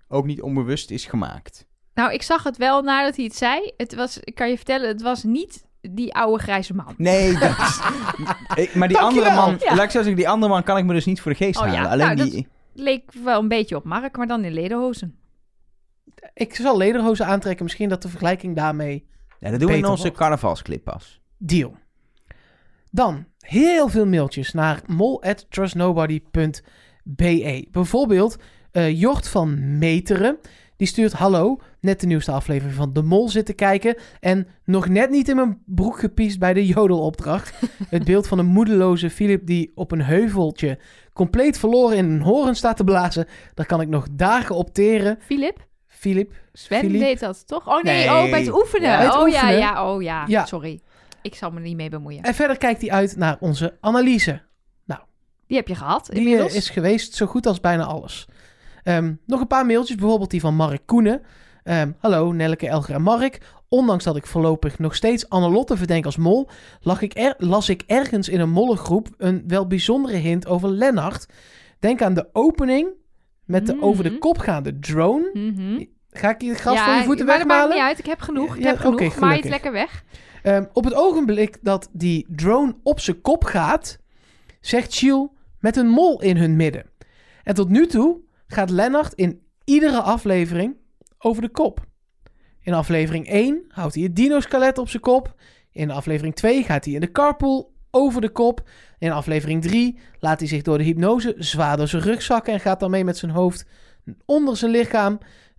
ook 0.07 0.25
niet 0.25 0.41
onbewust 0.41 0.91
is 0.91 1.05
gemaakt. 1.05 1.65
Nou, 1.93 2.13
ik 2.13 2.21
zag 2.21 2.43
het 2.43 2.57
wel 2.57 2.81
nadat 2.81 3.15
hij 3.15 3.25
het 3.25 3.35
zei. 3.35 3.71
Het 3.77 3.95
was, 3.95 4.19
ik 4.19 4.35
kan 4.35 4.49
je 4.49 4.55
vertellen, 4.55 4.87
het 4.87 5.01
was 5.01 5.23
niet 5.23 5.63
die 5.81 6.13
oude 6.13 6.43
grijze 6.43 6.73
man. 6.73 6.93
Nee, 6.97 7.33
dat 7.39 7.57
is... 7.57 7.79
ik, 8.55 8.75
maar 8.75 8.87
die 8.87 8.97
andere 8.97 9.35
man... 9.35 9.55
Ja. 9.59 9.75
Laat 9.75 9.83
ik 9.83 9.91
zo 9.91 9.97
zeggen, 9.97 10.15
die 10.15 10.29
andere 10.29 10.51
man 10.51 10.63
kan 10.63 10.77
ik 10.77 10.85
me 10.85 10.93
dus 10.93 11.05
niet 11.05 11.21
voor 11.21 11.31
de 11.31 11.37
geest 11.37 11.59
Oh 11.59 11.67
ja, 11.67 11.73
halen. 11.73 11.91
Alleen 11.91 12.15
nou, 12.17 12.29
die... 12.29 12.47
Leek 12.73 13.11
wel 13.23 13.39
een 13.39 13.47
beetje 13.47 13.75
op 13.75 13.83
Mark, 13.83 14.17
maar 14.17 14.27
dan 14.27 14.43
in 14.43 14.53
lederhozen. 14.53 15.15
Ik 16.33 16.55
zal 16.55 16.77
lederhozen 16.77 17.25
aantrekken, 17.25 17.63
misschien 17.63 17.89
dat 17.89 18.01
de 18.01 18.09
vergelijking 18.09 18.55
daarmee 18.55 19.07
Ja, 19.39 19.49
dat 19.49 19.59
doen 19.59 19.69
we 19.69 19.77
in 19.77 19.85
onze 19.85 20.01
wordt. 20.01 20.17
carnavalsclip 20.17 20.83
pas. 20.83 21.21
deal. 21.37 21.75
Dan 22.91 23.25
heel 23.39 23.89
veel 23.89 24.05
mailtjes 24.05 24.53
naar 24.53 24.81
mol@trustnobody.be. 24.85 27.67
Bijvoorbeeld 27.71 28.37
eh, 28.71 28.99
Jort 28.99 29.27
van 29.27 29.77
Meteren. 29.77 30.37
Die 30.75 30.87
stuurt 30.87 31.13
hallo, 31.13 31.59
net 31.79 31.99
de 31.99 32.07
nieuwste 32.07 32.31
aflevering 32.31 32.75
van 32.75 32.93
De 32.93 33.01
Mol 33.01 33.29
zitten 33.29 33.55
kijken 33.55 33.97
en 34.19 34.47
nog 34.63 34.87
net 34.87 35.09
niet 35.09 35.29
in 35.29 35.35
mijn 35.35 35.61
broek 35.65 35.99
gepiest 35.99 36.39
bij 36.39 36.53
de 36.53 36.65
jodelopdracht. 36.65 37.53
Het 37.89 38.03
beeld 38.03 38.27
van 38.27 38.39
een 38.39 38.45
moedeloze 38.45 39.09
Philip 39.09 39.45
die 39.45 39.71
op 39.75 39.91
een 39.91 40.01
heuveltje 40.01 40.79
compleet 41.13 41.57
verloren 41.57 41.97
in 41.97 42.05
een 42.05 42.21
horen 42.21 42.55
staat 42.55 42.77
te 42.77 42.83
blazen, 42.83 43.27
daar 43.53 43.65
kan 43.65 43.81
ik 43.81 43.87
nog 43.87 44.07
dagen 44.11 44.55
op 44.55 44.73
teren. 44.73 45.17
Filip? 45.21 45.65
Filip. 45.97 46.33
Sven 46.53 46.79
Filip? 46.79 46.99
deed 47.01 47.19
dat, 47.19 47.47
toch? 47.47 47.67
Oh 47.67 47.83
nee, 47.83 48.07
Nee. 48.07 48.23
oh, 48.23 48.29
bij 48.29 48.39
het 48.39 48.53
oefenen. 48.53 48.89
Ja. 48.89 48.97
Bij 48.97 49.05
het 49.05 49.15
oh 49.15 49.27
ja, 49.27 49.33
oefenen. 49.41 49.57
ja, 49.57 49.93
oh 49.93 50.01
ja. 50.01 50.23
Ja. 50.27 50.45
Sorry. 50.45 50.79
Ik 51.21 51.35
zal 51.35 51.51
me 51.51 51.59
niet 51.59 51.75
mee 51.75 51.89
bemoeien. 51.89 52.23
En 52.23 52.33
verder 52.33 52.57
kijkt 52.57 52.81
hij 52.81 52.91
uit 52.91 53.15
naar 53.15 53.37
onze 53.39 53.77
analyse. 53.81 54.45
Die 55.47 55.57
heb 55.57 55.67
je 55.67 55.75
gehad, 55.75 56.05
Die 56.05 56.19
inmiddels. 56.19 56.51
eh, 56.51 56.57
is 56.57 56.69
geweest 56.69 57.13
zo 57.13 57.25
goed 57.25 57.45
als 57.45 57.59
bijna 57.59 57.83
alles. 57.85 58.27
Ehm, 58.83 59.13
nog 59.25 59.39
een 59.41 59.47
paar 59.47 59.65
mailtjes, 59.65 59.95
bijvoorbeeld 59.97 60.29
die 60.31 60.39
van 60.39 60.55
Mark 60.55 60.81
Koenen. 60.85 61.21
Ehm, 61.63 61.91
Hallo 61.99 62.31
Nelleke, 62.31 62.67
Elger 62.67 62.95
en 62.95 63.01
Mark. 63.01 63.41
Ondanks 63.69 64.03
dat 64.03 64.15
ik 64.15 64.25
voorlopig 64.27 64.79
nog 64.79 64.95
steeds 64.95 65.29
Annelotte 65.29 65.77
verdenk 65.77 66.05
als 66.05 66.17
mol, 66.17 66.49
lag 66.81 67.01
ik 67.01 67.17
er, 67.17 67.33
las 67.37 67.69
ik 67.69 67.83
ergens 67.85 68.29
in 68.29 68.39
een 68.39 68.49
mollengroep 68.49 69.07
een 69.17 69.43
wel 69.47 69.67
bijzondere 69.67 70.17
hint 70.17 70.47
over 70.47 70.69
Lennart. 70.69 71.25
Denk 71.79 72.01
aan 72.01 72.13
de 72.13 72.27
opening 72.33 72.87
met 73.47 73.65
de 73.65 73.73
Mhm. 73.73 73.83
over 73.83 74.03
de 74.03 74.17
kop 74.17 74.37
gaande 74.37 74.79
drone. 74.79 75.29
Mhm. 75.33 75.83
Ga 76.11 76.29
ik 76.29 76.41
je 76.41 76.49
het 76.49 76.59
gras 76.59 76.73
ja, 76.75 76.85
van 76.85 76.97
je 76.97 77.03
voeten 77.03 77.25
maar 77.25 77.37
dat 77.37 77.47
maakt 77.47 77.59
weghalen? 77.59 77.77
niet 77.77 77.87
uit. 77.95 77.99
Ik 77.99 78.05
heb 78.05 78.19
genoeg. 78.19 78.55
Ik 78.55 78.61
Ja, 78.61 78.67
heb 78.67 78.77
genoeg. 78.77 79.19
Maai 79.19 79.39
het 79.39 79.49
lekker 79.49 79.71
weg. 79.71 80.03
Ehm, 80.43 80.65
op 80.73 80.83
het 80.83 80.93
ogenblik 80.93 81.57
dat 81.61 81.89
die 81.91 82.25
drone 82.29 82.75
op 82.83 82.99
zijn 82.99 83.21
kop 83.21 83.43
gaat, 83.43 83.99
zegt 84.61 84.93
Chiel 84.93 85.35
met 85.59 85.75
een 85.75 85.87
mol 85.89 86.21
in 86.21 86.37
hun 86.37 86.55
midden. 86.55 86.85
En 87.43 87.55
tot 87.55 87.69
nu 87.69 87.87
toe 87.87 88.19
gaat 88.47 88.69
Lennart 88.69 89.13
in 89.13 89.41
iedere 89.63 90.01
aflevering 90.01 90.75
over 91.17 91.41
de 91.41 91.49
kop. 91.49 91.85
In 92.61 92.73
aflevering 92.73 93.27
1 93.29 93.63
houdt 93.67 93.93
hij 93.93 94.03
het 94.03 94.15
dino-skelet 94.15 94.77
op 94.77 94.89
zijn 94.89 95.01
kop. 95.01 95.35
In 95.71 95.91
aflevering 95.91 96.35
2 96.35 96.63
gaat 96.63 96.85
hij 96.85 96.93
in 96.93 96.99
de 96.99 97.11
carpool 97.11 97.73
over 97.91 98.21
de 98.21 98.29
kop. 98.29 98.69
In 98.99 99.11
aflevering 99.11 99.61
3 99.61 99.99
laat 100.19 100.39
hij 100.39 100.47
zich 100.47 100.61
door 100.61 100.77
de 100.77 100.83
hypnose 100.83 101.35
zwaar 101.37 101.77
door 101.77 101.87
zijn 101.87 102.01
rug 102.01 102.21
zakken 102.21 102.53
en 102.53 102.59
gaat 102.59 102.79
dan 102.79 102.91
mee 102.91 103.03
met 103.03 103.17
zijn 103.17 103.31
hoofd 103.31 103.65
onder 104.25 104.57
zijn 104.57 104.71
lichaam. 104.71 105.17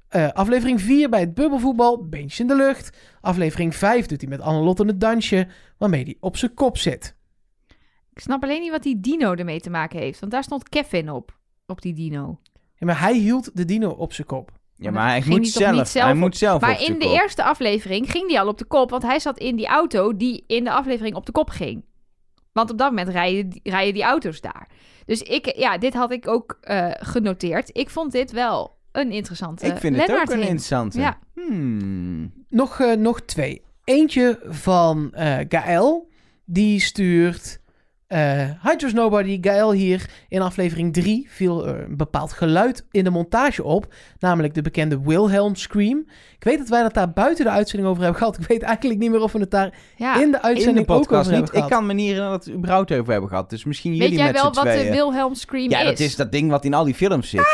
Eh, 0.09 0.29
aflevering 0.33 0.81
4 0.81 1.09
bij 1.09 1.21
het 1.21 1.35
bubbelvoetbal, 1.35 2.07
beentjes 2.09 2.41
in 2.41 2.47
de 2.47 2.57
lucht. 2.57 2.97
Aflevering 3.21 3.75
5 3.77 4.07
doet 4.07 4.21
hij 4.21 4.31
met 4.31 4.41
Annelotte 4.41 4.85
een 4.89 4.99
dansje 4.99 5.47
waarmee 5.79 6.05
hij 6.05 6.17
op 6.21 6.37
zijn 6.37 6.55
kop 6.55 6.79
zit. 6.79 7.17
Ik 8.13 8.21
snap 8.21 8.43
alleen 8.43 8.61
niet 8.61 8.71
wat 8.71 8.83
die 8.83 9.01
dino 9.01 9.35
ermee 9.35 9.61
te 9.61 9.71
maken 9.71 9.99
heeft. 9.99 10.21
Want 10.21 10.33
daar 10.33 10.43
stond 10.43 10.69
Kevin 10.69 11.11
op. 11.11 11.37
Op 11.67 11.83
die 11.83 11.95
dino. 11.95 12.39
Ja, 12.75 12.87
maar 12.87 13.01
hij 13.01 13.15
hield 13.17 13.51
de 13.57 13.65
dino 13.65 13.91
op 13.91 14.13
zijn 14.13 14.27
kop. 14.27 14.51
Ja, 14.75 14.91
maar 14.91 15.09
hij 15.09 15.23
moet 15.27 15.49
zelf. 15.49 15.77
niet 15.77 15.89
zelf 15.89 16.05
hij 16.05 16.13
op- 16.13 16.19
moet 16.19 16.37
zelf 16.37 16.61
Maar 16.61 16.83
in 16.83 16.99
de 16.99 17.07
kop. 17.07 17.15
eerste 17.21 17.43
aflevering 17.45 18.11
ging 18.11 18.29
die 18.29 18.41
al 18.41 18.49
op 18.49 18.59
de 18.59 18.65
kop. 18.65 18.91
Want 18.91 19.03
hij 19.03 19.19
zat 19.19 19.39
in 19.39 19.57
die 19.57 19.67
auto 19.67 20.17
die 20.17 20.45
in 20.47 20.65
de 20.65 20.71
aflevering 20.73 21.15
op 21.17 21.27
de 21.27 21.33
kop 21.33 21.51
ging. 21.51 21.85
Want 22.59 22.71
op 22.71 22.79
dat 22.79 22.89
moment 22.91 23.09
rijden, 23.09 23.49
die- 23.49 23.61
rijden 23.65 23.95
die 23.95 24.03
auto's 24.03 24.41
daar. 24.41 24.69
Dus 25.07 25.23
ik, 25.23 25.57
ja, 25.57 25.79
dit 25.79 25.95
had 25.95 26.11
ik 26.13 26.29
ook 26.29 26.59
eh, 26.61 26.91
genoteerd. 26.99 27.71
Ik 27.73 27.91
vond 27.91 28.13
dit 28.13 28.31
wel 28.33 28.77
een 28.93 29.13
interessante 29.13 29.67
Ik 29.67 29.77
vind 29.77 29.97
het 29.97 30.11
ook 30.11 30.17
een 30.17 30.29
hint. 30.29 30.41
interessante. 30.41 31.01
Ja. 31.01 31.19
Hmm. 31.35 32.33
Nog, 32.49 32.81
eh, 32.81 32.93
nog 32.97 33.21
twee. 33.21 33.63
Eentje 33.85 34.39
van 34.49 35.13
eh 35.15 35.37
Gaël. 35.49 36.09
Die 36.45 36.81
stuurt... 36.81 37.61
eh 38.09 38.51
Hi 38.63 38.75
Just 38.77 38.95
Nobody, 38.95 39.39
Gaël 39.41 39.73
hier. 39.73 40.11
In 40.29 40.41
aflevering 40.43 40.93
3 40.93 41.27
viel 41.31 41.67
er 41.67 41.81
een 41.85 41.97
bepaald 41.97 42.33
geluid 42.33 42.87
in 42.91 43.05
de 43.05 43.11
montage 43.11 43.65
op. 43.65 43.95
Namelijk 44.19 44.55
de 44.55 44.63
bekende 44.63 45.01
Wilhelm 45.03 45.55
Scream. 45.55 46.07
Ik 46.39 46.45
weet 46.45 46.59
dat 46.59 46.69
wij 46.69 46.83
dat 46.83 46.95
daar 46.95 47.13
buiten 47.13 47.45
de 47.45 47.51
uitzending 47.51 47.89
over 47.91 48.03
hebben 48.03 48.21
gehad. 48.21 48.39
Ik 48.41 48.47
weet 48.47 48.63
eigenlijk 48.63 49.01
niet 49.01 49.11
meer 49.11 49.21
of 49.23 49.33
we 49.33 49.39
het 49.39 49.51
daar 49.51 49.75
Ja. 49.97 50.13
in 50.15 50.19
de 50.19 50.25
In 50.25 50.31
de 50.31 50.43
uitzending 50.43 50.89
ook 50.89 50.97
podcast 50.99 51.21
over 51.29 51.33
niet. 51.33 51.41
hebben 51.41 51.49
Ik 51.49 51.67
gehad. 51.67 51.71
kan 51.71 51.87
me 51.87 51.93
niet 51.93 52.07
herinneren 52.07 52.33
dat 52.37 52.45
we 52.45 52.51
het 52.51 52.59
überhaupt 52.61 52.93
over 52.93 53.13
hebben 53.13 53.29
gehad. 53.31 53.51
Dus 53.51 53.65
misschien 53.65 53.91
Weet 53.91 54.01
jullie 54.01 54.17
jij 54.17 54.27
met 54.27 54.35
wel 54.43 54.55
z'n 54.55 54.61
wat 54.65 54.75
de. 54.75 54.91
Wilhelm 54.91 55.35
Scream 55.35 55.71
Ja, 55.71 55.79
is? 55.81 55.85
dat 55.87 55.99
is 55.99 56.17
dat 56.17 56.33
ding 56.33 56.51
wat 56.51 56.65
in 56.65 56.75
al 56.75 56.85
die 56.85 56.95
films 56.95 57.29
zit. 57.31 57.47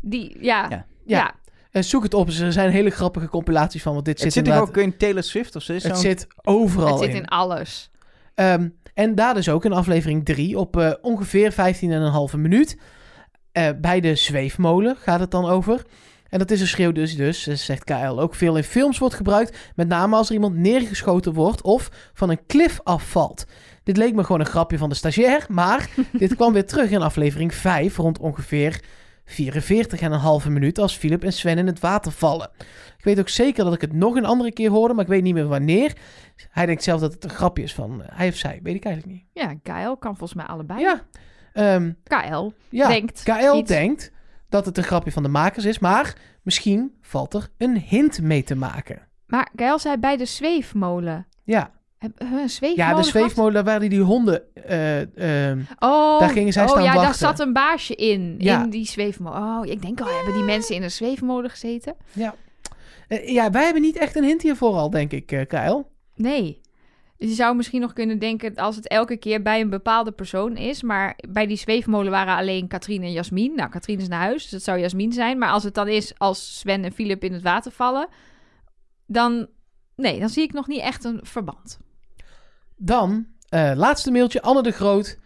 Die, 0.00 0.36
ja. 0.40 0.62
Ja. 0.62 0.68
Ja. 0.70 0.84
Ja. 1.04 1.34
Eh, 1.70 1.82
zoek 1.82 2.02
het 2.02 2.14
op. 2.14 2.28
Er 2.28 2.52
zijn 2.52 2.70
hele 2.70 2.90
grappige 2.90 3.28
compilaties 3.28 3.82
van. 3.82 3.92
Want 3.92 4.04
dit 4.04 4.14
Het 4.14 4.22
zit, 4.22 4.32
zit 4.32 4.44
inderdaad... 4.46 4.68
ook 4.68 4.76
in 4.76 4.96
Taylor 4.96 5.22
Swift 5.22 5.56
of 5.56 5.62
zo? 5.62 5.72
Het 5.72 5.98
zit 5.98 6.26
overal 6.42 6.88
Het 6.88 6.98
zit 6.98 7.08
in. 7.08 7.14
in 7.16 7.26
alles. 7.26 7.90
Ehm, 8.34 8.68
en 8.94 9.14
daar 9.14 9.34
dus 9.34 9.48
ook 9.48 9.64
in 9.64 9.72
aflevering 9.72 10.24
3 10.24 10.58
op 10.58 10.76
eh, 10.76 10.92
ongeveer 11.00 11.52
15,5 12.32 12.36
minuut. 12.36 12.78
Eh, 13.52 13.68
bij 13.80 14.00
de 14.00 14.14
zweefmolen 14.14 14.96
gaat 14.96 15.20
het 15.20 15.30
dan 15.30 15.44
over. 15.44 15.82
En 16.28 16.38
dat 16.38 16.50
is 16.50 16.60
een 16.60 16.66
schreeuw 16.66 16.92
dus, 16.92 17.16
dus, 17.16 17.46
eh, 17.46 17.54
zegt 17.54 17.84
KL, 17.84 18.20
ook 18.20 18.34
veel 18.34 18.56
in 18.56 18.64
films 18.64 18.98
wordt 18.98 19.14
gebruikt. 19.14 19.56
Met 19.74 19.88
name 19.88 20.16
als 20.16 20.28
er 20.28 20.34
iemand 20.34 20.56
neergeschoten 20.56 21.32
wordt 21.32 21.62
of 21.62 21.90
van 22.12 22.30
een 22.30 22.46
klif 22.46 22.80
afvalt. 22.82 23.44
Dit 23.82 23.96
leek 23.96 24.14
me 24.14 24.24
gewoon 24.24 24.40
een 24.40 24.46
grapje 24.46 24.78
van 24.78 24.88
de 24.88 24.94
stagiair, 24.94 25.46
maar 25.48 25.88
dit 26.12 26.34
kwam 26.34 26.52
weer 26.52 26.66
terug 26.66 26.90
in 26.90 27.02
aflevering 27.02 27.54
5 27.54 27.96
rond 27.96 28.18
ongeveer 28.18 28.80
44,5 29.24 30.48
minuut 30.48 30.78
als 30.78 30.96
Philip 30.96 31.24
en 31.24 31.32
Sven 31.32 31.58
in 31.58 31.66
het 31.66 31.80
water 31.80 32.12
vallen. 32.12 32.50
Ik 32.98 33.04
weet 33.04 33.18
ook 33.18 33.28
zeker 33.28 33.64
dat 33.64 33.74
ik 33.74 33.80
het 33.80 33.92
nog 33.92 34.14
een 34.14 34.24
andere 34.24 34.52
keer 34.52 34.70
hoorde, 34.70 34.94
maar 34.94 35.04
ik 35.04 35.10
weet 35.10 35.22
niet 35.22 35.34
meer 35.34 35.46
wanneer. 35.46 35.96
Hij 36.50 36.66
denkt 36.66 36.82
zelf 36.82 37.00
dat 37.00 37.12
het 37.12 37.24
een 37.24 37.30
grapje 37.30 37.62
is 37.62 37.74
van 37.74 38.02
eh, 38.02 38.08
hij 38.18 38.28
of 38.28 38.34
zij, 38.34 38.60
weet 38.62 38.74
ik 38.74 38.84
eigenlijk 38.84 39.16
niet. 39.16 39.26
Ja, 39.32 39.54
KL 39.54 39.94
kan 39.94 40.16
volgens 40.16 40.34
mij 40.34 40.46
allebei. 40.46 40.80
Ja, 40.80 41.02
ehm, 41.52 41.92
KL 42.04 42.50
ja. 42.68 42.88
denkt 42.88 43.22
KL 43.22 43.56
iets. 43.56 43.68
denkt 43.68 44.12
dat 44.48 44.66
het 44.66 44.78
een 44.78 44.84
grapje 44.84 45.12
van 45.12 45.22
de 45.22 45.28
makers 45.28 45.64
is, 45.64 45.78
maar 45.78 46.16
misschien 46.42 46.94
valt 47.00 47.34
er 47.34 47.48
een 47.58 47.78
hint 47.78 48.20
mee 48.20 48.42
te 48.42 48.54
maken. 48.54 49.08
Maar 49.26 49.50
KL 49.54 49.78
zei 49.78 49.96
bij 49.96 50.16
de 50.16 50.24
zweefmolen. 50.24 51.26
Ja, 51.44 51.70
een 52.16 52.48
zweefmolen 52.50 52.76
ja 52.76 52.94
de 52.94 53.02
zweefmolen, 53.02 53.52
daar 53.52 53.64
waren 53.64 53.90
die 53.90 54.00
honden. 54.00 54.42
eh, 54.54 55.48
ehm, 55.50 55.60
Oh, 55.78 56.20
Daar 56.20 56.28
gingen 56.30 56.52
zij 56.52 56.62
oh 56.62 56.68
staan 56.68 56.82
ja, 56.82 56.94
daar 56.94 57.14
zat 57.14 57.40
een 57.40 57.52
baasje 57.52 57.94
in. 57.94 58.34
Ja. 58.38 58.62
In 58.62 58.70
die 58.70 58.86
zweefmolen. 58.86 59.38
Oh, 59.38 59.66
ik 59.66 59.82
denk 59.82 60.00
al, 60.00 60.06
hebben 60.16 60.34
die 60.34 60.42
mensen 60.42 60.74
in 60.74 60.82
een 60.82 60.90
zweefmolen 60.90 61.50
gezeten? 61.50 61.94
ja. 62.12 62.34
Eh, 63.08 63.28
ja, 63.28 63.50
wij 63.50 63.64
hebben 63.64 63.82
niet 63.82 63.96
echt 63.96 64.16
een 64.16 64.24
hint 64.24 64.42
hiervoor 64.42 64.74
al, 64.74 64.90
denk 64.90 65.12
ik, 65.12 65.32
eh 65.32 65.46
KL. 65.46 65.82
Nee. 66.14 66.60
Je 67.16 67.28
zou 67.28 67.56
misschien 67.56 67.80
nog 67.80 67.92
kunnen 67.92 68.18
denken 68.18 68.54
als 68.54 68.76
het 68.76 68.88
elke 68.88 69.16
keer 69.16 69.42
bij 69.42 69.60
een 69.60 69.70
bepaalde 69.70 70.12
persoon 70.12 70.56
is. 70.56 70.82
Maar 70.82 71.18
bij 71.28 71.46
die 71.46 71.56
zweefmolen 71.56 72.10
waren 72.10 72.36
alleen 72.36 72.68
Katrien 72.68 73.02
en 73.02 73.12
Jasmin. 73.12 73.54
Nou, 73.54 73.70
Katrien 73.70 73.98
is 74.00 74.08
naar 74.08 74.20
huis, 74.20 74.42
dus 74.42 74.50
dat 74.50 74.62
zou 74.62 74.78
Jasmin 74.78 75.12
zijn. 75.12 75.38
Maar 75.38 75.50
als 75.50 75.62
het 75.62 75.74
dan 75.74 75.88
is 75.88 76.18
als 76.18 76.58
Sven 76.58 76.84
en 76.84 76.92
Philip 76.92 77.24
in 77.24 77.32
het 77.32 77.42
water 77.42 77.72
vallen, 77.72 78.08
dan... 79.06 79.46
Nee, 79.96 80.20
dan 80.20 80.28
zie 80.28 80.42
ik 80.42 80.52
nog 80.52 80.66
niet 80.66 80.80
echt 80.80 81.04
een 81.04 81.20
verband. 81.22 81.78
Dan, 82.76 83.26
eh, 83.48 83.72
laatste 83.74 84.10
mailtje, 84.10 84.42
Anne 84.42 84.62
de 84.62 84.70
Groot. 84.70 85.18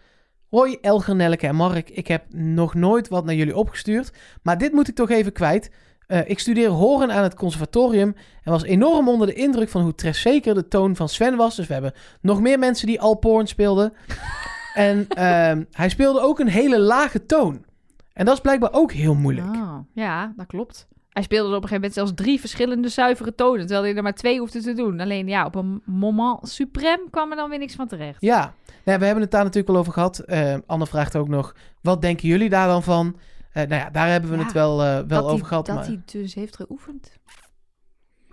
Hoi 0.49 0.77
Elger, 0.81 1.15
Nelleke 1.15 1.47
en 1.47 1.55
Mark. 1.55 1.89
Ik 1.89 2.07
heb 2.07 2.33
nog 2.33 2.73
nooit 2.73 3.07
wat 3.07 3.25
naar 3.25 3.35
jullie 3.35 3.55
opgestuurd. 3.55 4.13
Maar 4.43 4.57
dit 4.57 4.71
moet 4.71 4.87
ik 4.87 4.95
toch 4.95 5.09
even 5.09 5.31
kwijt. 5.31 5.71
Eh, 6.07 6.29
ik 6.29 6.39
studeer 6.39 6.69
horen 6.69 7.11
aan 7.11 7.23
het 7.23 7.35
conservatorium. 7.35 8.15
En 8.43 8.51
was 8.51 8.63
enorm 8.63 9.09
onder 9.09 9.27
de 9.27 9.33
indruk 9.33 9.69
van 9.69 9.81
hoe 9.81 9.95
trefzeker 9.95 10.53
de 10.53 10.67
toon 10.67 10.95
van 10.95 11.09
Sven 11.09 11.35
was. 11.35 11.55
Dus 11.55 11.67
we 11.67 11.73
hebben 11.73 11.93
nog 12.21 12.41
meer 12.41 12.59
mensen 12.59 12.87
die 12.87 13.01
al 13.01 13.15
porn 13.15 13.47
speelden. 13.47 13.93
en 14.73 15.07
ehm, 15.07 15.63
hij 15.71 15.89
speelde 15.89 16.21
ook 16.21 16.39
een 16.39 16.47
hele 16.47 16.79
lage 16.79 17.25
toon. 17.25 17.65
En 18.13 18.25
dat 18.25 18.33
is 18.33 18.41
blijkbaar 18.41 18.73
ook 18.73 18.91
heel 18.91 19.15
moeilijk. 19.15 19.55
Oh, 19.55 19.79
ja, 19.93 20.33
dat 20.35 20.47
klopt. 20.47 20.87
Hij 21.17 21.25
speelde 21.25 21.49
er 21.49 21.55
op 21.55 21.63
een 21.63 21.69
gegeven 21.69 21.89
moment 21.89 21.93
zelfs 21.93 22.11
drie 22.23 22.39
verschillende 22.39 22.89
zuivere 22.89 23.35
tonen. 23.35 23.59
Terwijl 23.59 23.83
hij 23.83 23.95
er 23.95 24.03
maar 24.03 24.13
twee 24.13 24.39
hoefde 24.39 24.61
te 24.61 24.73
doen. 24.73 24.99
Alleen 24.99 25.27
ja, 25.27 25.45
op 25.45 25.55
een 25.55 25.81
moment 25.85 26.49
suprem 26.49 26.99
kwam 27.09 27.29
er 27.29 27.35
dan 27.35 27.49
weer 27.49 27.59
niks 27.59 27.75
van 27.75 27.87
terecht. 27.87 28.21
Ja, 28.21 28.53
nou, 28.83 28.99
we 28.99 29.05
hebben 29.05 29.23
het 29.23 29.31
daar 29.31 29.43
natuurlijk 29.43 29.67
wel 29.67 29.77
over 29.77 29.93
gehad. 29.93 30.19
Eh, 30.19 30.55
Anne 30.65 30.87
vraagt 30.87 31.15
ook 31.15 31.27
nog, 31.27 31.55
wat 31.81 32.01
denken 32.01 32.27
jullie 32.27 32.49
daar 32.49 32.67
dan 32.67 32.83
van? 32.83 33.19
Eh, 33.51 33.67
nou 33.67 33.81
ja, 33.81 33.89
daar 33.89 34.07
hebben 34.07 34.29
we 34.29 34.37
Ja, 34.37 34.43
het 34.43 34.51
wel, 34.51 34.83
eh, 34.83 34.99
wel 35.07 35.29
over 35.29 35.45
gehad. 35.45 35.65
Dat 35.65 35.75
maar... 35.75 35.85
hij 35.85 36.01
dus 36.05 36.33
heeft 36.33 36.55
geoefend. 36.55 37.11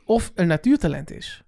Of 0.05 0.33
een 0.35 0.47
natuurtalent 0.47 1.11
is. 1.11 1.42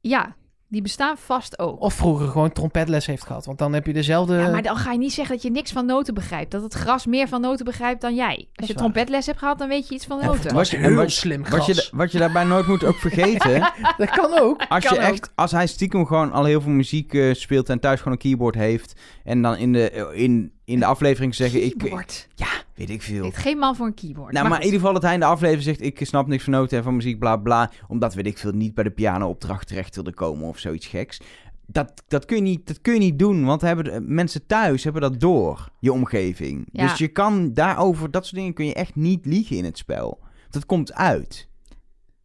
Ja, 0.00 0.36
die 0.72 0.82
bestaan 0.82 1.16
vast 1.18 1.58
ook. 1.58 1.80
Of 1.80 1.94
vroeger 1.94 2.28
gewoon 2.28 2.52
trompetles 2.52 3.06
heeft 3.06 3.24
gehad. 3.26 3.44
Want 3.46 3.58
dan 3.58 3.72
heb 3.72 3.86
je 3.86 3.92
dezelfde... 3.92 4.34
Ja, 4.36 4.50
maar 4.50 4.62
dan 4.62 4.76
ga 4.76 4.92
je 4.92 4.98
niet 4.98 5.12
zeggen 5.12 5.34
dat 5.34 5.44
je 5.44 5.50
niks 5.50 5.72
van 5.72 5.86
noten 5.86 6.14
begrijpt. 6.14 6.50
Dat 6.50 6.62
het 6.62 6.74
gras 6.74 7.06
meer 7.06 7.28
van 7.28 7.40
noten 7.40 7.64
begrijpt 7.64 8.00
dan 8.00 8.14
jij. 8.14 8.48
Als 8.54 8.68
je 8.68 8.74
trompetles 8.74 9.26
hebt 9.26 9.38
gehad, 9.38 9.58
dan 9.58 9.68
weet 9.68 9.88
je 9.88 9.94
iets 9.94 10.06
van 10.06 10.20
noten. 10.24 10.54
Wat 10.54 10.68
je- 10.70 10.76
heel 10.76 10.86
en 10.88 10.94
wat- 10.94 11.10
slim 11.10 11.44
Wat 11.48 11.66
je, 11.66 11.88
wat 11.92 12.12
je 12.12 12.18
daarbij 12.18 12.44
nooit 12.44 12.66
moet 12.66 12.84
ook 12.84 12.96
vergeten. 12.96 13.72
Dat 13.98 14.10
kan 14.10 14.38
ook. 14.38 14.64
Als, 14.68 14.84
Kan 14.84 14.94
je 14.94 15.00
ook. 15.06 15.12
echt, 15.12 15.30
als 15.34 15.50
hij 15.50 15.66
stiekem 15.66 16.06
gewoon 16.06 16.32
al 16.32 16.44
heel 16.44 16.60
veel 16.60 16.70
muziek 16.72 17.14
eh, 17.14 17.34
speelt 17.34 17.68
en 17.68 17.80
thuis 17.80 17.98
gewoon 17.98 18.12
een 18.12 18.18
keyboard 18.18 18.54
heeft. 18.54 19.00
En 19.24 19.42
dan 19.42 19.56
in 19.56 19.72
de, 19.72 20.10
in, 20.14 20.52
in 20.64 20.78
de 20.78 20.84
aflevering 20.86 21.34
zeggen: 21.34 21.64
ik, 21.64 21.78
Keyboard. 21.78 22.28
Ja, 22.34 22.46
weet 22.86 22.96
ik 22.96 23.02
veel. 23.02 23.30
Geen 23.30 23.58
man 23.58 23.76
voor 23.76 23.86
een 23.86 23.94
keyboard. 23.94 24.32
Nou, 24.32 24.48
maar, 24.48 24.58
in 24.58 24.64
ieder 24.64 24.78
geval 24.78 24.94
dat 24.94 25.02
hij 25.02 25.14
in 25.14 25.20
de 25.20 25.26
aflevering 25.26 25.64
zegt: 25.64 25.80
Ik 25.80 26.06
snap 26.06 26.26
niks 26.26 26.44
van 26.44 26.52
noten 26.52 26.78
en 26.78 26.84
van 26.84 26.96
muziek, 26.96 27.18
bla 27.18 27.36
bla. 27.36 27.70
Omdat, 27.88 28.14
weet 28.14 28.26
ik 28.26 28.38
veel, 28.38 28.52
niet 28.52 28.74
bij 28.74 28.84
de 28.84 28.90
piano-opdracht 28.90 29.66
terecht 29.66 29.94
wilde 29.94 30.14
komen 30.14 30.48
of 30.48 30.58
zoiets 30.58 30.86
geks. 30.86 31.20
Dat, 31.66 32.02
dat, 32.08 32.24
kun 32.24 32.36
je 32.36 32.42
niet, 32.42 32.66
dat 32.66 32.80
kun 32.80 32.92
je 32.92 32.98
niet 32.98 33.18
doen, 33.18 33.44
want 33.44 33.60
hebben 33.60 33.84
de, 33.84 34.00
mensen 34.00 34.46
thuis 34.46 34.84
hebben 34.84 35.02
dat 35.02 35.20
door, 35.20 35.68
je 35.80 35.92
omgeving. 35.92 36.68
Ja. 36.72 36.86
Dus 36.86 36.98
je 36.98 37.08
kan 37.08 37.52
daarover, 37.52 38.10
dat 38.10 38.24
soort 38.24 38.36
dingen 38.36 38.54
kun 38.54 38.66
je 38.66 38.74
echt 38.74 38.94
niet 38.94 39.26
liegen 39.26 39.56
in 39.56 39.64
het 39.64 39.78
spel. 39.78 40.20
Dat 40.50 40.66
komt 40.66 40.92
uit. 40.92 41.48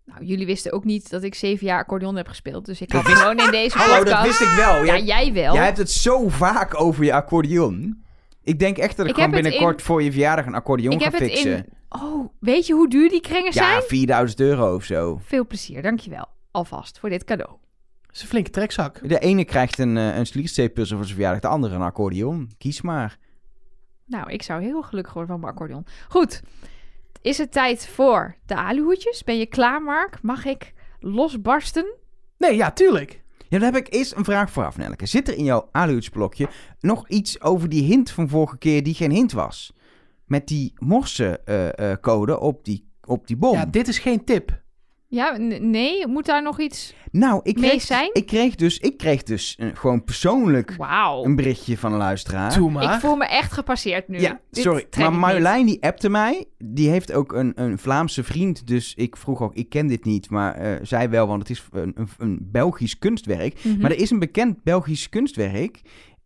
Nou, 0.06 0.26
jullie 0.26 0.46
wisten 0.46 0.72
ook 0.72 0.84
niet 0.84 1.10
dat 1.10 1.24
ik 1.24 1.36
zeven 1.36 1.66
jaar 1.66 1.80
accordeon 1.80 2.16
heb 2.16 2.28
gespeeld. 2.28 2.66
Dus 2.66 2.82
ik 2.82 2.92
had 2.92 3.06
gewoon 3.06 3.40
in 3.40 3.52
deze 3.52 3.78
Hallo, 3.78 3.98
podcast... 3.98 4.16
dat 4.16 4.26
wist 4.26 4.52
ik 4.52 4.58
wel. 4.58 4.84
Ja, 4.84 4.84
Jij, 4.84 5.04
jij 5.04 5.34
wel. 5.34 5.54
jij 5.54 5.66
hebt 5.66 5.78
het 5.78 5.92
zo 5.92 6.30
vaak 6.30 6.82
over 6.82 7.04
je 7.04 7.14
accordeon. 7.14 8.06
Ik 8.48 8.60
denk 8.60 8.78
echt 8.78 8.98
dat 8.98 9.06
ik, 9.06 9.12
Ik 9.12 9.18
gewoon 9.18 9.34
het 9.34 9.42
binnenkort 9.44 9.82
voor 9.82 10.04
je 10.04 10.12
verjaardag 10.12 10.46
een 10.46 10.56
accordeon 10.56 10.94
ik 10.94 11.02
ga 11.02 11.10
heb 11.10 11.20
het 11.20 11.32
fixen. 11.32 11.56
in 11.58 11.66
Oh, 11.90 12.30
weet 12.40 12.68
je 12.68 12.74
hoe 12.74 12.90
duur 12.90 13.10
die 13.10 13.22
kringen 13.22 13.54
zijn? 13.54 13.74
Ja, 13.74 13.82
4000 13.82 14.40
euro 14.40 14.76
of 14.76 14.84
zo. 14.84 15.20
Veel 15.24 15.48
plezier, 15.48 15.82
dankjewel. 15.82 16.28
Alvast 16.52 17.00
voor 17.00 17.10
dit 17.10 17.24
cadeau. 17.24 17.52
Dat 18.02 18.16
is 18.16 18.22
een 18.22 18.28
flinke 18.28 18.50
trekzak. 18.50 19.10
De 19.10 19.20
ene 19.20 19.46
krijgt 19.46 19.78
een, 19.78 19.98
eh, 19.98 20.18
een 20.18 20.26
sliersteepuzzel 20.26 20.96
voor 20.96 21.06
zijn 21.06 21.18
verjaardag, 21.18 21.42
de 21.42 21.48
andere 21.56 21.76
een 21.76 21.82
accordeon. 21.82 22.52
Kies 22.58 22.82
maar. 22.82 23.18
Nou, 24.06 24.32
ik 24.32 24.44
zou 24.44 24.62
heel 24.64 24.82
gelukkig 24.82 25.14
worden 25.14 25.32
van 25.32 25.40
mijn 25.40 25.54
accordeon. 25.54 25.86
Goed. 26.08 26.42
Is 27.22 27.38
het 27.38 27.52
tijd 27.52 27.88
voor 27.88 28.36
de 28.46 28.56
aluhoedjes? 28.56 29.24
Ben 29.24 29.38
je 29.38 29.46
klaar, 29.46 29.82
Mark? 29.82 30.22
Mag 30.22 30.46
ik 30.46 30.74
losbarsten? 31.00 31.96
Nee, 32.38 32.56
ja, 32.56 32.72
tuurlijk. 32.72 33.22
Ja, 33.50 33.60
dan 33.60 33.74
heb 33.74 33.76
ik 33.76 33.94
eerst 33.94 34.16
een 34.16 34.24
vraag 34.24 34.52
vooraf, 34.52 34.78
Nelke. 34.78 35.06
Zit 35.06 35.28
er 35.28 35.38
in 35.38 35.44
jouw 35.44 35.70
aluhutsblokje 35.72 36.50
nog 36.80 37.10
iets 37.10 37.42
over 37.42 37.70
die 37.70 37.84
hint 37.84 38.12
van 38.12 38.30
vorige 38.30 38.58
keer 38.58 38.84
die 38.84 38.94
geen 38.94 39.12
hint 39.12 39.32
was? 39.32 39.74
Met 40.26 40.48
die 40.48 40.74
morse-code 40.76 42.40
op, 42.40 42.66
die, 42.66 42.90
op 43.06 43.28
die 43.28 43.38
bom. 43.38 43.54
Ja, 43.54 43.66
dit 43.66 43.88
is 43.88 44.00
geen 44.00 44.24
tip. 44.24 44.62
Ja, 45.10 45.38
nee, 45.60 46.08
moet 46.08 46.26
daar 46.26 46.42
nog 46.42 46.60
iets... 46.60 46.94
nou, 47.12 47.40
ik 47.44 47.60
mee 47.60 47.70
kreeg, 47.70 47.82
zijn? 47.82 48.10
ik 48.14 48.26
kreeg 48.26 48.56
dus, 48.56 48.78
ik 48.80 48.98
kreeg 48.98 49.24
dus 49.24 49.56
eh, 49.56 49.68
gewoon 49.74 50.04
persoonlijk 50.04 50.76
een 51.24 51.36
berichtje 51.36 51.78
van 51.78 51.92
een 51.92 51.98
luisteraar. 51.98 52.54
Doe 52.54 52.72
maar. 52.72 52.94
Ik 52.94 53.00
voel 53.00 53.16
me 53.16 53.26
echt 53.26 53.52
gepasseerd 53.52 54.08
nu. 54.08 54.20
Ja, 54.20 54.40
Dit 54.52 54.64
sorry. 54.64 54.86
Maar 54.98 55.10
niet. 55.12 55.20
Marjolein 55.20 55.66
die 55.66 55.84
appte 55.84 56.10
mij. 56.10 56.46
Die 56.58 56.90
heeft 56.90 57.14
ook 57.14 57.34
een, 57.34 57.52
een 57.56 57.78
Vlaamse 57.78 58.24
vriend. 58.24 58.68
Dus 58.68 58.94
ik 58.96 59.18
vroeg 59.18 59.42
ook, 59.42 59.56
ik 59.56 59.70
ken 59.70 59.88
dit 59.88 60.06
niet. 60.06 60.30
Maar 60.30 60.56
eh, 60.56 60.76
zij 60.82 61.10
wel, 61.10 61.28
want 61.28 61.40
het 61.42 61.50
is 61.50 61.64
een, 61.72 61.92
een, 61.96 62.08
een 62.18 62.38
Belgisch 62.42 62.98
kunstwerk. 63.00 63.64
Mhm. 63.64 63.82
Maar 63.82 63.92
er 63.92 64.00
is 64.00 64.10
een 64.10 64.20
bekend 64.20 64.64
Belgisch 64.64 65.10
kunstwerk 65.10 65.82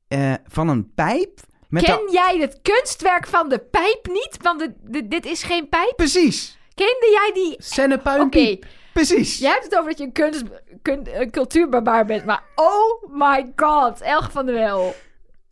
eh, 0.07 0.33
van 0.47 0.67
een 0.69 0.93
pijp. 0.93 1.39
Met 1.69 1.83
Ken 1.83 1.95
de- 1.95 2.11
jij 2.11 2.37
het 2.39 2.59
kunstwerk 2.61 3.27
van 3.27 3.49
de 3.49 3.59
pijp 3.59 4.07
niet? 4.07 4.37
Want 4.41 4.59
de, 4.59 4.73
de- 4.89 5.07
dit 5.07 5.25
is 5.25 5.43
geen 5.43 5.69
pijp. 5.69 5.93
Precies, 5.95 6.57
Kende 6.73 7.09
jij 7.11 7.31
die... 7.33 7.53
Oké, 7.53 7.63
Sennepuinpiep. 7.63 8.65
precies. 8.93 9.39
jij 9.39 9.51
hebt 9.51 9.63
het 9.63 9.75
over 9.75 9.89
dat 9.89 9.97
je 9.97 10.03
een, 10.03 10.11
kunst, 10.11 10.43
kun, 10.81 11.21
een 11.21 11.31
cultuurbarbaar 11.31 12.05
bent. 12.05 12.25
Maar 12.25 12.43
oh 12.55 13.13
my 13.13 13.51
god, 13.55 14.01
Elge 14.01 14.31
van 14.31 14.45
der 14.45 14.55
Wel. 14.55 14.95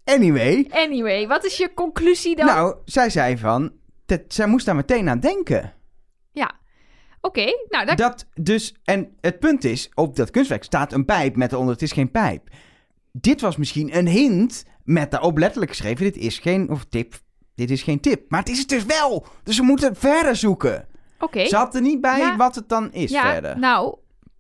Anyway. 0.03 0.67
Anyway, 0.69 1.27
wat 1.27 1.45
is 1.45 1.57
je 1.57 1.73
conclusie 1.73 2.35
dan? 2.35 2.45
Nou, 2.45 2.75
zij 2.85 3.09
zei 3.09 3.37
van... 3.37 3.71
Dat, 4.05 4.21
zij 4.27 4.47
moest 4.47 4.65
daar 4.65 4.75
meteen 4.75 5.09
aan 5.09 5.19
denken. 5.19 5.73
Oké, 7.21 7.45
nou, 7.69 7.85
dat, 7.85 7.97
Dat 7.97 8.25
dus, 8.33 8.75
en 8.83 9.15
het 9.21 9.39
punt 9.39 9.63
is, 9.63 9.89
op 9.93 10.15
dat 10.15 10.31
kunstwerk 10.31 10.63
staat 10.63 10.93
een 10.93 11.05
pijp 11.05 11.35
met 11.35 11.51
eronder, 11.51 11.73
het 11.73 11.81
is 11.81 11.91
geen 11.91 12.11
pijp. 12.11 12.49
Dit 13.11 13.41
was 13.41 13.57
misschien 13.57 13.97
een 13.97 14.07
hint 14.07 14.65
met 14.83 15.11
daarop 15.11 15.37
letterlijk 15.37 15.71
geschreven, 15.71 16.03
dit 16.03 16.17
is 16.17 16.39
geen, 16.39 16.69
of 16.69 16.85
tip, 16.89 17.19
dit 17.55 17.71
is 17.71 17.83
geen 17.83 17.99
tip. 17.99 18.29
Maar 18.29 18.39
het 18.39 18.49
is 18.49 18.59
het 18.59 18.69
dus 18.69 18.85
wel. 18.85 19.25
Dus 19.43 19.57
we 19.57 19.63
moeten 19.63 19.95
verder 19.95 20.35
zoeken. 20.35 20.87
Oké. 21.19 21.45
Ze 21.45 21.55
had 21.55 21.75
er 21.75 21.81
niet 21.81 22.01
bij 22.01 22.17
Ja. 22.19 22.35
wat 22.35 22.55
het 22.55 22.69
dan 22.69 22.91
is 22.91 23.11
ja, 23.11 23.31
verder. 23.31 23.59
nou, 23.59 23.95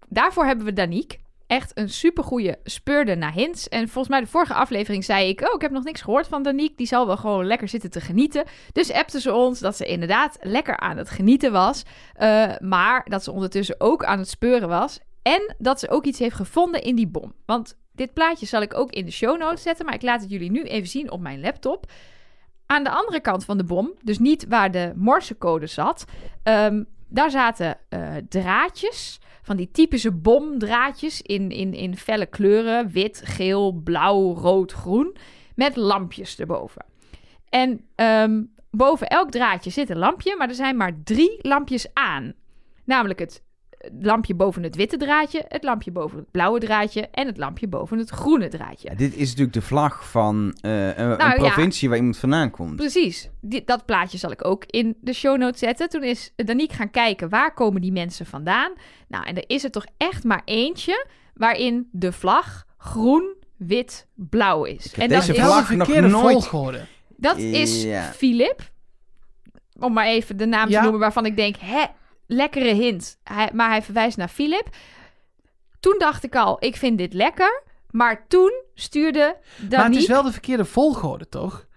daarvoor 0.07 0.45
hebben 0.45 0.65
we 0.65 0.73
Danique. 0.73 1.17
Echt 1.47 1.71
een 1.77 1.89
supergoeie 1.89 2.55
speurde 2.63 3.15
naar 3.15 3.33
hints. 3.33 3.67
En 3.69 3.87
volgens 3.87 4.07
mij 4.07 4.19
de 4.19 4.27
vorige 4.27 4.53
aflevering 4.53 5.05
zei 5.05 5.27
ik... 5.29 5.41
oh, 5.41 5.53
ik 5.55 5.61
heb 5.61 5.71
nog 5.71 5.83
niks 5.83 6.01
gehoord 6.01 6.27
van 6.27 6.43
Danique. 6.43 6.75
Die 6.75 6.87
zal 6.87 7.07
wel 7.07 7.17
gewoon 7.17 7.45
lekker 7.45 7.67
zitten 7.67 7.89
te 7.89 8.01
genieten. 8.01 8.43
Dus 8.71 8.91
appte 8.91 9.21
ze 9.21 9.33
ons 9.33 9.59
dat 9.59 9.75
ze 9.77 9.85
inderdaad 9.85 10.37
lekker 10.41 10.77
aan 10.77 10.97
het 10.97 11.09
genieten 11.09 11.51
was. 11.51 11.83
eh, 12.13 12.51
maar 12.59 13.05
dat 13.09 13.23
ze 13.23 13.31
ondertussen 13.31 13.75
ook 13.77 14.03
aan 14.03 14.19
het 14.19 14.29
speuren 14.29 14.67
was. 14.69 14.99
En 15.21 15.55
dat 15.57 15.79
ze 15.79 15.89
ook 15.89 16.05
iets 16.05 16.19
heeft 16.19 16.35
gevonden 16.35 16.81
in 16.83 16.95
die 16.95 17.07
bom. 17.07 17.33
Want 17.45 17.77
dit 17.91 18.13
plaatje 18.13 18.45
zal 18.45 18.61
ik 18.61 18.77
ook 18.77 18.91
in 18.91 19.05
de 19.05 19.11
show 19.11 19.39
notes 19.39 19.61
zetten... 19.61 19.85
maar 19.85 19.95
ik 19.95 20.01
laat 20.01 20.21
het 20.21 20.29
jullie 20.29 20.51
nu 20.51 20.63
even 20.63 20.87
zien 20.89 21.11
op 21.11 21.19
mijn 21.21 21.39
laptop. 21.41 21.85
Aan 22.71 22.83
de 22.83 22.89
andere 22.89 23.19
kant 23.19 23.45
van 23.45 23.57
de 23.57 23.63
bom, 23.63 23.93
dus 24.03 24.19
niet 24.19 24.47
waar 24.47 24.71
de 24.71 24.93
morsecode 24.95 25.67
zat... 25.67 26.05
ehm, 26.43 26.83
daar 27.07 27.29
zaten 27.31 27.77
eh, 27.89 28.15
draadjes 28.29 29.19
van 29.41 29.57
die 29.57 29.71
typische 29.71 30.11
bomdraadjes 30.11 31.21
in, 31.21 31.51
in, 31.51 31.73
in 31.73 31.97
felle 31.97 32.25
kleuren. 32.25 32.91
Wit, 32.91 33.21
geel, 33.25 33.71
blauw, 33.71 34.33
rood, 34.33 34.71
groen. 34.71 35.15
Met 35.55 35.75
lampjes 35.75 36.39
erboven. 36.39 36.85
En 37.49 37.85
ehm, 37.95 38.43
boven 38.71 39.07
elk 39.07 39.31
draadje 39.31 39.69
zit 39.69 39.89
een 39.89 39.97
lampje, 39.97 40.35
maar 40.37 40.49
er 40.49 40.55
zijn 40.55 40.77
maar 40.77 41.03
drie 41.03 41.39
lampjes 41.41 41.93
aan. 41.93 42.33
Namelijk 42.85 43.19
het 43.19 43.43
lampje 44.01 44.35
boven 44.35 44.63
het 44.63 44.75
witte 44.75 44.97
draadje, 44.97 45.45
het 45.47 45.63
lampje 45.63 45.91
boven 45.91 46.17
het 46.17 46.31
blauwe 46.31 46.59
draadje 46.59 47.07
en 47.11 47.27
het 47.27 47.37
lampje 47.37 47.67
boven 47.67 47.97
het 47.97 48.09
groene 48.09 48.47
draadje. 48.47 48.89
Ja, 48.89 48.95
dit 48.95 49.15
is 49.15 49.27
natuurlijk 49.27 49.53
de 49.53 49.61
vlag 49.61 50.09
van 50.09 50.57
eh, 50.61 50.87
een, 50.97 51.07
Nou, 51.07 51.21
een 51.21 51.27
ja. 51.27 51.33
provincie 51.35 51.87
waar 51.89 51.97
iemand 51.97 52.17
vandaan 52.17 52.51
komt. 52.51 52.75
Precies. 52.75 53.29
Die, 53.41 53.63
dat 53.65 53.85
plaatje 53.85 54.17
zal 54.17 54.31
ik 54.31 54.45
ook 54.45 54.63
in 54.65 54.97
de 55.01 55.13
show 55.13 55.37
notes 55.37 55.59
zetten. 55.59 55.89
Toen 55.89 56.03
is 56.03 56.33
Danique 56.35 56.75
gaan 56.75 56.91
kijken 56.91 57.29
waar 57.29 57.53
komen 57.53 57.81
die 57.81 57.91
mensen 57.91 58.25
vandaan. 58.25 58.71
Nou, 59.07 59.25
en 59.25 59.35
er 59.35 59.43
is 59.47 59.63
er 59.63 59.71
toch 59.71 59.85
echt 59.97 60.23
maar 60.23 60.41
eentje 60.45 61.05
waarin 61.33 61.87
de 61.91 62.11
vlag 62.11 62.65
groen, 62.77 63.33
wit, 63.57 64.07
blauw 64.15 64.63
is. 64.63 64.83
heb 64.83 64.93
En 64.93 65.09
dat 65.09 65.19
deze 65.19 65.31
is, 65.31 65.37
Wel 65.37 65.47
vlag 65.51 65.67
de 65.67 65.75
nog 65.75 65.85
verkeerde 65.87 66.13
nooit- 66.15 66.45
volgorde. 66.47 66.85
dat 67.17 67.37
is 67.37 67.83
Ja. 67.83 68.01
Philip. 68.03 68.69
Om 69.79 69.93
maar 69.93 70.05
even 70.05 70.37
de 70.37 70.45
naam 70.45 70.65
te 70.65 70.71
Ja. 70.71 70.81
noemen 70.81 70.99
waarvan 70.99 71.25
ik 71.25 71.35
denk, 71.35 71.55
hè, 71.59 71.85
lekkere 72.29 72.73
hint. 72.73 73.19
Hij, 73.23 73.49
maar 73.53 73.69
hij 73.69 73.81
verwijst 73.81 74.17
naar 74.17 74.27
Philip. 74.27 74.67
Toen 75.79 75.95
dacht 75.97 76.23
ik 76.23 76.35
al, 76.35 76.57
ik 76.59 76.75
vind 76.75 76.97
dit 76.97 77.13
lekker. 77.13 77.63
Maar 77.89 78.27
toen 78.27 78.63
stuurde 78.73 79.37
Danique... 79.57 79.77
Maar 79.77 79.85
het 79.85 79.95
is 79.95 80.07
wel 80.07 80.23
de 80.23 80.31
verkeerde 80.31 80.65
volgorde, 80.65 81.29
toch? 81.29 81.67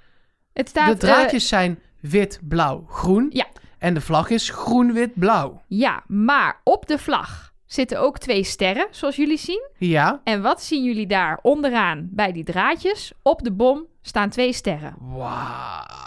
het 0.53 0.69
staat, 0.69 0.87
de 1.01 1.07
eh, 1.07 1.15
draadjes 1.15 1.49
zijn 1.49 1.83
wit, 2.01 2.41
blauw, 2.43 2.85
groen. 2.89 3.27
Ja. 3.31 3.47
En 3.79 3.95
de 3.95 4.01
vlag 4.01 4.31
is 4.31 4.51
groen, 4.51 4.93
wit, 4.93 5.15
blauw. 5.15 5.63
Ja, 5.67 6.03
maar 6.07 6.61
op 6.65 6.87
de 6.87 6.99
vlag 6.99 7.53
zitten 7.67 8.01
ook 8.01 8.19
twee 8.19 8.45
sterren, 8.45 8.87
zoals 8.91 9.17
jullie 9.17 9.39
zien. 9.39 9.69
Ja. 9.79 10.21
En 10.25 10.43
wat 10.43 10.63
zien 10.63 10.85
jullie 10.85 11.07
daar 11.07 11.39
onderaan 11.43 12.09
bij 12.11 12.33
die 12.33 12.45
draadjes? 12.45 13.13
Op 13.23 13.43
de 13.43 13.53
bom 13.53 13.87
staan 14.03 14.31
twee 14.31 14.53
sterren. 14.53 14.95
Wauw. 14.99 16.01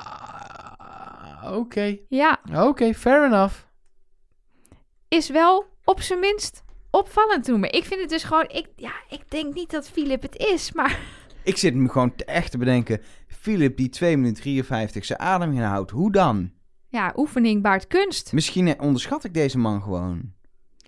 Oké. 1.59 1.97
Ja, 2.09 2.39
Oké, 2.53 2.93
fair 2.93 3.25
enough. 3.25 3.55
Is 5.15 5.29
wel 5.29 5.65
op 5.83 6.01
zijn 6.01 6.19
minst 6.19 6.63
opvallend 6.91 7.43
te 7.43 7.51
noemen. 7.51 7.71
Ik 7.71 7.85
vind 7.85 7.99
het 8.01 8.09
dus 8.09 8.23
gewoon... 8.23 8.45
Ik, 8.47 8.67
ja, 8.75 8.91
ik 9.09 9.21
denk 9.27 9.53
niet 9.53 9.71
dat 9.71 9.89
Philip 9.89 10.21
het 10.21 10.35
is, 10.35 10.71
maar... 10.71 10.99
Ik 11.43 11.57
zit 11.57 11.75
me 11.75 11.89
gewoon 11.89 12.15
te- 12.15 12.25
echt 12.25 12.51
te 12.51 12.57
bedenken. 12.57 13.01
Philip 13.27 13.77
die 13.77 13.89
2 13.89 14.17
minuten 14.17 14.41
53 14.41 15.05
zijn 15.05 15.19
adem 15.19 15.51
inhoudt. 15.53 15.91
Hoe 15.91 16.11
dan? 16.11 16.51
Ja, 16.89 17.13
oefening 17.15 17.61
baart 17.61 17.87
kunst. 17.87 18.33
Misschien 18.33 18.79
onderschat 18.81 19.23
ik 19.23 19.33
deze 19.33 19.57
man 19.57 19.81
gewoon. 19.81 20.33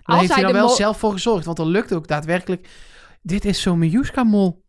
Daar 0.03 0.19
heeft 0.19 0.33
hij 0.33 0.43
dan 0.43 0.51
de 0.51 0.57
wel 0.57 0.69
zelf 0.69 0.99
voor 0.99 1.11
gezorgd, 1.11 1.45
want 1.45 1.59
er 1.59 1.65
lukt 1.67 1.93
ook 1.93 2.07
daadwerkelijk. 2.07 2.69
Dit 3.21 3.45
is 3.45 3.61
zo'n 3.61 3.79
Mijuska-mol. 3.79 4.63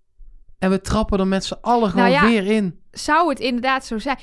En 0.58 0.70
we 0.70 0.80
trappen 0.80 1.18
er 1.18 1.26
met 1.26 1.44
z'n 1.44 1.58
allen 1.60 1.90
gewoon 1.90 2.10
Nou 2.10 2.24
ja. 2.24 2.30
weer 2.30 2.46
in. 2.46 2.80
Zou 2.90 3.28
het 3.28 3.40
inderdaad 3.40 3.86
zo 3.86 3.98
zijn? 3.98 4.18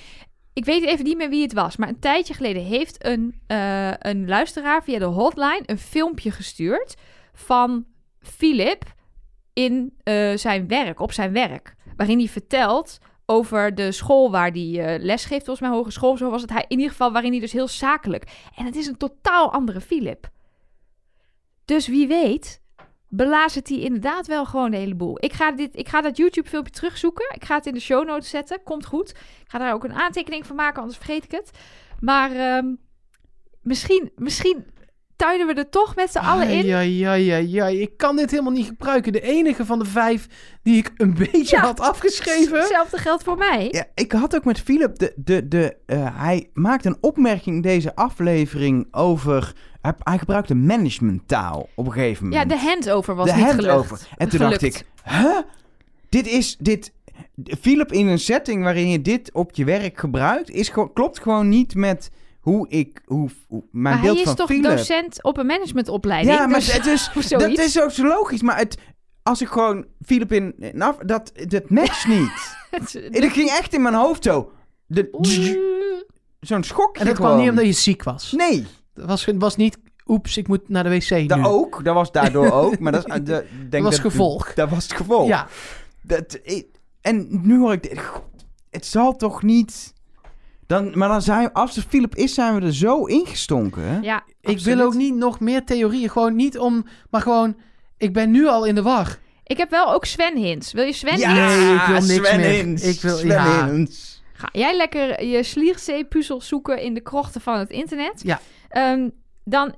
Ik 0.55 0.65
weet 0.65 0.83
even 0.83 1.05
niet 1.05 1.17
meer 1.17 1.29
wie 1.29 1.41
het 1.41 1.53
was, 1.53 1.75
maar 1.75 1.89
een 1.89 1.99
tijdje 1.99 2.33
geleden 2.33 2.63
heeft 2.63 3.05
een, 3.05 3.41
eh, 3.47 3.91
een 3.99 4.27
luisteraar 4.27 4.83
via 4.83 4.99
de 4.99 5.05
hotline 5.05 5.63
een 5.65 5.77
filmpje 5.77 6.31
gestuurd 6.31 6.95
van 7.33 7.85
Philip 8.19 8.83
in 9.53 9.93
eh, 10.03 10.37
zijn 10.37 10.67
werk, 10.67 10.99
op 10.99 11.11
zijn 11.11 11.31
werk. 11.31 11.75
Waarin 11.95 12.17
hij 12.17 12.27
vertelt 12.27 12.99
over 13.25 13.75
de 13.75 13.91
school 13.91 14.31
waar 14.31 14.51
hij 14.51 14.95
eh, 14.95 15.03
les 15.03 15.25
geeft, 15.25 15.45
volgens 15.45 15.67
mij 15.67 15.77
hogeschool, 15.77 16.17
zo 16.17 16.29
was 16.29 16.41
het 16.41 16.51
hij. 16.51 16.65
In 16.67 16.77
ieder 16.77 16.91
geval 16.91 17.11
waarin 17.11 17.31
hij 17.31 17.39
dus 17.39 17.51
heel 17.51 17.67
zakelijk. 17.67 18.23
En 18.55 18.65
het 18.65 18.75
is 18.75 18.87
een 18.87 18.97
totaal 18.97 19.51
andere 19.51 19.81
Philip. 19.81 20.29
Dus 21.65 21.87
wie 21.87 22.07
weet, 22.07 22.61
belazert 23.15 23.69
hij 23.69 23.77
inderdaad 23.79 24.27
wel 24.27 24.45
gewoon 24.45 24.71
de 24.71 24.77
hele 24.77 24.95
boel. 24.95 25.17
Ik 25.19 25.33
ga, 25.33 25.51
dit, 25.51 25.75
ik 25.75 25.89
ga 25.89 26.01
dat 26.01 26.17
YouTube-filmpje 26.17 26.73
terugzoeken. 26.73 27.31
Ik 27.35 27.45
ga 27.45 27.55
het 27.55 27.65
in 27.65 27.73
de 27.73 27.79
show 27.79 28.07
notes 28.07 28.29
zetten. 28.29 28.63
Komt 28.63 28.85
goed. 28.85 29.09
Ik 29.09 29.45
ga 29.47 29.57
daar 29.57 29.73
ook 29.73 29.83
een 29.83 29.93
aantekening 29.93 30.45
van 30.45 30.55
maken, 30.55 30.79
anders 30.79 30.97
vergeet 30.97 31.23
ik 31.23 31.31
het. 31.31 31.51
Maar 31.99 32.31
ehm, 32.31 32.65
misschien, 33.61 34.11
misschien 34.15 34.65
tuinen 35.15 35.47
we 35.47 35.53
er 35.53 35.69
toch 35.69 35.95
met 35.95 36.11
z'n 36.11 36.17
allen 36.17 36.49
in. 36.49 36.65
Ja, 36.65 36.79
ja, 36.79 37.13
ja, 37.13 37.37
ja. 37.37 37.67
Ik 37.67 37.97
kan 37.97 38.15
dit 38.15 38.31
helemaal 38.31 38.51
niet 38.51 38.67
gebruiken. 38.67 39.11
De 39.11 39.21
enige 39.21 39.65
van 39.65 39.79
de 39.79 39.85
vijf 39.85 40.27
die 40.63 40.77
ik 40.77 40.91
een 40.97 41.13
beetje 41.31 41.55
Ja. 41.55 41.61
had 41.61 41.79
afgeschreven. 41.79 42.59
Hetzelfde 42.59 42.97
geldt 42.97 43.23
voor 43.23 43.37
mij. 43.37 43.67
Ja, 43.71 43.85
ik 43.93 44.11
had 44.11 44.35
ook 44.35 44.45
met 44.45 44.59
Philip 44.59 44.97
de, 44.99 45.13
de, 45.15 45.47
de 45.47 45.77
eh, 45.85 46.21
hij 46.21 46.49
maakt 46.53 46.85
een 46.85 46.97
opmerking 47.01 47.55
in 47.55 47.61
deze 47.61 47.95
aflevering 47.95 48.87
over, 48.91 49.53
hij, 49.85 49.93
hij 50.03 50.17
gebruikte 50.17 50.55
managementtaal 50.55 51.69
op 51.75 51.85
een 51.85 51.91
gegeven 51.91 52.31
Ja, 52.31 52.41
moment. 52.41 52.49
de 52.61 52.67
handover 52.67 53.15
was 53.15 53.29
de 53.29 53.35
niet 53.35 53.43
hand 53.45 53.55
gelukt. 53.55 53.75
over. 53.77 54.07
En 54.17 54.29
toen 54.29 54.39
dacht 54.39 54.61
ik, 54.61 54.85
huh? 55.03 55.37
Dit 56.09 56.27
is, 56.27 56.57
dit, 56.59 56.93
Philip 57.61 57.91
in 57.91 58.07
een 58.07 58.19
setting 58.19 58.63
waarin 58.63 58.89
je 58.89 59.01
dit 59.01 59.33
op 59.33 59.51
je 59.55 59.65
werk 59.65 59.99
gebruikt, 59.99 60.49
is, 60.49 60.71
klopt 60.93 61.19
gewoon 61.19 61.49
niet 61.49 61.75
met 61.75 62.09
hoe 62.39 62.69
ik, 62.69 63.01
hoe, 63.05 63.29
hoe 63.47 63.63
mijn 63.71 63.93
Maar 63.93 64.01
beeld 64.01 64.11
hij 64.13 64.21
is 64.21 64.27
van 64.27 64.35
toch 64.35 64.47
Philip. 64.47 64.77
docent 64.77 65.23
op 65.23 65.37
een 65.37 65.45
managementopleiding? 65.45 66.35
Ja, 66.37 66.47
maar 66.47 66.59
dus- 66.59 66.73
het 66.73 66.85
is, 66.85 67.09
dat 67.29 67.57
is 67.57 67.81
ook 67.81 67.91
zo 67.91 68.07
logisch, 68.07 68.41
maar 68.41 68.57
het, 68.57 68.77
als 69.23 69.41
ik 69.41 69.47
gewoon 69.47 69.85
Philip 70.05 70.31
in, 70.31 70.55
nou, 70.73 71.05
dat, 71.05 71.31
dat 71.47 71.69
matcht 71.69 72.07
niet. 72.17 72.55
Het- 72.71 73.09
dat 73.11 73.31
ging 73.31 73.49
echt 73.49 73.73
in 73.73 73.81
mijn 73.81 73.93
hoofd 73.95 74.23
zo. 74.23 74.51
De, 74.87 75.09
zo'n 76.39 76.63
schokje 76.63 77.01
En 77.01 77.07
dat 77.07 77.15
kwam 77.15 77.39
niet 77.39 77.49
omdat 77.49 77.65
je 77.65 77.71
ziek 77.71 78.03
was. 78.03 78.31
Nee, 78.31 78.65
Het 78.95 79.05
was, 79.05 79.25
het 79.25 79.35
was 79.37 79.55
niet, 79.55 79.77
oeps, 80.07 80.37
ik 80.37 80.47
moet 80.47 80.69
naar 80.69 80.83
de 80.83 80.89
wc 80.89 81.27
dat 81.29 81.37
nu. 81.37 81.45
ook. 81.45 81.83
Dat 81.83 81.93
was 81.95 82.11
daardoor 82.11 82.51
ook. 82.51 82.79
Maar 82.79 82.91
dat, 82.91 83.07
is, 83.07 83.13
eh, 83.15 83.25
de, 83.25 83.45
denk 83.59 83.71
Dat 83.71 83.81
was 83.81 83.99
gevolg. 83.99 84.53
Dat 84.53 84.69
was 84.69 84.83
het 84.83 84.93
gevolg. 84.93 85.27
Ja, 85.27 85.47
Dat, 86.01 86.39
ik- 86.43 86.67
en 87.01 87.27
nu 87.41 87.59
hoor 87.59 87.73
ik 87.73 87.83
dit. 87.83 87.99
Het 88.69 88.85
zal 88.85 89.15
toch 89.15 89.43
niet... 89.43 89.93
Dan, 90.67 90.97
maar 90.97 91.07
dan 91.09 91.21
zijn 91.21 91.53
als 91.53 91.75
het 91.75 91.85
Philip 91.85 92.15
is, 92.15 92.33
zijn 92.33 92.55
we 92.59 92.65
er 92.65 92.73
zo 92.73 93.05
ingestonken. 93.05 93.81
hè? 93.83 93.99
Ja, 93.99 94.23
ik 94.41 94.49
absoluut. 94.49 94.77
wil 94.77 94.85
ook 94.85 94.93
niet 94.93 95.15
nog 95.15 95.39
meer 95.39 95.63
theorieën. 95.63 96.09
Gewoon 96.09 96.35
niet 96.35 96.57
om, 96.59 96.85
maar 97.09 97.21
gewoon, 97.21 97.57
ik 97.97 98.13
ben 98.13 98.31
nu 98.31 98.47
al 98.47 98.65
in 98.65 98.75
de 98.75 98.81
war. 98.81 99.17
Ik 99.43 99.57
heb 99.57 99.69
wel 99.69 99.93
ook 99.93 100.05
Sven 100.05 100.37
hints. 100.37 100.71
Wil 100.73 100.83
je 100.85 100.93
Sven 100.93 101.17
Ja, 101.17 101.33
hints? 101.33 101.55
Nee, 101.55 101.73
ik 101.75 101.81
wil 101.87 101.95
niks 102.01 102.27
Sven 102.27 102.39
meer. 102.39 102.49
Hins. 102.49 102.83
Ik 102.83 103.01
wil- 103.01 103.17
Sven 103.17 103.27
ja. 103.29 103.69
Hins. 103.71 104.23
Ga 104.33 104.49
jij 104.51 104.75
lekker 104.77 105.23
je 105.25 105.43
Slierzee-puzzel 105.43 106.41
zoeken 106.41 106.81
in 106.81 106.93
de 106.93 107.01
krochten 107.01 107.41
van 107.41 107.59
het 107.59 107.69
internet? 107.69 108.21
Ja. 108.23 108.39
Ehm, 108.75 109.09
dan 109.43 109.75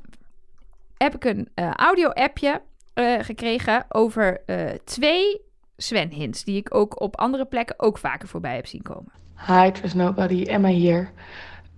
heb 0.98 1.16
ik 1.16 1.24
een 1.24 1.50
eh, 1.54 1.72
audio-appje 1.72 2.62
eh, 2.94 3.20
gekregen 3.20 3.86
over 3.90 4.42
eh, 4.46 4.58
twee 4.84 5.42
Sven-hints... 5.78 6.44
die 6.44 6.58
ik 6.58 6.76
ook 6.76 7.02
op 7.02 7.18
andere 7.18 7.46
plekken 7.46 7.80
ook 7.80 7.98
vaker 7.98 8.28
voorbij 8.28 8.56
heb 8.56 8.66
zien 8.66 8.82
komen. 8.82 9.12
Hi, 9.48 9.72
Trust 9.72 9.96
Nobody, 9.96 10.44
Emma 10.44 10.68
hier. 10.68 11.12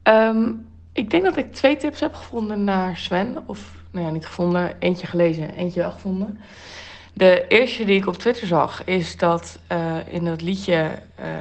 Ehm, 0.03 0.51
ik 0.93 1.09
denk 1.09 1.23
dat 1.23 1.37
ik 1.37 1.53
twee 1.53 1.77
tips 1.77 1.99
heb 1.99 2.13
gevonden 2.13 2.63
naar 2.63 2.97
Sven. 2.97 3.37
Of, 3.45 3.73
nou 3.91 4.05
ja, 4.05 4.11
niet 4.11 4.25
gevonden, 4.25 4.75
eentje 4.79 5.07
gelezen, 5.07 5.53
eentje 5.53 5.79
wel 5.79 5.91
gevonden. 5.91 6.39
De 7.13 7.45
eerste 7.47 7.85
die 7.85 7.99
ik 7.99 8.07
op 8.07 8.15
Twitter 8.15 8.47
zag, 8.47 8.83
is 8.85 9.17
dat 9.17 9.59
in 10.09 10.25
dat 10.25 10.41
liedje, 10.41 10.91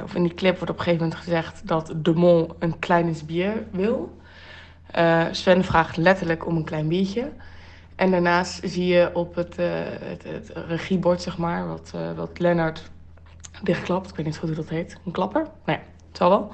of 0.03 0.15
in 0.15 0.23
die 0.23 0.33
clip 0.33 0.55
wordt 0.55 0.71
op 0.71 0.77
een 0.77 0.83
gegeven 0.83 1.05
moment 1.05 1.23
gezegd 1.23 1.67
dat 1.67 1.93
de 1.95 2.13
mol 2.13 2.55
een 2.59 2.79
kleines 2.79 3.25
bier 3.25 3.63
wil. 3.71 4.18
Eh, 4.91 5.25
Sven 5.31 5.63
vraagt 5.63 5.97
letterlijk 5.97 6.45
om 6.45 6.55
een 6.55 6.63
klein 6.63 6.87
biertje. 6.87 7.31
En 7.95 8.11
daarnaast 8.11 8.59
zie 8.63 8.85
je 8.85 9.09
op 9.13 9.35
het, 9.35 9.57
eh, 9.57 9.67
het, 10.03 10.23
het 10.23 10.51
regiebord, 10.67 11.21
zeg 11.21 11.37
maar, 11.37 11.67
wat, 11.67 11.91
eh, 11.95 12.01
wat 12.15 12.39
Lennart 12.39 12.89
dichtklapt. 13.63 14.09
Ik 14.09 14.15
weet 14.15 14.25
niet 14.25 14.37
goed 14.37 14.49
hoe 14.49 14.57
dat 14.57 14.69
heet. 14.69 14.97
Een 15.05 15.11
klapper? 15.11 15.41
Nou 15.41 15.77
ja, 15.77 15.83
het 16.07 16.17
zal 16.17 16.29
wel. 16.29 16.51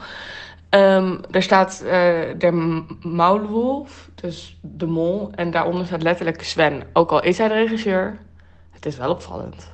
Ehm, 0.70 1.18
daar 1.30 1.42
staat 1.42 1.82
eh 1.82 2.22
de 2.38 2.84
Maulwolf, 3.02 4.10
dus 4.16 4.58
de 4.62 4.86
mol. 4.86 5.32
En 5.36 5.52
daaronder 5.52 5.86
staat 5.86 6.02
letterlijk 6.02 6.44
Sven. 6.44 6.84
Ook 6.94 7.12
al 7.12 7.24
is 7.24 7.38
hij 7.38 7.48
de 7.48 7.54
regisseur, 7.54 8.18
het 8.72 8.86
is 8.86 8.98
wel 8.98 9.10
opvallend. 9.10 9.74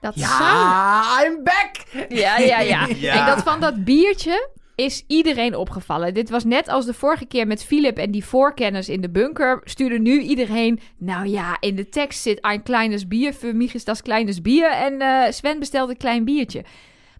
Dat 0.00 0.12
zou... 0.16 0.42
Ja, 0.42 1.24
I'm 1.24 1.44
back! 1.44 2.06
Ja, 2.08 2.38
ja, 2.38 2.60
ja. 2.60 2.86
Ja. 2.96 3.12
En 3.14 3.26
dat 3.26 3.42
van 3.42 3.60
dat 3.60 3.84
biertje 3.84 4.48
is 4.80 5.04
iedereen 5.06 5.56
opgevallen. 5.56 6.14
Dit 6.14 6.30
was 6.30 6.44
net 6.44 6.68
als 6.68 6.86
de 6.86 6.94
vorige 6.94 7.26
keer 7.26 7.46
met 7.46 7.64
Philip 7.64 7.96
en 7.96 8.10
die 8.10 8.24
voorkennis 8.24 8.88
in 8.88 9.00
de 9.00 9.10
bunker. 9.10 9.60
Stuurde 9.64 9.98
nu 9.98 10.20
iedereen... 10.20 10.80
Nou 10.96 11.26
ja, 11.26 11.56
in 11.60 11.76
de 11.76 11.88
tekst 11.88 12.22
zit 12.22 12.38
een 12.40 12.62
kleines 12.62 13.08
bier. 13.08 13.34
Voor 13.34 13.54
mij 13.54 13.70
is 13.72 13.84
dat 13.84 14.02
kleines 14.02 14.42
bier. 14.42 14.70
En 14.70 15.00
eh, 15.00 15.32
Sven 15.32 15.58
bestelt 15.58 15.90
een 15.90 15.96
klein 15.96 16.24
biertje. 16.24 16.64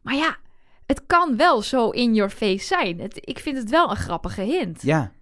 Maar 0.03 0.15
ja, 0.15 0.37
het 0.87 1.07
kan 1.07 1.37
wel 1.37 1.63
zo 1.63 1.91
in 1.91 2.15
your 2.15 2.31
face 2.31 2.67
zijn. 2.67 3.01
Het, 3.01 3.19
ik 3.21 3.39
vind 3.39 3.57
het 3.57 3.71
wel 3.71 3.91
een 3.91 3.97
grappige 3.97 4.43
hint. 4.43 4.83
Ja. 4.83 5.13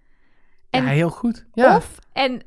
En- 0.69 0.83
ja, 0.83 0.89
heel 0.89 1.09
goed. 1.09 1.45
Ja. 1.53 1.75
Of, 1.75 1.99
en 2.13 2.41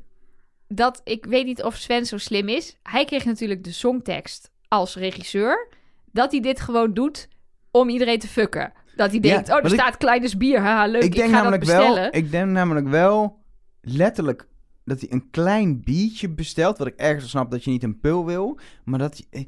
dat, 0.67 1.01
ik 1.03 1.25
weet 1.25 1.45
niet 1.45 1.63
of 1.63 1.75
Sven 1.75 2.05
zo 2.05 2.17
slim 2.17 2.49
is. 2.49 2.77
Hij 2.83 3.05
kreeg 3.05 3.25
natuurlijk 3.25 3.63
de 3.63 3.71
songtekst 3.71 4.51
als 4.67 4.95
regisseur. 4.95 5.67
Dat 6.11 6.31
hij 6.31 6.41
dit 6.41 6.59
gewoon 6.59 6.93
doet 6.93 7.27
om 7.71 7.89
iedereen 7.89 8.19
te 8.19 8.27
fucken. 8.27 8.73
Dat 8.95 9.11
hij 9.11 9.19
denkt, 9.19 9.49
oh, 9.49 9.55
er 9.55 9.61
want 9.61 9.73
ik- 9.73 9.79
staat 9.79 9.97
kleines 9.97 10.37
bier. 10.37 10.59
Haha, 10.59 10.85
leuk, 10.87 11.03
ik, 11.03 11.07
ik 11.09 11.15
denk 11.15 11.23
ga 11.29 11.31
dat 11.33 11.41
namelijk 11.43 11.63
bestellen. 11.65 12.01
wel, 12.01 12.09
ik 12.21 12.31
denk 12.31 12.49
namelijk 12.49 12.87
wel 12.87 13.43
letterlijk 13.81 14.47
dat 14.85 14.99
hij 14.99 15.11
een 15.11 15.29
klein 15.29 15.81
biertje 15.83 16.29
bestelt, 16.29 16.77
wat 16.77 16.87
ik 16.87 16.95
ergens 16.95 17.29
snap 17.29 17.51
dat 17.51 17.63
je 17.63 17.71
niet 17.71 17.83
een 17.83 17.99
pil 17.99 18.25
wil, 18.25 18.59
maar 18.83 18.99
dat 18.99 19.21
hij, 19.29 19.47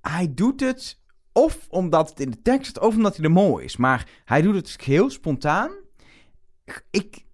hij 0.00 0.34
doet 0.34 0.60
het 0.60 1.00
of 1.32 1.66
omdat 1.68 2.08
het 2.10 2.20
in 2.20 2.30
de 2.30 2.42
tekst 2.42 2.70
staat, 2.70 2.84
of 2.84 2.94
omdat 2.96 3.16
hij 3.16 3.22
de 3.26 3.32
mol 3.32 3.58
is, 3.58 3.76
maar 3.76 4.08
hij 4.24 4.42
doet 4.42 4.54
het 4.54 4.76
heel 4.84 5.10
spontaan. 5.10 5.70
Ik, 6.90 7.24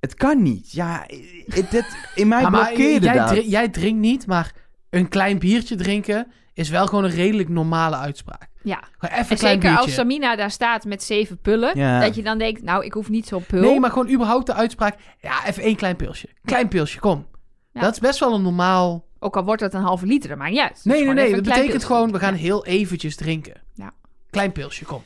het 0.00 0.14
kan 0.14 0.42
niet. 0.42 0.72
Ja, 0.72 1.06
het, 1.46 1.70
het- 1.70 1.96
in 2.14 2.28
mij 2.28 2.40
Ja, 2.40 2.50
blokkeerde 2.50 3.06
jij, 3.06 3.14
dat. 3.16 3.28
drink- 3.28 3.46
jij 3.46 3.68
drinkt 3.68 4.00
niet, 4.00 4.26
maar 4.26 4.54
een 4.90 5.08
klein 5.08 5.38
biertje 5.38 5.76
drinken 5.76 6.26
is 6.54 6.68
wel 6.68 6.86
gewoon 6.86 7.04
een 7.04 7.10
redelijk 7.10 7.48
normale 7.48 7.96
uitspraak. 7.96 8.48
Ja, 8.62 8.82
Gewoon 8.98 9.18
even 9.18 9.26
en 9.26 9.30
een 9.30 9.38
klein 9.38 9.60
zeker 9.60 9.76
als. 9.78 9.94
Samina 9.94 10.36
daar 10.36 10.50
staat 10.50 10.84
met 10.84 11.02
zeven 11.02 11.38
pullen. 11.38 11.78
Ja. 11.78 12.00
Dat 12.00 12.14
je 12.14 12.22
dan 12.22 12.38
denkt, 12.38 12.62
nou, 12.62 12.84
ik 12.84 12.92
hoef 12.92 13.08
niet 13.08 13.26
zo'n 13.26 13.46
pul. 13.46 13.60
Nee, 13.60 13.80
maar 13.80 13.90
gewoon 13.90 14.10
überhaupt 14.10 14.46
de 14.46 14.54
uitspraak. 14.54 14.96
Ja, 15.20 15.46
even 15.46 15.62
één 15.62 15.76
klein 15.76 15.96
pilsje. 15.96 16.28
Klein 16.44 16.68
pilsje, 16.68 16.98
kom. 17.00 17.26
Ja. 17.72 17.80
Dat 17.80 17.92
is 17.92 17.98
best 17.98 18.20
wel 18.20 18.34
een 18.34 18.42
normaal... 18.42 19.04
Ook 19.18 19.36
al 19.36 19.44
wordt 19.44 19.60
het 19.60 19.74
een 19.74 19.82
halve 19.82 20.06
liter, 20.06 20.28
dat 20.28 20.38
maakt 20.38 20.50
niet 20.50 20.60
uit. 20.60 20.68
Het 20.68 20.78
is 20.78 20.84
Nee, 20.84 21.04
nee, 21.04 21.14
nee. 21.14 21.34
Dat 21.34 21.42
betekent 21.42 21.70
pilsje. 21.70 21.86
gewoon, 21.86 22.12
we 22.12 22.18
gaan 22.18 22.34
heel 22.34 22.64
eventjes 22.64 23.16
drinken. 23.16 23.60
Ja. 23.74 23.92
Klein 24.30 24.52
pilsje, 24.52 24.84
kom. 24.84 25.02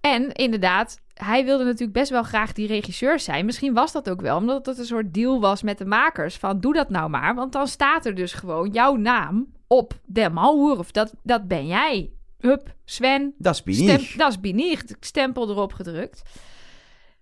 En 0.00 0.32
inderdaad, 0.32 1.00
hij 1.14 1.44
wilde 1.44 1.64
natuurlijk 1.64 1.92
best 1.92 2.10
wel 2.10 2.22
graag 2.22 2.52
die 2.52 2.66
regisseur 2.66 3.20
zijn. 3.20 3.44
Misschien 3.44 3.74
was 3.74 3.92
dat 3.92 4.10
ook 4.10 4.20
wel, 4.20 4.36
omdat 4.36 4.66
het 4.66 4.78
een 4.78 4.84
soort 4.84 5.14
deal 5.14 5.40
was 5.40 5.62
met 5.62 5.78
de 5.78 5.84
makers. 5.84 6.36
Van 6.36 6.60
doe 6.60 6.72
dat 6.72 6.90
nou 6.90 7.10
maar, 7.10 7.34
want 7.34 7.52
dan 7.52 7.66
staat 7.66 8.06
er 8.06 8.14
dus 8.14 8.32
gewoon 8.32 8.70
jouw 8.70 8.96
naam 8.96 9.46
op 9.66 9.92
de 10.04 10.30
Malhoerf. 10.30 10.90
Dat, 10.90 11.14
dat 11.22 11.48
ben 11.48 11.66
jij. 11.66 12.10
Hup, 12.40 12.74
Sven, 12.84 13.34
Dat 13.38 13.54
is 13.54 13.62
binier. 13.62 14.14
dat 14.16 14.30
is 14.30 14.40
binicht. 14.40 14.96
Stempel 15.00 15.50
erop 15.50 15.72
gedrukt. 15.72 16.22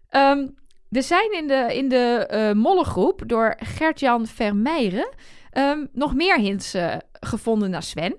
Ehm, 0.09 0.47
er 0.91 1.03
zijn 1.03 1.33
in 1.33 1.47
de, 1.47 1.75
in 1.75 1.89
de 1.89 2.27
eh 2.29 2.53
mollengroep 2.53 3.23
door 3.27 3.55
Gert-Jan 3.59 4.27
Vermeijeren 4.27 5.09
ehm, 5.51 5.87
nog 5.93 6.15
meer 6.15 6.39
hints 6.39 6.75
eh, 6.75 6.97
gevonden 7.21 7.71
naar 7.71 7.83
Sven. 7.83 8.17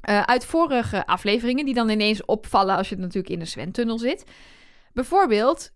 Eh, 0.00 0.22
uit 0.22 0.44
vorige 0.44 1.06
afleveringen, 1.06 1.64
die 1.64 1.74
dan 1.74 1.88
ineens 1.88 2.24
opvallen 2.24 2.76
als 2.76 2.88
je 2.88 2.96
natuurlijk 2.96 3.32
in 3.32 3.38
de 3.38 3.44
Sven-tunnel 3.44 3.98
zit. 3.98 4.24
Bijvoorbeeld, 4.92 5.72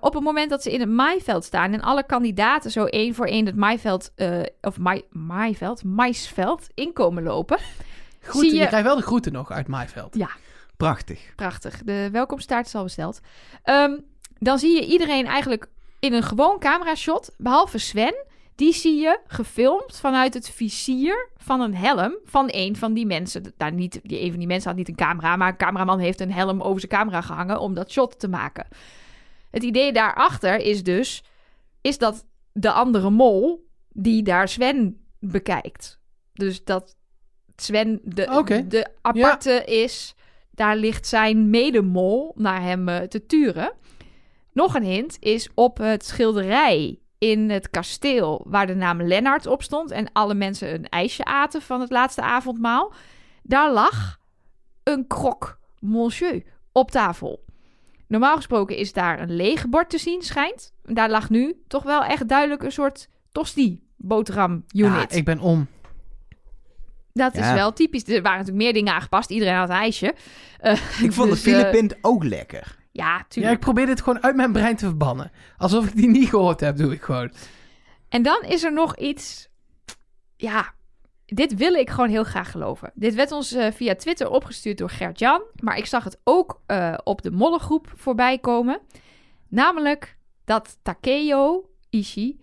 op 0.00 0.14
het 0.14 0.22
moment 0.22 0.50
dat 0.50 0.62
ze 0.62 0.72
in 0.72 0.80
het 0.80 0.88
maaiveld 0.88 1.44
staan 1.44 1.72
en 1.72 1.80
alle 1.80 2.06
kandidaten 2.06 2.70
zo 2.70 2.84
één 2.84 3.14
voor 3.14 3.26
één 3.26 3.46
het 3.46 3.56
maaiveld, 3.56 4.12
of 4.60 4.78
maai, 4.78 5.02
maaiveld, 5.10 5.84
maisveld 5.84 6.66
inkomen 6.74 7.22
lopen. 7.22 7.58
Groeten, 8.20 8.40
Zie 8.40 8.52
je... 8.58 8.62
je- 8.62 8.66
krijgt 8.66 8.86
wel 8.86 8.96
de 8.96 9.02
groeten 9.02 9.32
nog 9.32 9.50
uit 9.50 9.66
Maaiveld. 9.68 10.16
Prachtig. 10.76 11.32
Prachtig. 11.36 11.82
De 11.84 12.08
welkomstaart 12.12 12.66
is 12.66 12.74
al 12.74 12.82
besteld. 12.82 13.20
Ehm, 13.62 13.98
dan 14.38 14.58
zie 14.58 14.74
je 14.74 14.86
iedereen 14.86 15.26
eigenlijk 15.26 15.68
in 16.00 16.12
een 16.12 16.22
gewoon 16.22 16.58
camera-shot, 16.58 17.34
behalve 17.38 17.78
Sven. 17.78 18.14
Die 18.54 18.72
zie 18.72 19.00
je 19.00 19.20
gefilmd 19.26 19.96
vanuit 19.96 20.34
het 20.34 20.50
vizier 20.50 21.30
van 21.36 21.60
een 21.60 21.74
helm 21.74 22.16
van 22.24 22.48
een 22.50 22.76
van 22.76 22.92
die 22.92 23.06
mensen. 23.06 23.52
Nou, 23.58 23.72
niet, 23.72 24.00
die, 24.02 24.20
een 24.22 24.30
van 24.30 24.38
die 24.38 24.48
mensen 24.48 24.68
had 24.68 24.78
niet 24.78 24.88
een 24.88 24.94
camera, 24.94 25.36
maar 25.36 25.48
een 25.48 25.56
cameraman 25.56 25.98
heeft 25.98 26.20
een 26.20 26.32
helm 26.32 26.60
over 26.62 26.80
zijn 26.80 26.92
camera 26.92 27.20
gehangen 27.20 27.60
om 27.60 27.74
dat 27.74 27.90
shot 27.90 28.18
te 28.18 28.28
maken. 28.28 28.66
Het 29.50 29.62
idee 29.62 29.92
daarachter 29.92 30.56
is 30.56 30.82
dus, 30.82 31.24
is 31.80 31.98
dat 31.98 32.26
de 32.52 32.70
andere 32.72 33.10
mol 33.10 33.68
die 33.88 34.22
daar 34.22 34.48
Sven 34.48 35.06
bekijkt. 35.18 36.00
Dus 36.32 36.64
dat 36.64 36.96
Sven 37.62 38.00
de, 38.02 38.64
de 38.68 38.86
aparte 39.00 39.64
is, 39.64 40.14
daar 40.50 40.76
ligt 40.76 41.06
zijn 41.06 41.50
medemol 41.50 42.32
naar 42.36 42.62
hem 42.62 42.88
eh, 42.88 43.00
te 43.00 43.26
turen. 43.26 43.72
Nog 44.52 44.74
een 44.74 44.84
hint 44.84 45.16
is 45.20 45.48
op 45.54 45.78
het 45.78 46.04
schilderij 46.04 46.98
in 47.18 47.50
het 47.50 47.70
kasteel 47.70 48.44
waar 48.48 48.66
de 48.66 48.74
naam 48.74 49.02
Lennart 49.02 49.46
op 49.46 49.62
stond 49.62 49.90
en 49.90 50.12
alle 50.12 50.34
mensen 50.34 50.74
een 50.74 50.88
ijsje 50.88 51.24
aten 51.24 51.62
van 51.62 51.80
het 51.80 51.90
laatste 51.90 52.22
avondmaal. 52.22 52.92
Daar 53.42 53.72
lag 53.72 54.18
een 54.82 55.06
krok 55.06 55.58
monsieur 55.78 56.42
op 56.72 56.90
tafel. 56.90 57.44
Normaal 58.06 58.36
gesproken 58.36 58.76
is 58.76 58.92
daar 58.92 59.20
een 59.20 59.36
leeg 59.36 59.68
bord 59.68 59.90
te 59.90 59.98
zien, 59.98 60.22
schijnt. 60.22 60.72
Daar 60.82 61.10
lag 61.10 61.30
nu 61.30 61.62
toch 61.66 61.82
wel 61.82 62.04
echt 62.04 62.28
duidelijk 62.28 62.62
een 62.62 62.72
soort 62.72 63.08
tosti 63.32 63.82
boterham 63.96 64.64
unit. 64.74 65.10
Ja, 65.12 65.16
ik 65.16 65.24
ben 65.24 65.38
om. 65.38 65.66
Dat 67.18 67.34
is 67.34 67.40
Ja. 67.46 67.54
wel 67.54 67.72
typisch. 67.72 68.02
Er 68.02 68.22
waren 68.22 68.38
natuurlijk 68.38 68.64
meer 68.64 68.72
dingen 68.72 68.92
aangepast. 68.92 69.30
Iedereen 69.30 69.54
had 69.54 69.68
een 69.68 69.74
ijsje. 69.74 70.14
Eh, 70.58 70.72
Ik 71.02 71.12
vond 71.12 71.30
dus, 71.30 71.42
de 71.42 71.66
eh, 71.66 71.88
ook 72.00 72.24
lekker. 72.24 72.76
ja, 72.92 73.06
Ja, 73.16 73.24
tuurlijk. 73.28 73.54
ik 73.54 73.60
probeer 73.60 73.86
dit 73.86 74.00
gewoon 74.02 74.22
uit 74.22 74.36
mijn 74.36 74.52
brein 74.52 74.76
te 74.76 74.84
verbannen. 74.86 75.30
Alsof 75.56 75.86
ik 75.86 75.96
die 75.96 76.08
niet 76.08 76.28
gehoord 76.28 76.60
heb, 76.60 76.76
doe 76.76 76.92
ik 76.92 77.02
gewoon. 77.02 77.32
En 78.08 78.22
dan 78.22 78.42
is 78.42 78.64
er 78.64 78.72
nog 78.72 78.96
iets. 78.96 79.48
Ja, 80.36 80.74
dit 81.26 81.54
wil 81.54 81.74
ik 81.74 81.90
gewoon 81.90 82.08
heel 82.08 82.24
graag 82.24 82.50
geloven. 82.50 82.90
Dit 82.94 83.14
werd 83.14 83.32
ons 83.32 83.52
eh, 83.52 83.72
via 83.72 83.94
Twitter 83.94 84.30
opgestuurd 84.30 84.78
door 84.78 84.90
Gert-Jan. 84.90 85.42
Maar 85.62 85.76
ik 85.76 85.86
zag 85.86 86.04
het 86.04 86.20
ook 86.24 86.60
eh, 86.66 86.94
op 87.04 87.22
de 87.22 87.30
mollengroep 87.30 87.92
voorbij 87.96 88.38
komen. 88.38 88.80
Namelijk 89.48 90.16
dat 90.44 90.78
Takeo 90.82 91.70
Ishii 91.90 92.40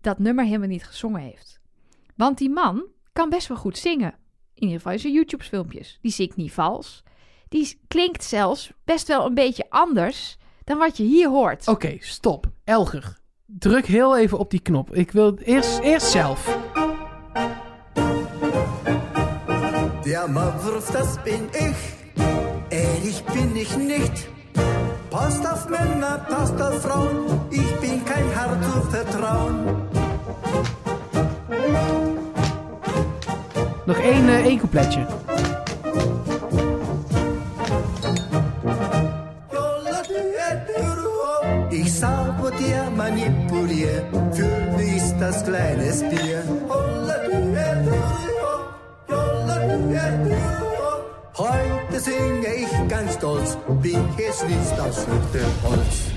dat 0.00 0.18
nummer 0.18 0.44
helemaal 0.44 0.68
niet 0.68 0.84
gezongen 0.84 1.20
heeft. 1.20 1.60
Want 2.16 2.38
die 2.38 2.50
man 2.50 2.84
kan 3.12 3.28
best 3.28 3.48
wel 3.48 3.56
goed 3.56 3.78
zingen. 3.78 4.14
In 4.54 4.62
ieder 4.62 4.76
geval 4.76 4.92
in 4.92 4.98
zijn 4.98 5.12
YouTube-filmpjes. 5.12 5.98
Die 6.00 6.12
zingt 6.12 6.36
niet 6.36 6.52
vals. 6.52 7.02
die 7.48 7.78
klinkt 7.88 8.24
zelfs 8.24 8.72
best 8.84 9.08
wel 9.08 9.26
een 9.26 9.34
beetje 9.34 9.66
anders 9.68 10.36
dan 10.64 10.78
wat 10.78 10.96
je 10.96 11.02
hier 11.02 11.28
hoort. 11.28 11.68
Oké, 11.68 11.96
stop. 12.00 12.46
Elger, 12.64 13.18
druk 13.46 13.86
heel 13.86 14.16
even 14.18 14.38
op 14.38 14.50
die 14.50 14.60
knop. 14.60 14.94
Ik 14.94 15.10
wil 15.10 15.26
het 15.26 15.40
eerst, 15.40 15.78
eerst 15.78 16.06
zelf. 16.06 16.58
Der 20.02 20.30
Maulwurf, 20.30 20.90
das 20.90 21.22
bin 21.22 21.48
ich. 21.52 21.76
Ehrlich 22.68 23.22
bin 23.24 23.56
ich 23.56 23.76
nicht. 23.76 24.28
Passt 25.08 25.46
auf 25.46 25.68
Männer, 25.68 26.26
passt 26.28 26.60
auf 26.60 26.80
Frauen. 26.80 27.40
Ich 27.50 27.78
bin 27.80 28.04
kein 28.04 28.30
Herr 28.30 28.62
zu 28.62 28.90
vertrauen. 28.90 29.90
Nog 33.84 33.96
één, 33.96 34.28
eh, 34.28 34.44
één 34.44 34.58
coupletje. 34.58 35.06
Ich 41.70 41.88
sabotier, 41.88 42.90
manipulier. 42.96 44.04
Für 44.32 44.76
mich 44.76 45.02
das 45.18 45.42
kleines 45.42 46.02
Bier. 46.08 46.42
Heute 51.36 52.00
singe 52.00 52.54
ich 52.54 52.88
ganz 52.88 53.14
stolz, 53.14 53.56
bin 53.80 54.04
es 54.28 54.42
nicht 54.44 54.80
aus 54.80 55.06
Holz. 55.64 56.12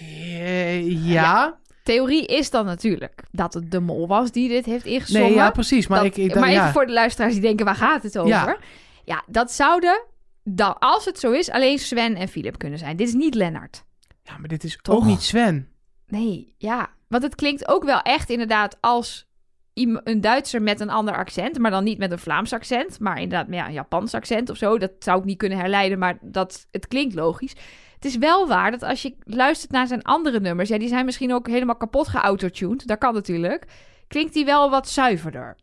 Eh, 0.00 0.80
ja. 0.80 1.58
Theorie 1.88 2.26
is 2.26 2.50
dan 2.50 2.64
natuurlijk 2.64 3.22
dat 3.30 3.54
het 3.54 3.70
de 3.70 3.80
mol 3.80 4.06
was 4.06 4.30
die 4.30 4.48
dit 4.48 4.64
heeft 4.64 4.84
ingezongen. 4.84 5.26
Nee, 5.28 5.36
ja, 5.36 5.50
precies. 5.50 5.86
Maar, 5.86 5.98
Dat- 5.98 6.06
ik, 6.06 6.16
ik, 6.16 6.34
maar 6.34 6.48
even 6.48 6.64
ja. 6.64 6.72
voor 6.72 6.86
de 6.86 6.92
luisteraars 6.92 7.32
die 7.32 7.42
denken, 7.42 7.64
waar 7.64 7.74
gaat 7.74 8.02
het 8.02 8.18
over? 8.18 8.30
Ja. 8.30 8.56
Ja, 9.04 9.22
dat 9.26 9.52
zouden, 9.52 10.04
dan, 10.44 10.78
als 10.78 11.04
het 11.04 11.18
zo 11.18 11.30
is, 11.30 11.50
alleen 11.50 11.78
Sven 11.78 12.14
en 12.16 12.28
Philip 12.28 12.58
kunnen 12.58 12.78
zijn. 12.78 12.96
Dit 12.96 13.08
is 13.08 13.14
niet 13.14 13.34
Lennart. 13.34 13.84
ja, 14.22 14.38
maar 14.38 14.48
dit 14.48 14.64
is 14.64 14.78
Toch? 14.82 14.94
ook 14.94 15.04
niet 15.04 15.22
Sven. 15.22 15.68
Nee, 16.06 16.54
ja. 16.58 16.90
Want 17.06 17.22
het 17.22 17.34
klinkt 17.34 17.68
ook 17.68 17.84
wel 17.84 18.00
echt 18.00 18.30
inderdaad 18.30 18.76
als 18.80 19.26
een 19.74 20.20
Duitser 20.20 20.62
met 20.62 20.80
een 20.80 20.90
ander 20.90 21.16
accent. 21.16 21.58
Maar 21.58 21.70
dan 21.70 21.84
niet 21.84 21.98
met 21.98 22.12
een 22.12 22.18
Vlaams 22.18 22.52
accent. 22.52 23.00
Maar 23.00 23.20
inderdaad 23.20 23.48
met 23.48 23.58
ja, 23.58 23.66
een 23.66 23.72
Japans 23.72 24.14
accent 24.14 24.50
of 24.50 24.56
zo. 24.56 24.78
Dat 24.78 24.92
zou 24.98 25.18
ik 25.18 25.24
niet 25.24 25.38
kunnen 25.38 25.58
herleiden, 25.58 25.98
maar 25.98 26.18
dat, 26.20 26.66
het 26.70 26.88
klinkt 26.88 27.14
logisch. 27.14 27.54
Het 27.98 28.06
is 28.06 28.16
wel 28.16 28.46
waar 28.46 28.70
dat 28.70 28.82
als 28.82 29.02
je 29.02 29.14
luistert 29.24 29.70
naar 29.70 29.86
zijn 29.86 30.02
andere 30.02 30.40
nummers... 30.40 30.68
Ja, 30.68 30.78
die 30.78 30.88
zijn 30.88 31.04
misschien 31.04 31.34
ook 31.34 31.46
helemaal 31.46 31.76
kapot 31.76 32.08
geautotuned. 32.08 32.86
Dat 32.86 32.98
kan 32.98 33.14
natuurlijk. 33.14 33.64
Klinkt 34.08 34.34
die 34.34 34.44
wel 34.44 34.70
wat 34.70 34.88
zuiverder. 34.88 35.56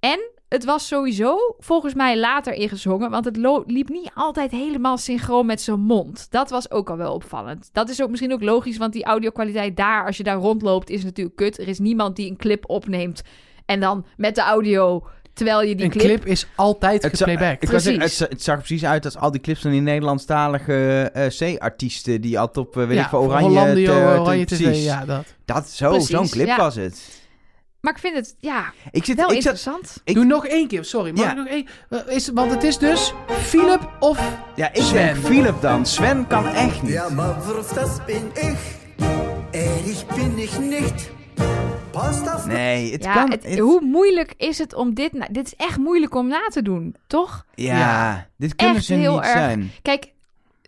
En 0.00 0.30
het 0.48 0.64
was 0.64 0.86
sowieso 0.86 1.54
volgens 1.58 1.94
mij 1.94 2.18
later 2.18 2.52
ingezongen... 2.52 3.10
want 3.10 3.24
het 3.24 3.36
liep 3.66 3.88
niet 3.88 4.10
altijd 4.14 4.50
helemaal 4.50 4.96
synchroon 4.96 5.46
met 5.46 5.60
zijn 5.60 5.80
mond. 5.80 6.30
Dat 6.30 6.50
was 6.50 6.70
ook 6.70 6.90
al 6.90 6.96
wel 6.96 7.14
opvallend. 7.14 7.70
Dat 7.72 7.88
is 7.88 8.02
ook 8.02 8.10
misschien 8.10 8.32
ook 8.32 8.42
logisch, 8.42 8.76
want 8.76 8.92
die 8.92 9.04
audiokwaliteit 9.04 9.76
daar... 9.76 10.06
als 10.06 10.16
je 10.16 10.22
daar 10.22 10.36
rondloopt, 10.36 10.90
is 10.90 11.04
natuurlijk 11.04 11.36
kut. 11.36 11.58
Er 11.58 11.68
is 11.68 11.78
niemand 11.78 12.16
die 12.16 12.30
een 12.30 12.36
clip 12.36 12.68
opneemt... 12.68 13.22
en 13.66 13.80
dan 13.80 14.06
met 14.16 14.34
de 14.34 14.42
audio, 14.42 15.06
terwijl 15.38 15.62
je 15.62 15.74
die 15.74 15.84
Een 15.84 15.90
clip, 15.90 16.26
is 16.26 16.46
altijd 16.56 17.06
geplaybacked. 17.06 17.62
ik 17.72 17.80
zeggen, 17.80 18.00
het, 18.02 18.18
het 18.18 18.42
zag 18.42 18.54
er 18.56 18.62
precies 18.62 18.84
uit 18.84 19.04
als 19.04 19.16
al 19.16 19.30
die 19.30 19.40
clips 19.40 19.60
van 19.60 19.70
die 19.70 19.80
Nederlandstalige 19.80 21.10
eh 21.12 21.56
C-artiesten 21.56 22.20
die 22.20 22.38
altijd 22.38 22.66
op, 22.66 22.76
eh, 22.76 22.86
weet 22.86 22.96
ja, 22.96 23.02
ik 23.02 23.08
veel, 23.08 23.18
oranje... 23.18 23.48
Hollandio, 23.48 23.86
te- 23.92 24.14
te- 24.14 24.20
Oranje 24.20 24.44
TV, 24.44 24.62
precies. 24.62 24.84
ja, 24.84 25.04
dat. 25.04 25.24
Dat, 25.44 25.68
zo, 25.68 25.90
Precies, 25.90 26.08
zo'n 26.08 26.28
clip 26.28 26.46
ja. 26.46 26.56
was 26.56 26.74
het. 26.74 27.16
Maar 27.80 27.92
ik 27.92 27.98
vind 27.98 28.14
het, 28.16 28.34
ja, 28.38 28.72
Ik 28.90 29.04
zit, 29.04 29.16
wel 29.16 29.24
ik 29.32 29.42
zat, 29.42 29.52
interessant. 29.52 30.00
Ik- 30.04 30.14
Doe 30.14 30.24
nog 30.24 30.46
één 30.46 30.68
keer, 30.68 30.84
sorry. 30.84 31.10
Mag 31.10 31.24
Ja. 31.24 31.30
ik 31.30 31.36
nog 31.36 31.46
één? 31.46 31.66
Eh, 31.88 31.98
Is, 32.16 32.28
want 32.34 32.50
het 32.50 32.62
is 32.62 32.78
dus 32.78 33.12
Philip 33.28 33.88
of... 34.00 34.20
ja, 34.56 34.72
ik 34.72 34.82
Sven. 34.82 35.14
denk 35.14 35.16
Philip 35.26 35.60
dan. 35.60 35.86
Sven 35.86 36.26
kan 36.26 36.46
echt 36.46 36.82
niet. 36.82 36.92
Der 36.92 37.12
Maulwurf, 37.12 37.68
das 37.72 38.04
bin 38.06 38.30
ich. 38.34 38.58
Ehrlich 39.50 40.06
bin 40.06 40.38
ich 40.38 40.58
nicht. 40.58 41.10
Nee, 42.46 42.92
het 42.92 43.04
ja, 43.04 43.12
kan... 43.12 43.30
het- 43.30 43.44
het- 43.44 43.58
hoe 43.58 43.80
moeilijk 43.80 44.34
is 44.36 44.58
het 44.58 44.74
om 44.74 44.94
dit... 44.94 45.12
na- 45.12 45.28
dit 45.30 45.46
is 45.46 45.54
echt 45.56 45.78
moeilijk 45.78 46.14
om 46.14 46.28
na 46.28 46.46
te 46.48 46.62
doen, 46.62 46.94
toch? 47.06 47.44
ja, 47.54 47.78
Ja. 47.78 48.26
dit 48.36 48.54
kunnen 48.56 48.76
Echt 48.76 48.84
ze 48.84 48.94
heel 48.94 49.12
niet 49.14 49.20
erg. 49.22 49.32
zijn. 49.32 49.70
Kijk, 49.82 50.12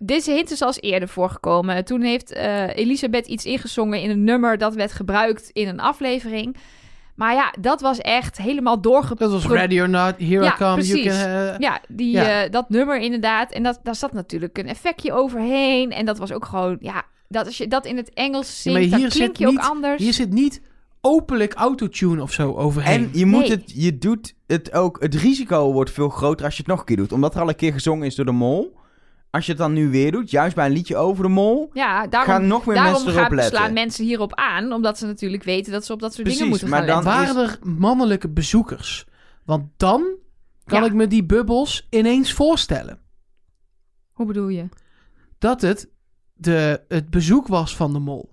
deze 0.03 0.31
hint 0.33 0.51
is 0.51 0.62
als 0.62 0.81
eerder 0.81 1.09
voorgekomen. 1.09 1.85
Toen 1.85 2.01
heeft 2.03 2.33
eh, 2.33 2.76
Elisabeth 2.76 3.26
iets 3.26 3.45
ingezongen 3.45 4.01
in 4.03 4.11
een 4.11 4.24
nummer 4.24 4.59
dat 4.59 4.74
werd 4.74 4.93
gebruikt 4.93 5.51
in 5.53 5.68
een 5.68 5.81
aflevering. 5.81 6.57
Maar 7.14 7.35
ja, 7.35 7.55
dat 7.61 7.81
was 7.81 7.99
echt 7.99 8.37
helemaal 8.37 8.81
doorgepro- 8.81 9.28
Dat 9.28 9.43
was 9.43 9.53
Ready 9.53 9.81
or 9.81 9.89
Not, 9.89 10.14
Here 10.18 10.43
Ja, 10.45 10.53
I 10.55 10.57
Come. 10.57 10.83
You 10.83 11.01
precies. 11.03 11.22
can, 11.22 11.31
eh, 11.31 11.59
Ja, 11.59 11.81
die, 11.89 12.11
Ja. 12.11 12.43
eh, 12.45 12.51
dat 12.51 12.68
nummer 12.70 12.99
inderdaad. 13.01 13.53
En 13.53 13.62
dat, 13.62 13.81
daar 13.83 13.95
zat 13.95 14.12
natuurlijk 14.12 14.59
een 14.59 14.66
effectje 14.68 15.12
overheen. 15.12 15.91
En 15.91 16.05
dat 16.07 16.18
was 16.18 16.33
ook 16.33 16.45
gewoon, 16.45 16.76
ja, 16.81 17.03
dat 17.28 17.47
als 17.47 17.57
je 17.59 17.68
dat 17.68 17.87
in 17.87 17.97
het 17.97 18.11
Engels 18.14 18.62
Ja, 18.62 18.70
zingt, 18.72 18.91
dan 18.91 18.99
hier 19.01 19.09
klink 19.09 19.26
zit 19.28 19.39
je 19.39 19.47
ook 19.47 19.53
niet- 19.53 19.61
anders. 19.61 20.03
Hier 20.03 20.12
zit 20.12 20.31
niet 20.33 20.61
openlijk 21.01 21.53
autotune 21.55 22.22
of 22.22 22.32
zo 22.32 22.55
overheen. 22.55 23.05
En 23.12 23.18
je 23.18 23.26
moet 23.26 23.40
Nee. 23.40 23.51
het, 23.51 23.62
je 23.74 23.98
doet 23.98 24.34
het 24.46 24.72
ook, 24.72 25.01
het 25.03 25.14
risico 25.14 25.72
wordt 25.72 25.90
veel 25.90 26.09
groter 26.09 26.44
als 26.44 26.55
je 26.55 26.61
het 26.62 26.70
nog 26.70 26.78
een 26.80 26.84
keer 26.84 26.96
doet. 26.96 27.12
Omdat 27.12 27.34
er 27.34 27.40
al 27.40 27.48
een 27.48 27.57
keer 27.57 27.72
gezongen 27.72 28.07
is 28.07 28.14
door 28.14 28.24
de 28.24 28.32
mol. 28.32 28.78
Als 29.30 29.44
je 29.44 29.51
het 29.53 29.61
dan 29.61 29.72
nu 29.72 29.88
weer 29.90 30.12
doet, 30.12 30.30
juist 30.30 30.55
bij 30.55 30.66
een 30.66 30.72
liedje 30.72 30.96
over 30.96 31.22
de 31.22 31.28
mol, 31.30 31.70
Ja, 31.72 32.07
daarom, 32.07 32.30
gaan 32.32 32.46
nog 32.46 32.66
meer 32.66 32.74
daarom 32.74 32.92
mensen 32.92 33.12
erop 33.12 33.24
gaan, 33.26 33.34
letten. 33.34 33.57
slaan 33.59 33.72
mensen 33.72 34.05
hierop 34.05 34.34
aan. 34.34 34.72
Omdat 34.72 34.98
ze 34.98 35.07
natuurlijk 35.07 35.42
weten 35.42 35.72
dat 35.72 35.84
ze 35.84 35.92
op 35.92 36.01
dat 36.01 36.14
soort 36.14 36.26
dingen 36.26 36.48
moeten 36.48 36.68
gaan 36.68 36.78
maar 36.78 36.86
dan- 36.86 37.05
letten. 37.05 37.34
Waren 37.34 37.51
er 37.51 37.59
mannelijke 37.78 38.28
bezoekers? 38.28 39.07
Want 39.44 39.64
dan 39.76 40.05
kan 40.64 40.80
Ja. 40.80 40.86
ik 40.86 40.92
me 40.94 41.07
die 41.07 41.24
bubbels 41.24 41.86
ineens 41.90 42.32
voorstellen. 42.32 42.98
Hoe 44.12 44.26
bedoel 44.26 44.48
je? 44.48 44.64
Dat 45.38 45.61
het 45.61 45.88
de, 46.34 46.80
het 46.88 47.11
bezoek 47.11 47.46
was 47.46 47.76
van 47.76 47.92
de 47.92 47.98
mol. 47.98 48.30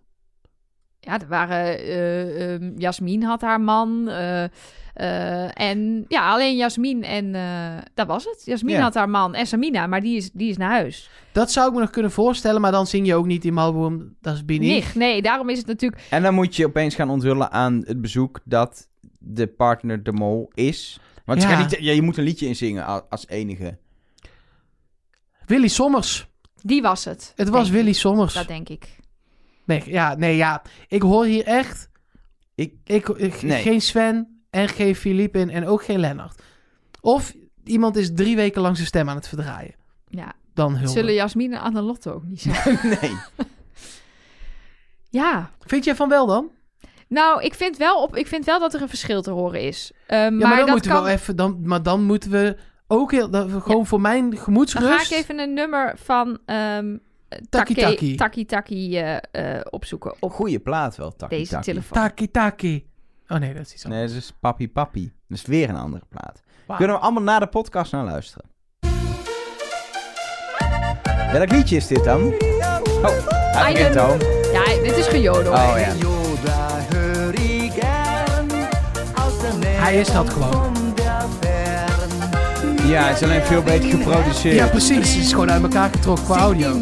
Ja, 1.08 1.20
er 1.22 1.28
waren... 1.28 1.80
eh 1.80 2.54
ehm, 2.54 2.72
Jasmin 2.78 3.24
had 3.24 3.42
haar 3.42 3.62
man. 3.62 4.10
eh, 4.10 4.44
eh, 4.94 5.50
en 5.54 6.06
ja, 6.08 6.32
alleen 6.34 6.56
Jasmin 6.58 7.04
en... 7.04 7.36
eh, 7.36 7.78
dat 7.94 8.08
was 8.08 8.24
het. 8.24 8.42
Jasmin 8.46 8.76
Ja. 8.76 8.82
had 8.82 8.94
haar 8.94 9.10
man 9.10 9.34
en 9.36 9.48
Samina, 9.48 9.88
maar 9.88 10.02
die 10.02 10.18
is, 10.18 10.32
die 10.32 10.50
is 10.50 10.58
naar 10.58 10.70
huis. 10.70 11.10
Dat 11.32 11.52
zou 11.52 11.68
ik 11.68 11.74
me 11.74 11.80
nog 11.80 11.90
kunnen 11.90 12.12
voorstellen, 12.12 12.62
maar 12.62 12.72
dan 12.72 12.88
zing 12.88 13.08
je 13.08 13.16
ook 13.16 13.26
niet 13.26 13.46
in 13.46 13.54
Malboom, 13.54 14.16
dat 14.22 14.36
is 14.36 14.46
Bini. 14.46 14.68
Nee, 14.68 14.84
nee, 14.96 15.22
daarom 15.22 15.50
is 15.50 15.58
het 15.58 15.68
natuurlijk... 15.68 16.02
En 16.10 16.24
dan 16.24 16.34
moet 16.34 16.56
je 16.56 16.66
opeens 16.66 16.96
gaan 16.96 17.10
onthullen 17.10 17.52
aan 17.52 17.84
het 17.86 18.02
bezoek 18.02 18.40
dat 18.44 18.88
de 19.20 19.48
partner 19.48 20.04
de 20.04 20.12
mol 20.12 20.52
is. 20.54 21.00
Want 21.26 21.42
Ja. 21.42 21.60
niet, 21.60 21.78
ja, 21.80 21.92
je 21.92 22.02
moet 22.02 22.18
een 22.18 22.24
liedje 22.24 22.48
inzingen 22.48 23.10
als 23.10 23.28
enige. 23.28 23.78
Willy 25.46 25.68
Sommers. 25.68 26.28
Die 26.62 26.82
was 26.82 27.06
het. 27.06 27.34
Het 27.36 27.50
was 27.50 27.70
Willy. 27.70 27.94
Sommers. 27.94 28.34
Dat 28.34 28.48
denk 28.48 28.70
ik. 28.70 28.96
Nee, 29.68 29.84
ja, 29.86 30.16
nee, 30.16 30.36
ja. 30.36 30.62
Ik 30.88 31.02
hoor 31.02 31.26
hier 31.26 31.46
echt... 31.46 31.90
Ik- 32.56 32.74
Ik, 32.84 33.08
ik- 33.10 33.42
Nee. 33.42 33.62
Geen 33.62 33.82
Sven 33.82 34.42
en 34.50 34.68
geen 34.68 34.96
Philippe 34.96 35.40
in 35.40 35.50
en 35.50 35.66
ook 35.68 35.84
geen 35.84 36.00
Lennart. 36.00 36.42
Of 37.02 37.34
iemand 37.64 37.96
is 37.96 38.12
drie 38.14 38.36
weken 38.36 38.62
lang 38.62 38.76
zijn 38.76 38.88
stem 38.88 39.10
aan 39.10 39.16
het 39.16 39.28
verdraaien. 39.28 39.76
Ja. 40.08 40.34
Dan 40.54 40.76
hulde. 40.76 40.92
Zullen 40.92 41.14
Jasmin 41.14 41.54
en 41.54 41.60
Annelotte 41.62 42.14
ook 42.14 42.24
niet 42.24 42.42
zijn? 42.42 42.80
nee. 43.02 43.16
ja. 45.10 45.52
Vind 45.60 45.84
jij 45.84 45.96
van 45.96 46.10
wel 46.10 46.26
dan? 46.26 46.50
Nou, 47.08 47.44
ik 47.44 47.54
vind, 47.54 47.78
wel 47.78 48.02
op, 48.02 48.16
ik 48.16 48.28
vind 48.28 48.46
wel 48.46 48.60
dat 48.60 48.74
er 48.74 48.82
een 48.82 48.90
verschil 48.90 49.22
te 49.22 49.32
horen 49.32 49.62
is. 49.62 49.92
Ehm, 50.08 50.20
Ja, 50.20 50.30
maar, 50.30 50.38
maar 50.40 50.50
dan 50.58 50.66
dat 50.66 50.70
moeten 50.70 50.92
kan... 50.92 51.00
we 51.00 51.06
wel 51.08 51.16
even... 51.16 51.36
Dan, 51.36 51.60
maar 51.64 51.84
dan 51.84 52.04
moeten 52.04 52.32
we 52.32 52.58
ook 52.88 53.12
heel... 53.12 53.30
dat 53.30 53.52
we 53.52 53.62
gewoon 53.62 53.86
voor 53.88 54.02
mijn 54.02 54.30
Dan 54.30 54.40
gemoedsrust... 54.40 55.08
ga 55.08 55.16
ik 55.16 55.22
even 55.22 55.40
een 55.40 55.54
nummer 55.54 55.94
van 55.98 56.40
ehm 56.46 56.98
Taki 57.50 57.74
Take- 57.74 57.90
Taki. 57.90 58.16
Taki 58.16 58.46
Taki 58.46 58.98
eh, 58.98 59.18
eh, 59.32 59.62
opzoeken 59.70 60.16
op 60.20 60.32
Goeie 60.32 60.60
plaat 60.60 60.96
wel, 60.96 61.14
deze 61.30 61.52
Taki. 61.52 61.64
telefoon. 61.64 61.98
Taki 62.02 62.32
Taki. 62.32 62.86
Oh 63.28 63.38
nee, 63.38 63.54
dat 63.54 63.66
is 63.66 63.74
iets 63.74 63.84
anders. 63.86 64.02
Nee, 64.02 64.14
dat 64.14 64.24
is 64.24 64.34
Papi 64.40 64.70
Papi. 64.70 65.12
Dat 65.28 65.38
is 65.38 65.46
weer 65.46 65.70
een 65.70 65.76
andere 65.76 66.04
plaat. 66.10 66.42
Kunnen 66.78 66.96
we 66.96 67.02
allemaal 67.02 67.24
na 67.24 67.40
de 67.40 67.48
podcast 67.48 67.92
naar 67.92 68.04
luisteren. 68.06 68.50
Welk 71.32 71.52
liedje 71.52 71.76
is 71.76 71.88
dit 71.88 72.04
dan? 72.04 72.22
Oh. 72.24 73.28
Ja, 74.54 74.82
dit 74.84 74.98
is 74.98 75.08
gejodel. 75.08 75.52
Oh 75.52 75.74
ja. 75.78 75.94
Yoda 75.94 76.68
hör 76.94 77.34
ich 77.34 77.74
gern. 77.74 78.50
Aus 79.16 79.40
der 79.40 79.54
Nähe 79.60 79.78
Hij 79.80 80.00
is 80.00 80.12
dat 80.12 80.30
gewoon. 80.30 80.76
Ja, 82.88 83.04
het 83.08 83.16
is 83.16 83.24
alleen 83.24 83.42
veel 83.42 83.64
beter 83.64 83.90
geproduceerd. 83.90 84.56
Ja, 84.56 84.68
precies. 84.68 85.14
Het 85.14 85.24
is 85.24 85.32
gewoon 85.32 85.52
uit 85.52 85.62
elkaar 85.64 85.90
getrokken 85.90 86.26
qua 86.26 86.38
audio. 86.38 86.80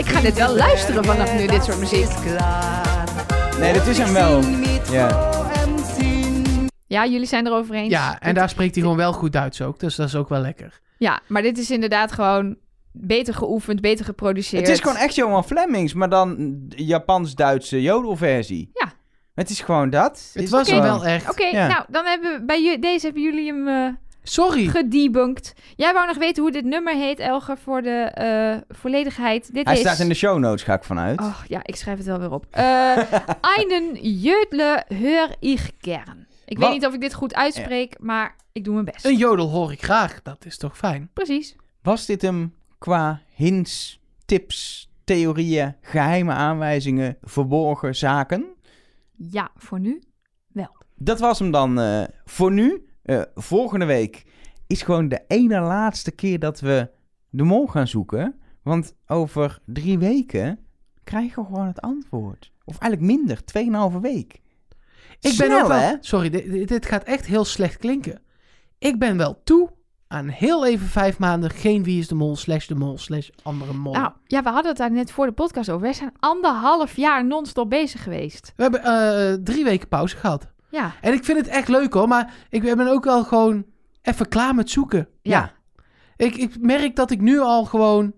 Ik 0.00 0.06
ga 0.06 0.20
dit 0.20 0.34
wel 0.34 0.54
luisteren 0.56 1.04
vanaf 1.04 1.38
nu, 1.38 1.46
dit 1.46 1.64
soort 1.64 1.78
muziek. 1.78 2.08
Nee, 3.58 3.72
dit 3.72 3.86
is 3.86 3.98
hem 3.98 4.12
wel. 4.12 4.42
Ja. 4.90 5.30
Ja, 6.86 7.06
jullie 7.06 7.26
zijn 7.26 7.46
erover 7.46 7.74
eens. 7.74 7.90
Ja, 7.90 8.20
en 8.20 8.34
daar 8.34 8.48
spreekt 8.48 8.74
hij 8.74 8.82
gewoon 8.82 8.98
wel 8.98 9.12
goed 9.12 9.32
Duits 9.32 9.62
ook. 9.62 9.80
Dus 9.80 9.94
dat 9.94 10.06
is 10.06 10.14
ook 10.14 10.28
wel 10.28 10.40
lekker. 10.40 10.80
Ja, 10.98 11.20
maar 11.26 11.42
dit 11.42 11.58
is 11.58 11.70
inderdaad 11.70 12.12
gewoon 12.12 12.56
beter 12.92 13.34
geoefend, 13.34 13.80
beter 13.80 14.04
geproduceerd. 14.04 14.66
Het 14.66 14.76
is 14.76 14.80
gewoon 14.80 14.96
echt 14.96 15.14
Johan 15.14 15.44
Flemings, 15.44 15.94
maar 15.94 16.08
dan 16.08 16.56
Japans-Duitse 16.68 17.82
jodelversie. 17.82 18.70
Ja. 18.74 18.92
Het 19.34 19.50
is 19.50 19.60
gewoon 19.60 19.90
dat. 19.90 20.30
Het 20.32 20.42
Is 20.42 20.50
was 20.50 20.70
wel 20.70 21.04
echt. 21.04 21.30
Oké, 21.30 21.46
Ja. 21.46 21.66
nou, 21.66 21.84
dan 21.88 22.04
hebben 22.04 22.32
we 22.32 22.44
bij 22.44 22.78
deze 22.80 23.04
hebben 23.04 23.22
jullie 23.22 23.46
hem 23.46 23.68
eh 23.68 23.94
Sorry. 24.22 24.66
gedebunked. 24.66 25.54
Jij 25.76 25.92
wou 25.92 26.06
nog 26.06 26.16
weten 26.16 26.42
hoe 26.42 26.52
dit 26.52 26.64
nummer 26.64 26.94
heet, 26.94 27.18
Elger, 27.18 27.58
voor 27.58 27.82
de 27.82 27.90
eh, 27.90 28.76
volledigheid. 28.76 29.54
Dit 29.54 29.64
Hij 29.64 29.74
is... 29.74 29.80
staat 29.80 29.98
in 29.98 30.08
de 30.08 30.14
show 30.14 30.38
notes, 30.38 30.62
ga 30.62 30.74
ik 30.74 30.84
vanuit. 30.84 31.20
Oh, 31.20 31.40
ja, 31.46 31.60
ik 31.62 31.76
schrijf 31.76 31.96
het 31.96 32.06
wel 32.06 32.18
weer 32.18 32.32
op. 32.32 32.46
Eh 32.50 32.96
einen 33.58 33.94
Jödle 33.94 34.84
hör 34.88 35.36
ich 35.40 35.70
gern. 35.78 36.26
Ik 36.44 36.58
Wat? 36.58 36.68
weet 36.68 36.78
niet 36.78 36.86
of 36.86 36.94
ik 36.94 37.00
dit 37.00 37.14
goed 37.14 37.34
uitspreek, 37.34 37.96
maar 37.98 38.36
ik 38.52 38.64
doe 38.64 38.72
mijn 38.72 38.84
best. 38.84 39.04
Een 39.04 39.16
jodel 39.16 39.48
hoor 39.48 39.72
ik 39.72 39.82
graag. 39.82 40.22
Dat 40.22 40.44
is 40.44 40.58
toch 40.58 40.76
fijn? 40.76 41.10
Precies. 41.12 41.56
Was 41.82 42.06
dit 42.06 42.22
hem 42.22 42.54
qua 42.78 43.22
hints, 43.34 44.00
tips, 44.24 44.90
theorieën, 45.04 45.76
geheime 45.82 46.32
aanwijzingen, 46.32 47.18
verborgen 47.22 47.96
zaken? 47.96 48.46
Ja, 49.16 49.50
voor 49.56 49.80
nu. 49.80 50.02
Dat 51.02 51.20
was 51.20 51.38
hem 51.38 51.50
dan 51.50 51.80
eh, 51.80 52.02
voor 52.24 52.52
nu. 52.52 52.84
Eh, 53.02 53.20
volgende 53.34 53.84
week 53.84 54.24
is 54.66 54.82
gewoon 54.82 55.08
de 55.08 55.24
ene 55.26 55.60
laatste 55.60 56.10
keer 56.10 56.38
dat 56.38 56.60
we 56.60 56.90
de 57.30 57.42
mol 57.42 57.66
gaan 57.66 57.86
zoeken. 57.88 58.40
Want 58.62 58.94
over 59.06 59.58
drie 59.66 59.98
weken 59.98 60.58
krijgen 61.04 61.42
we 61.42 61.48
gewoon 61.48 61.66
het 61.66 61.80
antwoord. 61.80 62.52
Of 62.64 62.78
eigenlijk 62.78 63.12
minder, 63.18 63.38
2,5 63.94 64.00
week. 64.00 64.32
Ik 65.20 65.20
ben 65.20 65.32
Snel, 65.32 65.60
ook 65.60 65.68
wel... 65.68 65.78
hè? 65.78 65.94
Sorry, 66.00 66.30
dit, 66.30 66.50
dit- 66.50 66.68
dit 66.68 66.86
gaat 66.86 67.02
echt 67.04 67.26
heel 67.26 67.44
slecht 67.44 67.76
klinken. 67.76 68.20
Ik 68.78 68.98
ben 68.98 69.16
wel 69.16 69.40
toe 69.44 69.70
aan 70.06 70.28
heel 70.28 70.66
even 70.66 70.86
vijf 70.86 71.18
maanden 71.18 71.50
geen 71.50 71.82
Wie 71.84 71.98
is 71.98 72.08
de 72.08 72.14
Mol 72.14 72.36
slash 72.36 72.66
de 72.66 72.74
Mol 72.74 72.98
slash 72.98 73.28
andere 73.42 73.72
mol. 73.72 73.92
Nou, 73.92 74.12
ja, 74.26 74.42
we 74.42 74.48
hadden 74.48 74.68
het 74.68 74.76
daar 74.76 74.90
net 74.92 75.12
voor 75.12 75.26
de 75.26 75.32
podcast 75.32 75.68
over. 75.70 75.82
Wij 75.82 75.92
zijn 75.92 76.12
anderhalf 76.18 76.96
jaar 76.96 77.26
non-stop 77.26 77.70
bezig 77.70 78.02
geweest. 78.02 78.52
We 78.56 78.62
hebben 78.62 78.82
eh, 78.82 79.32
drie 79.44 79.64
weken 79.64 79.88
pauze 79.88 80.16
gehad. 80.16 80.46
Ja, 80.70 80.94
En 81.00 81.12
ik 81.12 81.24
vind 81.24 81.38
het 81.38 81.46
echt 81.48 81.68
leuk 81.68 81.92
hoor, 81.92 82.08
maar 82.08 82.34
ik 82.48 82.62
ben 82.62 82.88
ook 82.88 83.04
wel 83.04 83.24
gewoon 83.24 83.64
even 84.02 84.28
klaar 84.28 84.54
met 84.54 84.70
zoeken. 84.70 85.08
ja. 85.22 85.52
Ik, 86.16 86.36
ik 86.36 86.60
merk 86.60 86.96
dat 86.96 87.10
ik 87.10 87.20
nu 87.20 87.38
al 87.38 87.64
gewoon 87.64 88.14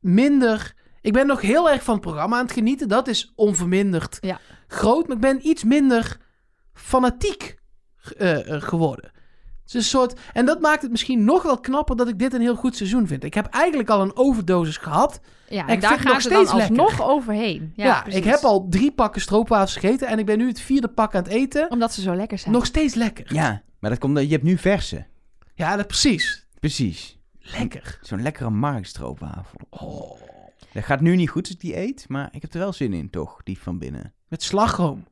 minder... 0.00 0.74
Ik 1.00 1.12
ben 1.12 1.26
nog 1.26 1.40
heel 1.40 1.70
erg 1.70 1.82
van 1.82 1.94
het 1.94 2.02
programma 2.02 2.36
aan 2.36 2.42
het 2.44 2.52
genieten. 2.52 2.88
Dat 2.88 3.08
is 3.08 3.32
onverminderd 3.34 4.18
Ja. 4.20 4.40
groot. 4.66 5.06
Maar 5.06 5.16
ik 5.16 5.22
ben 5.22 5.46
iets 5.48 5.64
minder 5.64 6.16
fanatiek 6.72 7.58
eh, 8.18 8.38
geworden. 8.46 9.10
Het 9.62 9.74
is 9.74 9.74
een 9.74 9.82
soort... 9.82 10.20
En 10.32 10.44
dat 10.46 10.60
maakt 10.60 10.82
het 10.82 10.90
misschien 10.90 11.24
nog 11.24 11.42
wel 11.42 11.60
knapper 11.60 11.96
dat 11.96 12.08
ik 12.08 12.18
dit 12.18 12.32
een 12.34 12.40
heel 12.40 12.54
goed 12.54 12.76
seizoen 12.76 13.06
vind. 13.06 13.24
Ik 13.24 13.34
heb 13.34 13.46
eigenlijk 13.46 13.88
al 13.88 14.00
een 14.02 14.16
overdosis 14.16 14.76
gehad. 14.76 15.20
ja 15.48 15.62
Ik 15.62 15.68
en 15.68 15.80
daar 15.80 15.90
vind 15.90 16.02
gaan 16.02 16.12
nog 16.12 16.22
ze 16.22 16.28
dan 16.28 16.46
steeds 16.46 16.58
lekker. 16.68 16.84
alsnog 16.84 17.08
overheen. 17.08 17.72
Ja, 17.76 18.04
ik 18.06 18.24
heb 18.24 18.40
al 18.40 18.66
drie 18.70 18.92
pakken 18.92 19.20
stroopwafels 19.20 19.74
gegeten. 19.76 20.08
En 20.08 20.18
ik 20.18 20.26
ben 20.26 20.38
nu 20.38 20.46
het 20.48 20.60
vierde 20.60 20.88
pak 20.88 21.14
aan 21.14 21.22
het 21.22 21.32
eten. 21.32 21.70
Omdat 21.70 21.92
ze 21.92 22.00
zo 22.00 22.14
lekker 22.14 22.38
zijn. 22.38 22.54
Nog 22.54 22.66
steeds 22.66 22.94
lekker. 22.94 23.34
Ja, 23.34 23.62
maar 23.78 23.90
dat 23.90 23.98
komt, 23.98 24.18
je 24.18 24.26
hebt 24.28 24.42
nu 24.42 24.58
verse. 24.58 25.06
Ja, 25.54 25.76
dat 25.76 25.86
precies. 25.86 26.46
Precies. 26.60 27.18
Lekker. 27.40 27.98
Zo'n 28.02 28.22
lekkere 28.22 28.50
markstroopwafel. 28.50 29.58
Oh, 29.70 30.20
Dat 30.72 30.84
gaat 30.84 31.00
nu 31.00 31.16
niet 31.16 31.30
goed 31.30 31.42
als 31.42 31.50
ik 31.54 31.60
die 31.60 31.76
eet, 31.76 32.04
maar 32.08 32.28
ik 32.32 32.42
heb 32.42 32.52
er 32.52 32.58
wel 32.58 32.72
zin 32.72 32.92
in, 32.92 33.10
toch? 33.10 33.40
Die 33.44 33.58
van 33.58 33.78
binnen. 33.78 34.12
met 34.28 34.42
slagroom. 34.42 35.04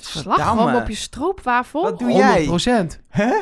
slagroom 0.00 0.74
op 0.74 0.88
je 0.88 0.94
stroopwafel. 0.94 1.82
Wat 1.82 1.98
doe 1.98 2.10
jij? 2.12 2.46
100%. 2.46 3.00
Hè? 3.08 3.32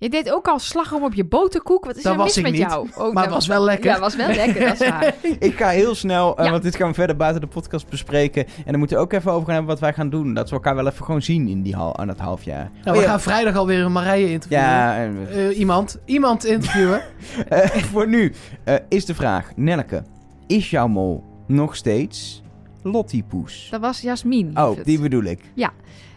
Je 0.00 0.08
deed 0.08 0.30
ook 0.32 0.46
al 0.48 0.58
slagroom 0.58 1.04
op 1.04 1.14
je 1.14 1.24
boterkoek. 1.24 1.84
Wat 1.84 1.96
is 1.96 2.02
Dat 2.02 2.12
er 2.12 2.18
mis 2.18 2.26
was 2.26 2.36
ik 2.36 2.42
met 2.42 2.52
niet. 2.52 2.60
jou? 2.60 2.88
Oh, 2.88 2.96
Maar 2.96 3.12
dat 3.14 3.24
het 3.24 3.32
was 3.32 3.46
wel 3.46 3.64
lekker. 3.64 3.90
Ja, 3.90 3.98
was 3.98 4.16
wel 4.16 4.28
lekker, 4.28 4.66
dat 4.66 4.80
is 4.80 4.88
waar. 4.88 5.14
Ik 5.38 5.56
ga 5.56 5.68
heel 5.68 5.94
snel, 5.94 6.36
eh, 6.38 6.44
Ja. 6.44 6.50
want 6.50 6.62
dit 6.62 6.76
gaan 6.76 6.88
we 6.88 6.94
verder 6.94 7.16
buiten 7.16 7.40
de 7.40 7.46
podcast 7.46 7.88
bespreken. 7.88 8.46
En 8.46 8.62
dan 8.66 8.78
moeten 8.78 8.96
we 8.96 9.02
ook 9.02 9.12
even 9.12 9.30
over 9.32 9.44
gaan 9.44 9.54
hebben 9.54 9.70
wat 9.72 9.80
wij 9.80 9.92
gaan 9.92 10.10
doen. 10.10 10.34
Dat 10.34 10.48
we 10.48 10.54
elkaar 10.54 10.74
wel 10.74 10.86
even 10.86 11.04
gewoon 11.04 11.22
zien 11.22 11.48
in 11.48 11.62
die 11.62 11.74
hal, 11.74 11.96
aan 11.96 12.08
het 12.08 12.18
half 12.18 12.42
jaar. 12.42 12.70
Nou, 12.72 12.82
we 12.84 12.90
Oh 12.90 13.02
ja. 13.02 13.08
gaan 13.08 13.20
vrijdag 13.20 13.56
alweer 13.56 13.80
een 13.84 13.92
Marije 13.92 14.30
interviewen. 14.30 14.64
Ja, 14.66 14.96
en, 14.96 15.28
Eh, 15.30 15.58
iemand, 15.58 15.98
iemand 16.04 16.44
interviewen. 16.44 17.02
eh, 17.48 17.58
voor 17.68 18.08
nu 18.08 18.32
eh, 18.64 18.74
is 18.88 19.04
de 19.04 19.14
vraag, 19.14 19.50
Nelke, 19.56 20.02
is 20.46 20.70
jouw 20.70 20.86
mol 20.88 21.24
nog 21.46 21.76
steeds 21.76 22.42
Lottie 22.82 23.24
Poes? 23.28 23.68
Dat 23.70 23.80
was 23.80 24.00
Jasmin. 24.00 24.58
Oh, 24.58 24.78
die 24.84 25.00
bedoel 25.00 25.24
ik. 25.24 25.40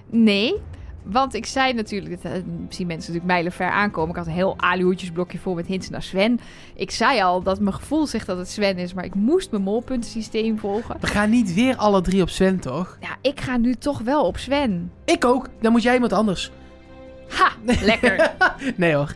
Nee, 0.09 0.55
want 1.03 1.33
ik 1.33 1.45
zei 1.45 1.73
natuurlijk, 1.73 2.21
dat 2.23 2.31
eh, 2.31 2.37
zien 2.69 2.87
mensen 2.87 3.13
natuurlijk 3.13 3.25
mijlenver 3.25 3.69
aankomen. 3.69 4.09
Ik 4.09 4.15
had 4.15 4.25
een 4.25 4.31
heel 4.31 4.53
alihoedjesblokje 4.57 5.37
vol 5.39 5.53
met 5.53 5.65
hints 5.67 5.89
naar 5.89 6.03
Sven. 6.03 6.39
Ik 6.75 6.91
zei 6.91 7.21
al 7.21 7.41
dat 7.43 7.59
mijn 7.59 7.75
gevoel 7.75 8.07
zegt 8.07 8.27
dat 8.27 8.37
het 8.37 8.49
Sven 8.49 8.77
is, 8.77 8.93
maar 8.93 9.05
ik 9.05 9.15
moest 9.15 9.51
mijn 9.51 9.63
molpuntensysteem 9.63 10.59
volgen. 10.59 10.97
We 10.99 11.07
gaan 11.07 11.29
niet 11.29 11.53
weer 11.53 11.75
alle 11.75 12.01
drie 12.01 12.21
op 12.21 12.29
Sven, 12.29 12.59
toch? 12.59 12.97
Ja, 13.01 13.17
ik 13.21 13.41
ga 13.41 13.57
nu 13.57 13.75
toch 13.75 13.99
wel 13.99 14.25
op 14.25 14.37
Sven. 14.37 14.91
Ik 15.05 15.25
ook. 15.25 15.47
Dan 15.61 15.71
moet 15.71 15.83
jij 15.83 15.93
iemand 15.93 16.13
anders. 16.13 16.51
Ha, 17.29 17.51
lekker. 17.81 18.31
Nee 18.75 18.93
hoor. 18.93 19.13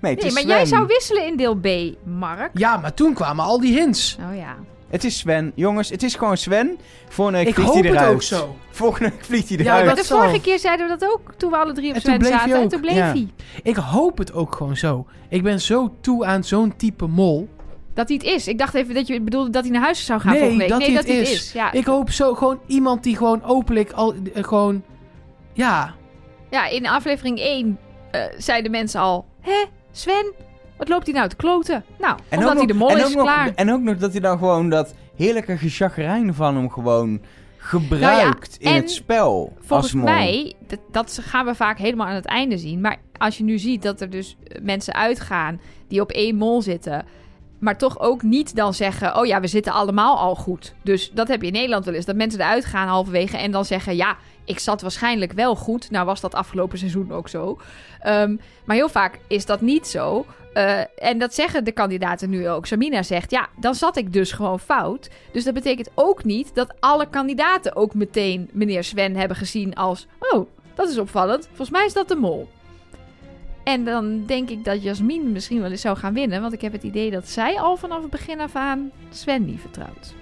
Nee, 0.00 0.12
het 0.12 0.20
Nee, 0.22 0.30
is 0.30 0.34
maar 0.34 0.42
Sven. 0.42 0.56
jij 0.56 0.66
zou 0.66 0.86
wisselen 0.86 1.26
in 1.26 1.36
deel 1.36 1.54
B, 1.56 1.66
Mark. 2.06 2.50
Ja, 2.58 2.76
maar 2.76 2.94
toen 2.94 3.14
kwamen 3.14 3.44
al 3.44 3.60
die 3.60 3.78
hints. 3.78 4.16
Oh 4.30 4.36
ja. 4.36 4.56
Het 4.94 5.04
is 5.04 5.18
Sven. 5.18 5.52
Jongens, 5.54 5.88
het 5.90 6.02
is 6.02 6.14
gewoon 6.14 6.36
Sven. 6.36 6.78
Volgende 7.08 7.38
week 7.38 7.48
Ik 7.48 7.54
vliegt 7.54 7.68
hoop 7.70 7.78
hij 7.82 7.90
het 7.90 8.00
eruit. 8.00 8.14
ook 8.14 8.22
zo. 8.22 8.56
Volgende 8.70 9.10
week 9.10 9.24
vliegt 9.24 9.48
hij 9.48 9.58
Ja, 9.58 9.64
eruit. 9.64 9.84
Maar 9.86 9.94
dat 9.94 10.04
de 10.06 10.14
vorige 10.14 10.40
keer 10.40 10.58
zeiden 10.58 10.88
we 10.88 10.96
dat 10.98 11.10
ook 11.12 11.34
toen 11.36 11.50
we 11.50 11.56
alle 11.56 11.72
drie 11.72 11.88
op 11.88 11.94
En 11.94 12.00
Sven 12.00 12.24
zaten. 12.24 12.60
En 12.60 12.68
toen 12.68 12.80
bleef 12.80 12.94
Ja. 12.94 13.04
hij. 13.04 13.28
Ik 13.62 13.76
hoop 13.76 14.18
het 14.18 14.32
ook 14.32 14.54
gewoon 14.54 14.76
zo. 14.76 15.06
Ik 15.28 15.42
ben 15.42 15.60
zo 15.60 15.94
toe 16.00 16.24
aan 16.24 16.44
zo'n 16.44 16.76
type 16.76 17.06
mol. 17.06 17.48
Dat 17.94 18.08
hij 18.08 18.16
het 18.16 18.26
is. 18.26 18.48
Ik 18.48 18.58
dacht 18.58 18.74
even 18.74 18.94
dat 18.94 19.06
je 19.06 19.20
bedoelde 19.20 19.50
dat 19.50 19.62
hij 19.62 19.72
naar 19.72 19.82
huis 19.82 20.04
zou 20.04 20.20
gaan 20.20 20.30
Nee, 20.32 20.40
volgende 20.40 20.62
week. 20.64 20.72
dat 20.72 20.78
nee, 20.78 20.88
hij 20.88 20.96
dat 20.96 21.04
het 21.06 21.14
hij 21.14 21.22
het 21.24 21.32
is. 21.34 21.44
is. 21.46 21.52
Ja. 21.52 21.72
Ik 21.72 21.84
hoop 21.84 22.10
zo 22.10 22.34
gewoon 22.34 22.60
iemand 22.66 23.02
die 23.02 23.16
gewoon 23.16 23.42
openlijk 23.44 23.92
al 23.92 24.14
eh, 24.34 24.44
gewoon... 24.44 24.82
Ja, 25.52 25.94
ja, 26.50 26.66
in 26.68 26.86
aflevering 26.88 27.38
1 27.38 27.78
eh, 28.10 28.22
zeiden 28.38 28.70
mensen 28.70 29.00
al... 29.00 29.24
Hé, 29.40 29.64
Sven, 29.92 30.32
wat 30.76 30.88
loopt 30.88 31.06
hij 31.06 31.14
nou 31.14 31.28
te 31.28 31.36
kloten? 31.36 31.84
Nou, 31.98 32.18
En 32.28 32.38
omdat 32.38 32.56
hij 32.56 32.66
de 32.66 32.74
mol 32.74 32.96
is, 32.96 33.14
nog- 33.14 33.22
klaar. 33.22 33.52
En 33.54 33.72
ook 33.72 33.80
nog 33.80 33.96
dat 33.96 34.12
hij 34.12 34.20
dan 34.20 34.38
gewoon 34.38 34.68
dat 34.70 34.94
heerlijke 35.16 35.56
gechagrijn 35.56 36.34
van 36.34 36.56
hem 36.56 36.70
gewoon 36.70 37.20
gebruikt 37.56 38.56
in 38.58 38.74
het 38.74 38.90
spel. 38.90 39.52
Volgens 39.56 39.70
als 39.70 39.92
mol. 39.92 40.04
mij, 40.04 40.54
dat, 40.66 40.78
dat 40.90 41.18
gaan 41.22 41.46
we 41.46 41.54
vaak 41.54 41.78
helemaal 41.78 42.06
aan 42.06 42.14
het 42.14 42.26
einde 42.26 42.58
zien. 42.58 42.80
Maar 42.80 42.96
als 43.18 43.38
je 43.38 43.44
nu 43.44 43.58
ziet 43.58 43.82
dat 43.82 44.00
er 44.00 44.10
dus 44.10 44.36
mensen 44.62 44.94
uitgaan 44.94 45.60
die 45.88 46.00
op 46.00 46.10
één 46.10 46.36
mol 46.36 46.62
zitten... 46.62 47.04
maar 47.64 47.78
toch 47.78 48.00
ook 48.00 48.22
niet 48.22 48.56
dan 48.56 48.74
zeggen... 48.74 49.16
oh 49.16 49.26
ja, 49.26 49.40
we 49.40 49.46
zitten 49.46 49.72
allemaal 49.72 50.18
al 50.18 50.34
goed. 50.34 50.74
Dus 50.82 51.10
dat 51.10 51.28
heb 51.28 51.40
je 51.40 51.46
in 51.46 51.52
Nederland 51.52 51.84
wel 51.84 51.94
eens. 51.94 52.04
Dat 52.04 52.16
mensen 52.16 52.40
eruit 52.40 52.64
gaan 52.64 52.88
halverwege 52.88 53.36
en 53.36 53.50
dan 53.50 53.64
zeggen... 53.64 53.96
ja, 53.96 54.16
ik 54.44 54.58
zat 54.58 54.82
waarschijnlijk 54.82 55.32
wel 55.32 55.56
goed. 55.56 55.90
Nou 55.90 56.06
was 56.06 56.20
dat 56.20 56.34
afgelopen 56.34 56.78
seizoen 56.78 57.12
ook 57.12 57.28
zo. 57.28 57.60
Ehm, 58.00 58.36
maar 58.64 58.76
heel 58.76 58.88
vaak 58.88 59.18
is 59.26 59.46
dat 59.46 59.60
niet 59.60 59.86
zo. 59.86 60.26
Eh, 60.52 60.80
en 60.96 61.18
dat 61.18 61.34
zeggen 61.34 61.64
de 61.64 61.72
kandidaten 61.72 62.30
nu 62.30 62.48
ook. 62.48 62.66
Samina 62.66 63.02
zegt, 63.02 63.30
ja, 63.30 63.48
dan 63.60 63.74
zat 63.74 63.96
ik 63.96 64.12
dus 64.12 64.32
gewoon 64.32 64.60
fout. 64.60 65.10
Dus 65.32 65.44
dat 65.44 65.54
betekent 65.54 65.90
ook 65.94 66.24
niet 66.24 66.54
dat 66.54 66.74
alle 66.80 67.08
kandidaten 67.08 67.76
ook 67.76 67.94
meteen 67.94 68.50
meneer 68.52 68.84
Sven 68.84 69.16
hebben 69.16 69.36
gezien 69.36 69.74
als... 69.74 70.06
Oh, 70.18 70.46
dat 70.74 70.88
is 70.88 70.98
opvallend. 70.98 71.46
Volgens 71.46 71.70
mij 71.70 71.84
is 71.84 71.92
dat 71.92 72.08
de 72.08 72.16
mol. 72.16 72.48
En 73.64 73.84
dan 73.84 74.26
denk 74.26 74.50
ik 74.50 74.64
dat 74.64 74.82
Jasmin 74.82 75.32
misschien 75.32 75.60
wel 75.60 75.70
eens 75.70 75.80
zou 75.80 75.96
gaan 75.96 76.14
winnen. 76.14 76.40
Want 76.40 76.52
ik 76.52 76.60
heb 76.60 76.72
het 76.72 76.82
idee 76.82 77.10
dat 77.10 77.28
zij 77.28 77.60
al 77.60 77.76
vanaf 77.76 78.00
het 78.02 78.10
begin 78.10 78.40
af 78.40 78.54
aan 78.56 78.90
Sven 79.10 79.44
niet 79.44 79.60
vertrouwt. 79.60 80.14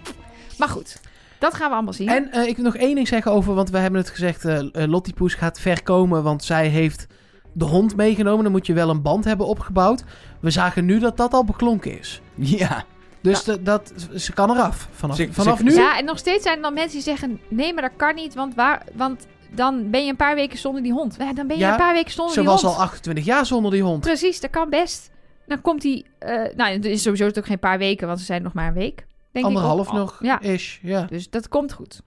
Maar 0.59 0.69
goed, 0.69 1.01
dat 1.39 1.55
gaan 1.55 1.69
we 1.69 1.75
allemaal 1.75 1.93
zien. 1.93 2.09
En 2.09 2.31
eh, 2.33 2.47
ik 2.49 2.57
wil 2.57 2.65
nog 2.65 2.77
één 2.77 2.95
ding 2.95 3.09
zeggen 3.09 3.33
over, 3.33 3.55
want 3.55 3.71
we 3.71 3.79
hebben 3.79 4.01
het 4.01 4.11
gezegd, 4.11 4.45
eh 4.45 4.59
eh, 4.59 4.89
Lottie 4.91 5.15
Poes 5.15 5.35
gaat 5.35 5.61
ver 5.61 5.83
komen, 5.83 6.23
want 6.23 6.45
zij 6.45 6.69
heeft 6.69 7.07
de 7.53 7.65
hond 7.65 7.97
meegenomen. 7.97 8.43
Dan 8.43 8.53
moet 8.53 8.67
je 8.67 8.73
wel 8.73 8.91
een 8.91 9.03
band 9.03 9.25
hebben 9.25 9.47
opgebouwd. 9.47 10.05
We 10.41 10.51
zagen 10.51 10.85
nu 10.85 10.99
dat 10.99 11.17
dat 11.17 11.33
al 11.33 11.45
beklonken 11.45 11.99
is. 11.99 12.21
Ja, 12.35 12.85
Dus 13.21 13.45
de- 13.45 13.63
dat, 13.63 13.93
ze 14.17 14.33
kan 14.33 14.51
eraf. 14.51 14.89
Vanaf, 14.93 15.21
vanaf 15.31 15.63
nu. 15.63 15.73
Ja, 15.75 15.99
en 15.99 16.05
nog 16.05 16.19
steeds 16.19 16.43
zijn 16.43 16.57
er 16.57 16.63
dan 16.63 16.75
mensen 16.75 16.93
die 16.93 17.03
zeggen... 17.03 17.41
Nee, 17.49 17.73
maar 17.75 17.83
dat 17.83 17.93
kan 17.97 18.15
niet, 18.15 18.35
want, 18.35 18.55
waar, 18.55 18.83
want 18.95 19.27
dan 19.55 19.91
ben 19.91 20.05
je 20.05 20.11
een 20.11 20.17
paar 20.17 20.35
weken 20.35 20.59
zonder 20.59 20.83
die 20.83 20.93
hond. 20.93 21.17
Ja, 21.19 21.33
dan 21.33 21.47
ben 21.47 21.57
je 21.57 21.63
Ja, 21.63 21.71
een 21.71 21.77
paar 21.77 21.93
weken 21.95 22.13
zonder 22.13 22.35
Ze 22.35 22.41
die 22.41 22.49
was 22.49 22.63
hond. 22.63 22.75
al 22.77 22.81
28 22.83 23.25
jaar 23.25 23.47
zonder 23.47 23.71
die 23.71 23.83
hond. 23.83 24.01
Precies, 24.01 24.41
dat 24.41 24.51
kan 24.51 24.71
best. 24.71 25.11
Dan 25.47 25.61
komt 25.61 25.83
hij... 25.83 26.05
eh 26.19 26.55
nou, 26.57 26.73
het 26.73 26.85
is 26.85 27.03
sowieso 27.03 27.27
ook 27.39 27.47
geen 27.47 27.59
paar 27.59 27.79
weken, 27.79 28.07
want 28.07 28.19
ze 28.19 28.25
zijn 28.25 28.43
nog 28.43 28.53
maar 28.53 28.67
een 28.67 28.75
week. 28.75 29.07
Denk 29.33 29.45
Anderhalf 29.47 29.87
ik 29.87 29.93
ook. 29.93 29.99
nog, 29.99 30.19
Ja, 30.23 30.41
ish. 30.41 30.79
Ja. 30.83 31.03
dus 31.03 31.31
dat 31.31 31.49
komt 31.49 31.73
goed. 31.73 32.03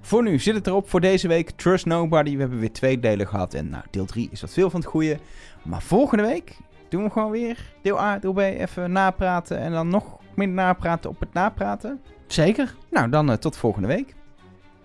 voor 0.00 0.22
nu 0.22 0.38
zit 0.38 0.54
het 0.54 0.66
erop 0.66 0.88
voor 0.90 1.00
deze 1.00 1.28
week. 1.28 1.50
Trust 1.50 1.86
Nobody. 1.86 2.34
We 2.34 2.40
hebben 2.40 2.58
weer 2.58 2.72
twee 2.72 2.98
delen 3.00 3.28
gehad. 3.28 3.54
En 3.54 3.68
nou, 3.68 3.84
deel 3.90 4.04
3 4.04 4.28
is 4.32 4.40
wat 4.40 4.50
veel 4.52 4.70
van 4.70 4.80
het 4.80 4.88
goede. 4.88 5.18
Maar 5.62 5.82
volgende 5.82 6.22
week 6.24 6.56
doen 6.88 7.04
we 7.04 7.10
gewoon 7.10 7.30
weer 7.30 7.72
deel 7.82 8.00
A, 8.00 8.18
deel 8.18 8.32
B 8.32 8.38
even 8.38 8.92
napraten. 8.92 9.58
En 9.58 9.72
dan 9.72 9.88
nog 9.88 10.16
meer 10.34 10.48
napraten 10.48 11.10
op 11.10 11.20
het 11.20 11.32
napraten. 11.32 12.00
Zeker. 12.26 12.74
Nou, 12.90 13.08
dan 13.10 13.30
eh, 13.30 13.36
tot 13.36 13.56
volgende 13.56 13.88
week. 13.88 14.14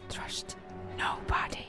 Trust 0.08 0.56
nobody. 0.98 1.64